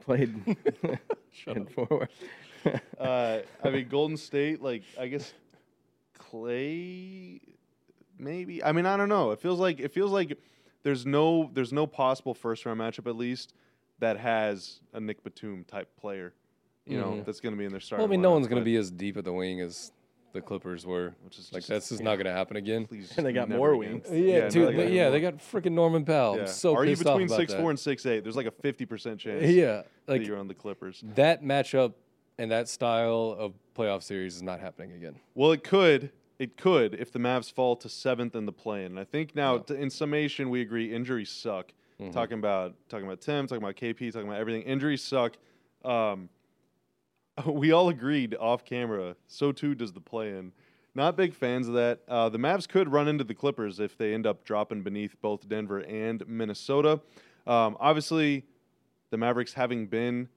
[0.00, 0.34] played
[1.46, 2.08] in forward?
[2.98, 4.60] uh, I mean Golden State.
[4.62, 5.32] Like I guess
[6.18, 7.40] Clay,
[8.18, 8.62] maybe.
[8.62, 9.30] I mean I don't know.
[9.32, 10.38] It feels like it feels like
[10.82, 13.54] there's no there's no possible first round matchup at least
[14.00, 16.32] that has a Nic Batum type player.
[16.86, 17.24] You know Mhm.
[17.26, 18.02] that's going to be in their starting.
[18.02, 18.08] Well.
[18.08, 19.92] I mean, no one's going to be as deep at the wing as
[20.32, 21.14] the Clippers were.
[21.24, 22.86] which is Like just- that's just not going to happen again.
[22.86, 24.06] Please And they got more wings.
[24.12, 24.68] Yeah, no, dude.
[24.68, 26.36] they they- got yeah, they got freaking Norman Powell.
[26.36, 26.42] Yeah.
[26.42, 27.60] I'm so Are you pissed off between six that.
[27.60, 28.22] four and six eight?
[28.22, 29.44] There's like a fifty percent chance.
[29.44, 31.02] Yeah, that like you're on the Clippers.
[31.14, 31.92] that matchup
[32.38, 35.16] and that style of playoff series is not happening again.
[35.34, 36.10] Well, it could.
[36.38, 38.84] It could if the Mavs fall to seventh in the play.
[38.84, 39.62] And I think now, Yeah.
[39.62, 41.72] t- in summation, we agree injuries suck.
[42.00, 42.12] Mhm.
[42.12, 44.62] Talking about talking about Tim, talking about KP, talking about everything.
[44.62, 45.36] Injuries suck.
[45.84, 46.28] Um,
[47.46, 49.16] we all agreed off camera.
[49.26, 50.52] So too does the play-in.
[50.94, 52.00] Not big fans of that.
[52.08, 55.48] Uh, the Mavs could run into the Clippers if they end up dropping beneath both
[55.48, 57.00] Denver and Minnesota.
[57.46, 58.44] Um, obviously,
[59.10, 60.28] the Mavericks having been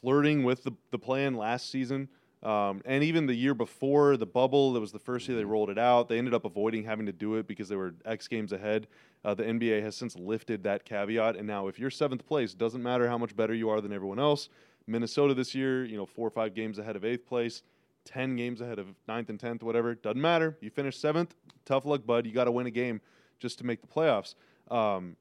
[0.00, 2.08] flirting with the, the plan last season.
[2.42, 5.68] Um, and even the year before the bubble, that was the first year they rolled
[5.68, 6.08] it out.
[6.08, 8.86] They ended up avoiding having to do it because they were X games ahead.
[9.24, 12.82] Uh, the NBA has since lifted that caveat, and now if you're seventh place, doesn't
[12.82, 14.48] matter how much better you are than everyone else.
[14.86, 17.62] Minnesota this year, you know, four or five games ahead of eighth place,
[18.04, 19.94] ten games ahead of ninth and tenth, whatever.
[19.94, 20.56] Doesn't matter.
[20.62, 21.34] You finish seventh,
[21.66, 22.24] tough luck, bud.
[22.26, 23.02] You got to win a game
[23.38, 24.34] just to make the playoffs.
[24.70, 25.16] Um,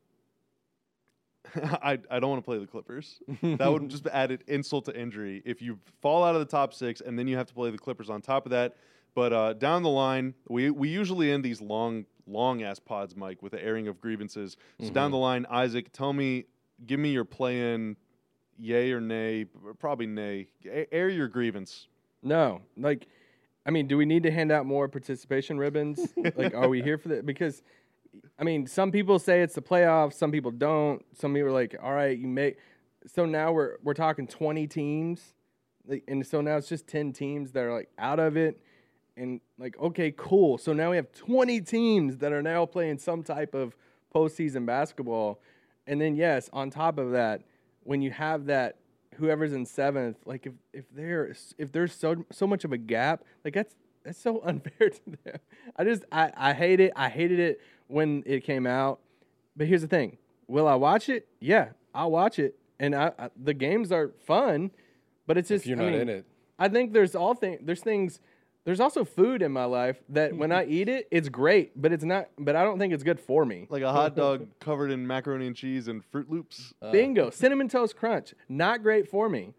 [1.55, 3.19] I, I don't want to play the Clippers.
[3.41, 6.73] That would just add an insult to injury if you fall out of the top
[6.73, 8.75] six and then you have to play the Clippers on top of that.
[9.15, 13.41] But uh, down the line, we, we usually end these long, long ass pods, Mike,
[13.41, 14.55] with the airing of grievances.
[14.81, 16.45] So down the line, Isaac, tell me,
[16.85, 17.97] give me your play in,
[18.57, 19.45] yay or nay,
[19.79, 20.47] probably nay.
[20.65, 21.87] A- air your grievance.
[22.21, 23.07] No, like,
[23.65, 26.13] I mean, do we need to hand out more participation ribbons?
[26.35, 27.25] like, are we here for that?
[27.25, 27.61] Because,
[28.39, 31.03] I mean, some people say it's the playoffs, some people don't.
[31.17, 32.57] Some people are like, all right, you make.
[33.07, 35.33] So now we're we're talking twenty teams,
[35.85, 38.61] like, and so now it's just ten teams that are like out of it,
[39.17, 40.57] and like, okay, cool.
[40.57, 43.75] So now we have twenty teams that are now playing some type of
[44.13, 45.41] postseason basketball,
[45.85, 47.41] and then yes, on top of that,
[47.83, 48.77] when you have that
[49.15, 53.23] whoever's in seventh, like if if there if there's so so much of a gap,
[53.43, 55.39] like that's that's so unfair to them.
[55.75, 56.93] I just I I hate it.
[56.95, 58.99] I hated it when it came out.
[59.57, 60.17] But here's the thing:
[60.47, 61.27] Will I watch it?
[61.41, 64.71] Yeah, I'll watch it, and I, I the games are fun.
[65.27, 66.25] But it's just If you're I not mean, in it,
[66.57, 68.19] I think there's all thing there's things
[68.65, 72.03] there's also food in my life that when I eat it, it's great, but it's
[72.03, 72.29] not.
[72.37, 73.67] But I don't think it's good for me.
[73.69, 76.73] Like a hot dog covered in macaroni and cheese and Fruit Loops.
[76.81, 77.29] uh, Bingo.
[77.31, 78.33] Cinnamon Toast Crunch.
[78.47, 79.53] Not great for me.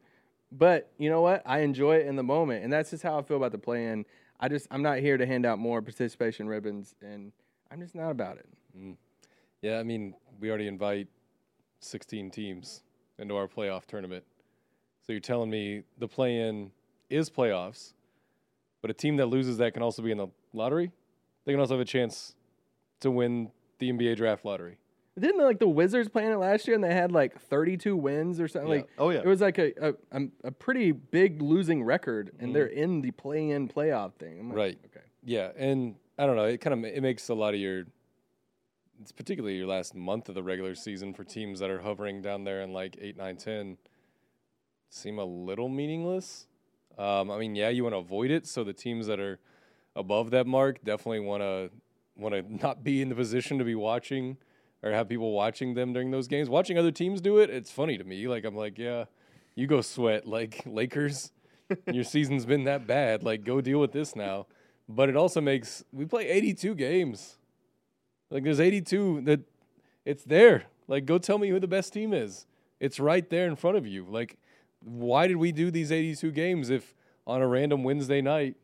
[0.53, 1.43] But you know what?
[1.47, 2.65] I enjoy it in the moment.
[2.65, 4.05] And that's just how I feel about the play in.
[4.41, 7.33] I just I'm not here to hand out more participation ribbons and
[7.71, 8.47] I'm just not about it.
[9.63, 9.79] yeah.
[9.79, 11.09] I mean, we already invite
[11.81, 12.83] 16 teams
[13.19, 14.25] into our playoff tournament.
[15.07, 16.71] So you're telling me the play-in
[17.09, 17.93] is playoffs,
[18.83, 20.91] but a team that loses that can also be in the lottery.
[21.45, 22.35] They can also have a chance
[23.01, 24.79] to win the NBA draft lottery.
[25.19, 28.49] Didn't like the Wizards playing it last year and they had like 32 wins or
[28.49, 28.71] something?
[28.71, 28.77] Yeah.
[28.79, 29.19] Like Oh, yeah.
[29.21, 32.55] it was like a a, a, a pretty big losing record and Mhm.
[32.55, 34.39] they're in the play in playoff thing.
[34.39, 34.79] I'm like, Right.
[34.87, 35.05] Okay.
[35.25, 36.45] Yeah, and I don't know.
[36.45, 37.85] It kind of it makes a lot of your,
[39.01, 42.45] it's particularly your last month of the regular season for teams that are hovering down
[42.45, 43.79] there in like eight, nine, ten,
[44.91, 46.47] seem a little meaningless.
[46.99, 49.39] Um, I mean, yeah, you want to avoid it, so the teams that are
[49.97, 51.71] above that mark definitely want to
[52.17, 54.37] want to not be in the position to be watching
[54.83, 56.49] or have people watching them during those games.
[56.49, 58.29] Watching other teams do it, it's funny to me.
[58.29, 59.05] Like I'm like, yeah,
[59.55, 61.33] you go sweat like Lakers.
[61.93, 63.23] your season's been that bad.
[63.23, 64.47] Like go deal with this now.
[64.93, 67.39] But it also makes we play 82 games.
[68.31, 69.41] Like there's 82 that
[70.05, 70.65] it's there.
[70.89, 72.47] Like go tell me who the best team is.
[72.81, 74.05] It's right there in front of you.
[74.09, 74.37] Like
[74.83, 76.95] why did we do these 82 games if
[77.27, 78.57] on a random Wednesday night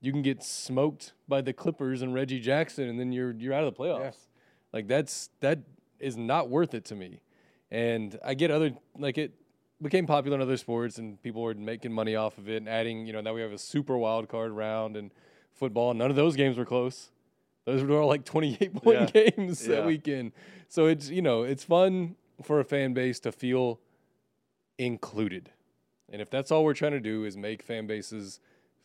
[0.00, 3.64] you can get smoked by the Clippers and Reggie Jackson and then you're you're out
[3.64, 4.26] of the playoffs.
[4.72, 5.60] Like that's that
[5.98, 7.20] is not worth it to me.
[7.70, 9.32] And I get other like it
[9.80, 13.06] became popular in other sports and people were making money off of it and adding,
[13.06, 15.10] you know, now we have a super wild card round and
[15.54, 15.94] football.
[15.94, 17.10] None of those games were close.
[17.64, 19.76] Those were all like 28 point games Yeah.
[19.76, 20.32] that weekend.
[20.68, 23.80] So it's you know it's fun for a fan base to feel
[24.78, 25.50] included,
[26.10, 28.40] and if that's all we're trying to do is make fan bases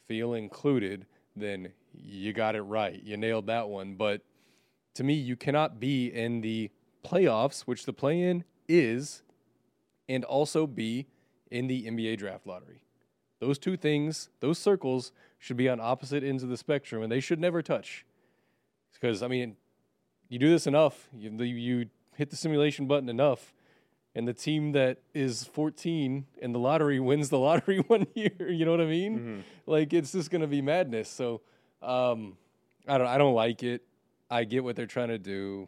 [0.07, 1.05] feel included,
[1.35, 3.01] then you got it right.
[3.03, 3.95] You nailed that one.
[3.95, 4.21] But
[4.95, 6.69] to me, you cannot be in the
[7.03, 9.23] playoffs, which the play-in is,
[10.07, 11.07] and also be
[11.49, 12.81] in the NBA draft lottery.
[13.39, 17.21] Those two things, those circles, should be on opposite ends of the spectrum, and they
[17.21, 18.05] should never touch.
[18.93, 19.55] Because I mean,
[20.27, 21.85] you do this enough, you, you
[22.15, 23.53] hit the simulation button enough,
[24.13, 28.49] and the team that is 14 in the lottery wins the lottery one year.
[28.49, 29.43] You know what I mean?
[29.65, 31.09] Like it's just gonna be madness.
[31.09, 31.41] So
[31.81, 32.37] um,
[32.87, 33.83] I don't, I don't like it.
[34.29, 35.67] I get what they're trying to do,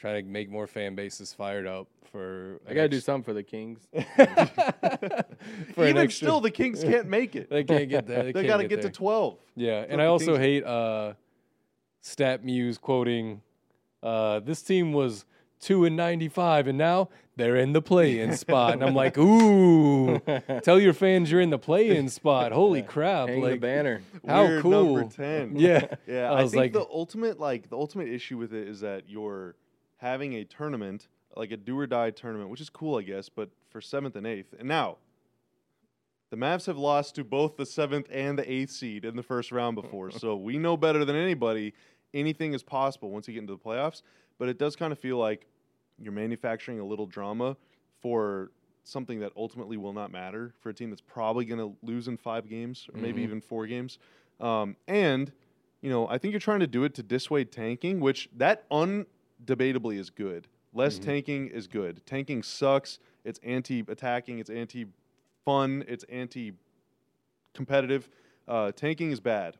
[0.00, 2.60] trying to make more fan bases fired up for.
[2.68, 3.86] I gotta do something for the Kings.
[5.74, 7.48] for Even extra- still, the Kings can't make it.
[7.50, 8.24] They can't get there.
[8.24, 9.36] They, They got to get, get to 12.
[9.56, 11.12] Yeah, and I also Kings- hate uh,
[12.02, 13.42] StatMuse quoting,
[14.02, 15.24] uh, "This team was
[15.60, 20.18] two and ninety-five, and now they're in the play-in spot." And I'm like, "Ooh,
[20.62, 23.28] tell your fans you're in the play-in spot." Holy crap!
[23.28, 24.00] Hang the like, banner.
[24.26, 24.96] how Weird cool!
[24.96, 25.56] Number 10.
[25.56, 28.66] Yeah, Yeah, I I, was think like- the ultimate like the ultimate issue with it
[28.66, 29.54] is that you're
[30.00, 33.50] having a tournament, like a do or die tournament, which is cool, I guess, but
[33.68, 34.54] for seventh and eighth.
[34.58, 34.96] And now
[36.30, 39.52] the Mavs have lost to both the seventh and the eighth seed in the first
[39.52, 40.10] round before.
[40.22, 41.74] so we know better than anybody
[42.14, 44.02] anything is possible once you get into the playoffs.
[44.38, 45.46] But it does kind of feel like
[45.98, 47.56] you're manufacturing a little drama
[48.00, 48.50] for
[48.84, 52.16] something that ultimately will not matter for a team that's probably going to lose in
[52.16, 53.24] five games or maybe Mhm.
[53.24, 53.98] even four games.
[54.40, 55.30] Um, and
[55.82, 58.64] you know, I think you're trying to do it to dissuade tanking, which that
[59.44, 60.48] undebatably is good.
[60.72, 61.04] Less Mhm.
[61.04, 62.04] tanking is good.
[62.06, 62.98] Tanking sucks.
[63.24, 64.38] It's anti-attacking.
[64.38, 65.84] It's anti-fun.
[65.88, 68.08] It's anti-competitive.
[68.46, 69.56] Uh, tanking is bad.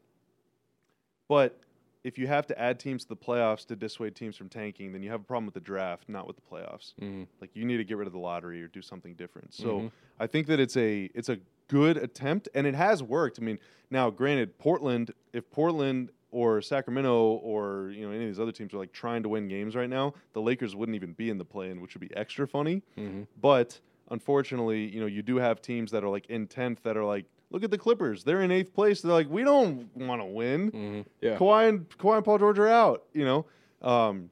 [1.29, 1.61] But
[2.03, 5.03] if you have to add teams to the playoffs to dissuade teams from tanking, then
[5.03, 6.95] you have a problem with the draft, not with the playoffs.
[7.01, 7.27] Mhm.
[7.41, 9.53] Like you need to get rid of the lottery or do something different.
[9.55, 9.93] So Mhm.
[10.19, 11.39] I think that it's a it's a
[11.69, 13.39] good attempt and it has worked.
[13.39, 13.59] I mean,
[13.91, 18.73] now granted, Portland, if Portland or Sacramento or you know any of these other teams
[18.75, 21.45] are like trying to win games right now, the Lakers wouldn't even be in the
[21.45, 22.83] play-in, which would be extra funny.
[22.99, 23.27] Mhm.
[23.41, 23.81] But
[24.11, 27.25] unfortunately, you know, you do have teams that are like in tenth that are like,
[27.51, 29.01] look at the Clippers, they're in eighth place.
[29.03, 30.71] They're like, we don't want to win.
[30.71, 31.05] Mhm.
[31.21, 31.37] Yeah.
[31.37, 33.05] Kawhi and Kawhi and Paul George are out.
[33.13, 33.47] You know,
[33.83, 34.31] um,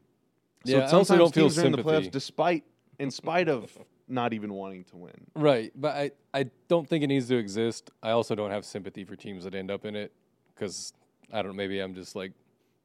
[0.64, 2.06] so Yeah, I sometimes don't feel teams are in the sympathy.
[2.08, 2.64] playoffs despite
[2.98, 3.76] in spite of
[4.08, 5.26] not even wanting to win.
[5.34, 7.90] Right, but I, I don't think it needs to exist.
[8.02, 10.12] I also don't have sympathy for teams that end up in it
[10.54, 10.92] because
[11.32, 11.52] I don't.
[11.52, 12.32] Know, maybe I'm just like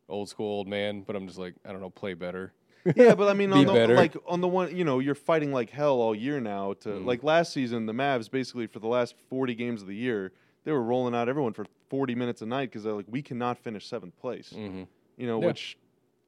[0.09, 2.53] old school old man, but I'm just like I don't know, play better.
[2.95, 3.95] Yeah, but I mean, Be on the, better.
[3.95, 6.73] like on the one, you know, you're fighting like hell all year now.
[6.81, 7.05] To Mm.
[7.05, 10.33] like last season, the Mavs basically for the last 40 games of the year,
[10.65, 13.57] they were rolling out everyone for 40 minutes a night because they're like, we cannot
[13.57, 14.51] finish seventh place.
[14.55, 14.83] Mm-hmm.
[15.17, 15.47] You know, Yeah.
[15.47, 15.77] which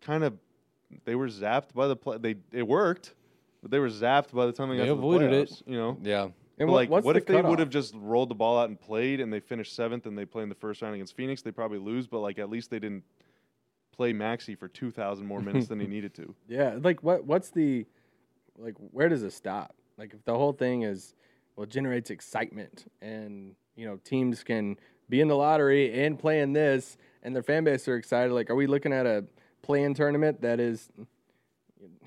[0.02, 0.38] kind of
[1.04, 2.18] they were zapped by the play.
[2.20, 3.16] They it worked,
[3.62, 5.50] but they were zapped by the time they, They got to the avoided it.
[5.50, 6.28] playoffs, You know, Yeah,
[6.58, 8.80] And what, like, what the if they would have just rolled the ball out and
[8.80, 11.42] played, and they finished seventh, and they play in the first round against Phoenix?
[11.42, 13.04] They probably lose, but like at least they didn't
[13.96, 16.34] play Maxi for 2,000 more minutes than he needed to.
[16.48, 17.26] Yeah, like what?
[17.26, 17.86] What's the
[18.58, 18.76] like?
[18.78, 19.76] Where does it stop?
[19.98, 21.14] Like, if the whole thing is
[21.56, 24.78] well, it generates excitement, and you know, teams can
[25.10, 28.34] be in the lottery and playing this, and their fan base are excited.
[28.34, 29.26] Like, are we looking at a
[29.62, 30.90] play-in tournament that is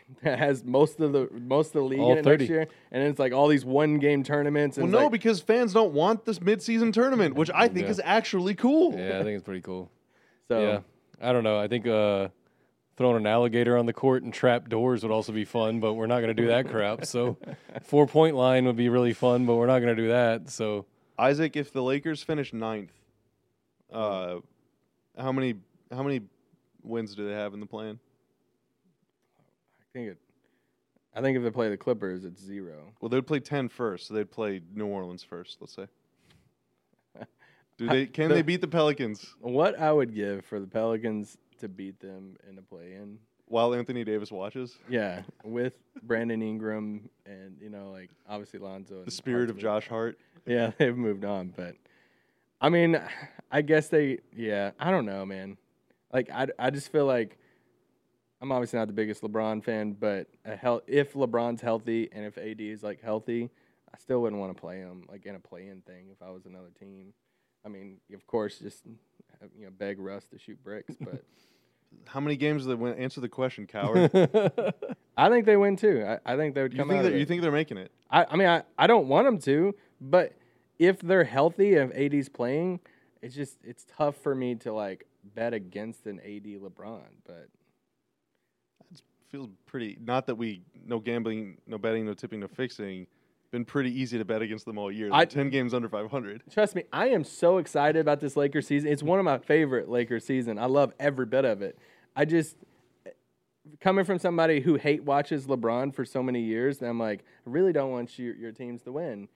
[0.23, 2.45] that has most of the most of the league All in it 30.
[2.45, 4.77] next year, and it's like all these one-game tournaments?
[4.79, 7.85] And Well, it's no, like- because fans don't want this midseason tournament, which I think
[7.87, 7.91] Yeah.
[7.91, 8.93] is actually cool.
[8.99, 9.91] yeah, I think it's pretty cool.
[10.49, 10.81] so Yeah,
[11.21, 11.59] I don't know.
[11.59, 12.29] I think uh,
[12.97, 16.07] throwing an alligator on the court and trap doors would also be fun, but we're
[16.07, 17.05] not going to do that crap.
[17.05, 17.37] So,
[17.83, 20.49] four point line would be really fun, but we're not going to do that.
[20.51, 20.87] So,
[21.19, 22.93] Isaac, if the Lakers finish ninth,
[23.93, 24.37] uh,
[25.19, 25.55] how many
[25.93, 26.23] how many
[26.83, 27.99] wins do they have in the plan?
[29.95, 30.19] I think it.
[31.15, 32.93] I think if they play the Clippers, it's zero.
[33.01, 35.59] Well, they'd play 10 first, so they'd play New Orleans first.
[35.61, 35.87] Let's say.
[37.79, 38.07] Do they?
[38.07, 41.99] Can The- they beat the Pelicans What I would give for the Pelicans to beat
[42.01, 44.77] them in a play-in while Anthony Davis watches?
[44.89, 49.03] Yeah, with Brandon Ingram and you know, like obviously Lonzo.
[49.05, 50.19] The spirit of Josh Hart.
[50.47, 51.75] Yeah, they've moved on, but
[52.61, 53.01] I mean,
[53.51, 54.19] I guess they.
[54.37, 55.57] Yeah, I don't know, man.
[56.13, 57.39] Like I, I just feel like
[58.41, 62.39] I'm obviously not the biggest LeBron fan, but a hel- if LeBron's healthy and if
[62.39, 63.51] AD is like healthy,
[63.93, 66.47] I still wouldn't want to play him like in a play-in thing if I was
[66.47, 67.13] another team.
[67.65, 68.85] I mean, of course, just
[69.57, 71.25] you know, beg Russ to shoot bricks, but.
[72.07, 72.95] How many games do they win?
[72.99, 74.11] Answer the question, coward.
[75.17, 76.05] I think they win too.
[76.07, 77.03] I, I think they would you come think out.
[77.05, 77.21] that of it.
[77.21, 77.91] you think they're making it?
[78.11, 80.35] I, I mean, I, I don't want them to, but
[80.79, 82.81] if they're healthy, if AD's playing,
[83.23, 87.49] it's just it's tough for me to like bet against an AD LeBron, but
[89.29, 89.99] Feels pretty.
[90.01, 93.07] Not that we no gambling, no betting, no tipping, no fixing.
[93.51, 95.11] Been pretty easy to bet against them all year.
[95.13, 96.43] I- ten games under five hundred.
[96.51, 98.91] trust me, I am so excited about this Lakers season.
[98.91, 100.59] It's one of my favorite Lakers season.
[100.59, 101.79] I love every bit of it.
[102.17, 102.57] I just
[103.81, 107.51] coming from somebody who hate watches LeBron for so many years, and I'm like, I
[107.51, 109.29] really don't want your, your teams to win.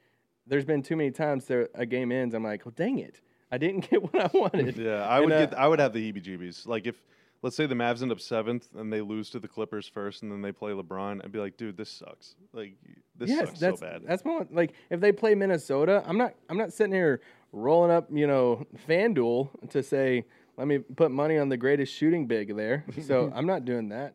[0.46, 2.34] There's been too many times there a game ends.
[2.34, 3.20] I'm like, well, dang it,
[3.50, 4.76] I didn't get what I wanted.
[4.76, 5.58] Yeah, I And, would uh, get.
[5.58, 6.66] I would have the heebie-jeebies.
[6.66, 6.96] Like if,
[7.42, 10.30] let's say the Mavs end up seventh and they lose to the Clippers first, and
[10.32, 12.36] then they play LeBron, I'd be like, dude, this sucks.
[12.52, 12.74] Like
[13.18, 14.02] this yes, sucks that's so bad.
[14.06, 17.20] that's more like if they play Minnesota, I'm not I'm not sitting here
[17.52, 20.24] rolling up, you know, FanDuel to say
[20.56, 22.84] let me put money on the greatest shooting big there.
[23.06, 24.14] So I'm not doing that.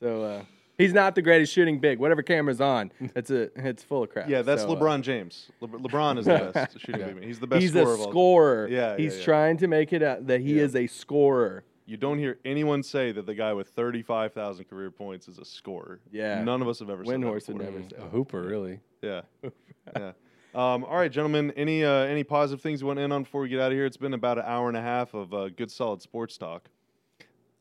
[0.00, 0.42] So uh,
[0.78, 1.98] he's not the greatest shooting big.
[1.98, 4.28] Whatever camera's on, it's a it's full of crap.
[4.28, 5.50] yeah, that's So, uh, LeBron James.
[5.60, 7.22] Le- LeBron is the best shooting big man.
[7.24, 8.68] He's the best he's scorer a scorer.
[8.68, 9.24] Yeah, yeah, he's yeah.
[9.24, 10.62] trying to make it out that he Yeah.
[10.62, 11.64] is a scorer.
[11.90, 15.44] You don't hear anyone say that the guy with thirty-five thousand career points is a
[15.44, 15.98] scorer.
[16.12, 16.40] Yeah.
[16.44, 17.96] none of us have ever said that Windhorst would never say.
[17.98, 18.78] A hooper, really.
[19.02, 19.22] Yeah,
[19.96, 20.12] yeah.
[20.54, 21.52] Um, all right, gentlemen.
[21.56, 23.76] Any uh, any positive things you want to end on before we get out of
[23.76, 23.86] here?
[23.86, 26.68] It's been about an hour and a half of uh, good, solid sports talk.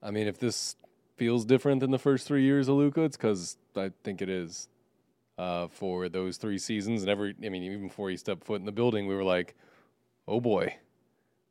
[0.04, 0.76] I mean, if this
[1.18, 4.68] feels different than the first three years of Luka, it's because I think it is.
[5.40, 8.66] Uh, for those three seasons, and every, I mean, even before he stepped foot in
[8.68, 9.56] the building, we were like,
[10.28, 10.76] "Oh boy,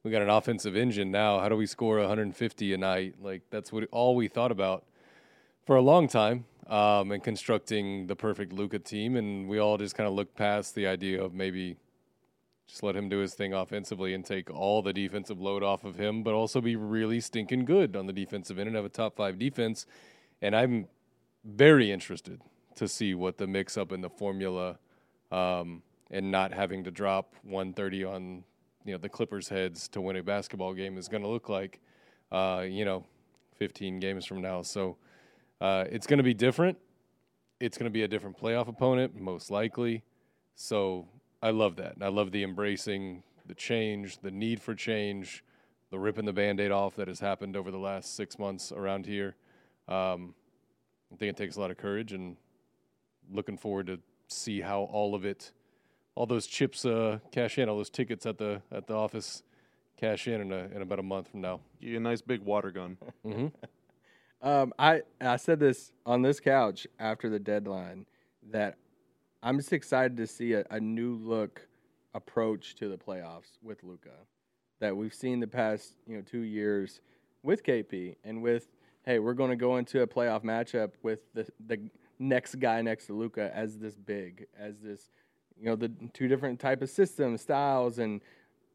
[0.08, 1.38] we got an offensive engine now.
[1.38, 4.84] How do we score 150 a night?" Like that's what all we thought about
[5.66, 9.16] for a long time, um, and constructing the perfect Luka team.
[9.16, 11.76] And we all just kind of looked past the idea of maybe
[12.66, 15.96] just let him do his thing offensively and take all the defensive load off of
[15.96, 19.16] him, but also be really stinking good on the defensive end and have a top
[19.16, 19.86] five defense.
[20.40, 20.86] And I'm
[21.44, 22.40] very interested
[22.76, 24.78] to see what the mix up in the formula
[25.32, 28.44] um, and not having to drop 130 on
[28.88, 31.80] you know the Clippers' heads to win a basketball game is going to look like.
[32.32, 33.04] Uh, you know,
[33.56, 34.62] 15 games from now.
[34.62, 34.96] So
[35.60, 36.78] uh, it's going to be different.
[37.60, 40.04] It's going to be a different playoff opponent, most likely.
[40.54, 41.06] So
[41.42, 41.96] I love that.
[42.00, 45.44] I love the embracing the change, the need for change,
[45.90, 49.06] the ripping the band aid off that has happened over the last six months around
[49.06, 49.36] here.
[49.88, 50.34] Um,
[51.12, 52.36] I think it takes a lot of courage and
[53.30, 53.98] looking forward to
[54.28, 55.52] see how all of it,
[56.18, 59.44] all those chips uh, cash in, all those tickets at the at the office
[59.96, 61.60] cash in in, a, in about a month from now.
[61.80, 62.98] Get you a nice big water gun.
[63.24, 63.46] hmm
[64.40, 68.06] Um, I I said this on this couch after the deadline
[68.52, 68.76] that
[69.42, 71.66] I'm just excited to see a, a new look
[72.14, 74.14] approach to the playoffs with Luka
[74.78, 77.00] that we've seen the past you know two years
[77.42, 78.68] with KP and with
[79.04, 81.90] hey we're going to go into a playoff matchup with the the
[82.20, 85.10] next guy next to Luka as this big as this
[85.60, 88.20] you know the two different type of systems styles and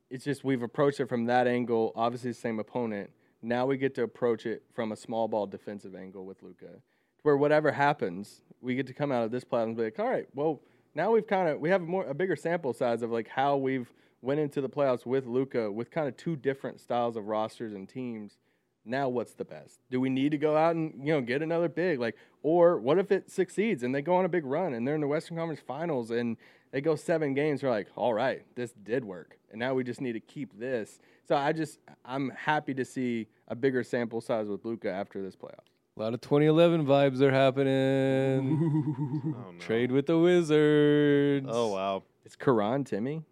[0.10, 3.10] it's just we've approached it from that angle obviously the same opponent
[3.44, 6.80] now we get to approach it from a small ball defensive angle with Luka,
[7.24, 10.10] where whatever happens, we get to come out of this playoff and be like, all
[10.10, 10.62] right, well,
[10.96, 13.92] now we've kind of we have more a bigger sample size of like how we've
[14.22, 17.90] went into the playoffs with Luka with kind of two different styles of rosters and
[17.90, 18.38] teams.
[18.86, 19.80] Now what's the best?
[19.92, 22.98] Do we need to go out and you know get another big like, or what
[22.98, 25.36] if it succeeds and they go on a big run and they're in the Western
[25.36, 26.38] Conference Finals and
[26.74, 27.64] they go seven games?
[27.64, 31.00] We're like, all right, this did work, and now we just need to keep this.
[31.26, 35.38] So I just I'm happy to see a bigger sample size with Luka after this
[35.38, 35.64] playoff.
[35.96, 39.34] A lot of 2011 vibes are happening.
[39.46, 39.60] Oh, no.
[39.60, 41.48] Trade with the Wizards.
[41.50, 42.04] Oh wow.
[42.26, 43.24] It's Caron Timmy.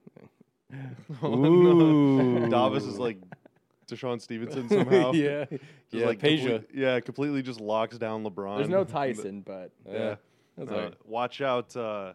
[1.22, 2.50] Oh, Ooh.
[2.50, 3.18] Davis is like
[3.88, 5.12] DeShawn Stevenson somehow.
[5.12, 5.44] yeah.
[5.50, 5.62] Just
[5.92, 6.60] yeah, like Peja.
[6.60, 8.58] complete- yeah, completely just locks down LeBron.
[8.58, 10.16] There's no Tyson, but Yeah.
[10.58, 10.94] That's Uh, all right.
[11.06, 11.76] Watch out.
[11.76, 12.14] Uh,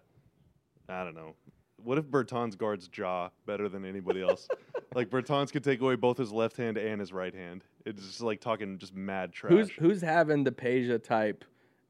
[0.88, 1.34] I don't know.
[1.82, 4.48] What if Bertans guards Ja better than anybody else?
[4.94, 7.64] like Bertans could take away both his left hand and his right hand.
[7.84, 9.52] It's just like talking just mad trash.
[9.52, 11.44] who's who's having the Peja type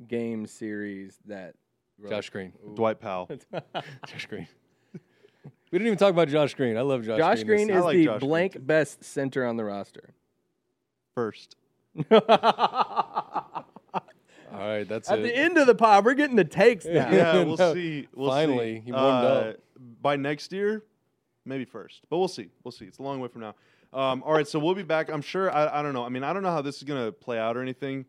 [0.09, 1.55] game series that
[2.09, 2.53] Josh Green.
[2.75, 3.31] Dwight Powell?
[4.07, 4.47] Josh Green.
[4.93, 6.77] we didn't even talk about Josh Green.
[6.77, 7.67] I love Josh, Green Josh Green.
[7.69, 8.59] Green is like the Josh blank too.
[8.61, 10.15] best center on the roster.
[11.15, 11.57] First.
[14.53, 15.23] All right, that's At it.
[15.23, 17.11] the end of the pod, we're getting the takes now.
[17.11, 18.09] Yeah, we'll No, see.
[18.15, 18.81] We'll finally, see.
[18.87, 19.57] he warmed Uh, up.
[20.03, 20.85] By next year,
[21.45, 22.49] maybe first, but we'll see.
[22.65, 22.85] We'll see.
[22.87, 23.55] It's a long way from now.
[23.93, 25.11] Um, all right, so we'll be back.
[25.11, 25.51] I'm sure.
[25.51, 26.05] I, I don't know.
[26.05, 28.05] I mean, I don't know how this is gonna play out or anything.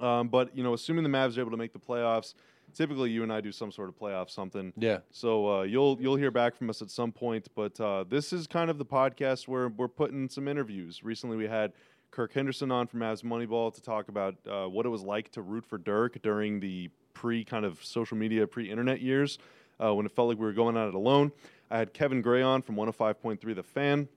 [0.00, 2.34] Um, but you know, assuming the Mavs are able to make the playoffs,
[2.74, 4.72] typically you and I do some sort of playoff something.
[4.76, 4.98] yeah.
[5.10, 7.48] So uh, you'll you'll hear back from us at some point.
[7.54, 11.02] But uh, this is kind of the podcast where we're putting some interviews.
[11.04, 11.72] Recently, we had
[12.10, 15.42] Kirk Henderson on from Mavs Moneyball to talk about uh, what it was like to
[15.42, 19.38] root for Dirk during the pre kind of social media, pre internet years
[19.82, 21.32] uh, when it felt like we were going at it alone.
[21.70, 24.08] I had Kevin Gray on from 105.3 The Fan.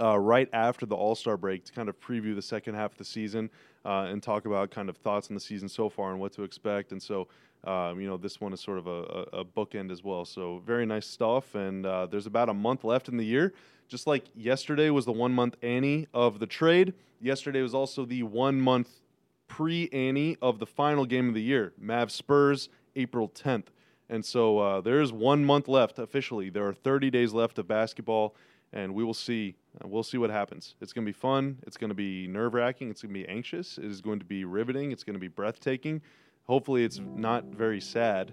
[0.00, 2.98] uh, right after the All Star break to kind of preview the second half of
[2.98, 3.50] the season
[3.84, 6.44] uh, and talk about kind of thoughts on the season so far and what to
[6.44, 6.92] expect.
[6.92, 7.26] And so,
[7.64, 10.24] um, you know, this one is sort of a, a, a bookend as well.
[10.24, 11.56] So, very nice stuff.
[11.56, 13.52] And uh, there's about a month left in the year.
[13.88, 18.22] Just like yesterday was the one month Annie of the trade, yesterday was also the
[18.22, 19.00] one month
[19.48, 23.66] pre Annie of the final game of the year, Mav Spurs, April 10th.
[24.10, 26.50] And so uh, there's one month left officially.
[26.50, 28.34] There are 30 days left of basketball,
[28.72, 29.56] and we will see.
[29.82, 30.74] Uh, we'll see what happens.
[30.80, 31.58] It's going to be fun.
[31.66, 32.90] It's going to be nerve wracking.
[32.90, 33.78] It's going to be anxious.
[33.78, 34.92] It is going to be riveting.
[34.92, 36.02] It's going to be breathtaking.
[36.44, 38.32] Hopefully, it's not very sad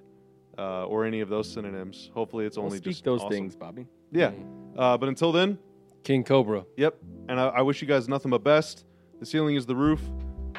[0.57, 2.10] uh, or any of those synonyms.
[2.14, 3.32] Hopefully, it's We'll only speak just those awesome.
[3.32, 3.86] things, Bobby.
[4.11, 4.32] Yeah.
[4.77, 5.57] Uh, but until then,
[6.03, 6.65] King Cobra.
[6.77, 6.98] Yep.
[7.30, 8.86] And I, I wish you guys nothing but best.
[9.19, 10.02] The ceiling is the roof.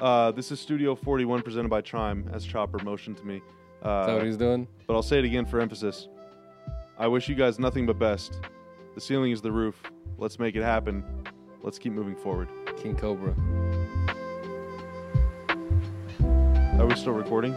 [0.00, 3.36] Uh, this is Studio 41 presented by Chime, as Chopper motioned to me.
[3.36, 3.42] Is
[3.82, 4.66] that what Uh, he's doing?
[4.86, 6.08] but I'll say it again for emphasis.
[6.98, 8.40] I wish you guys nothing but best.
[8.94, 9.80] The ceiling is the roof.
[10.18, 11.04] Let's make it happen.
[11.62, 12.48] Let's keep moving forward.
[12.76, 13.34] King Cobra.
[16.78, 17.54] Are we still recording?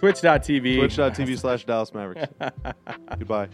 [0.00, 0.78] Twitch.tv.
[0.78, 2.32] Twitch.tv slash Dallas Mavericks.
[3.18, 3.48] Goodbye.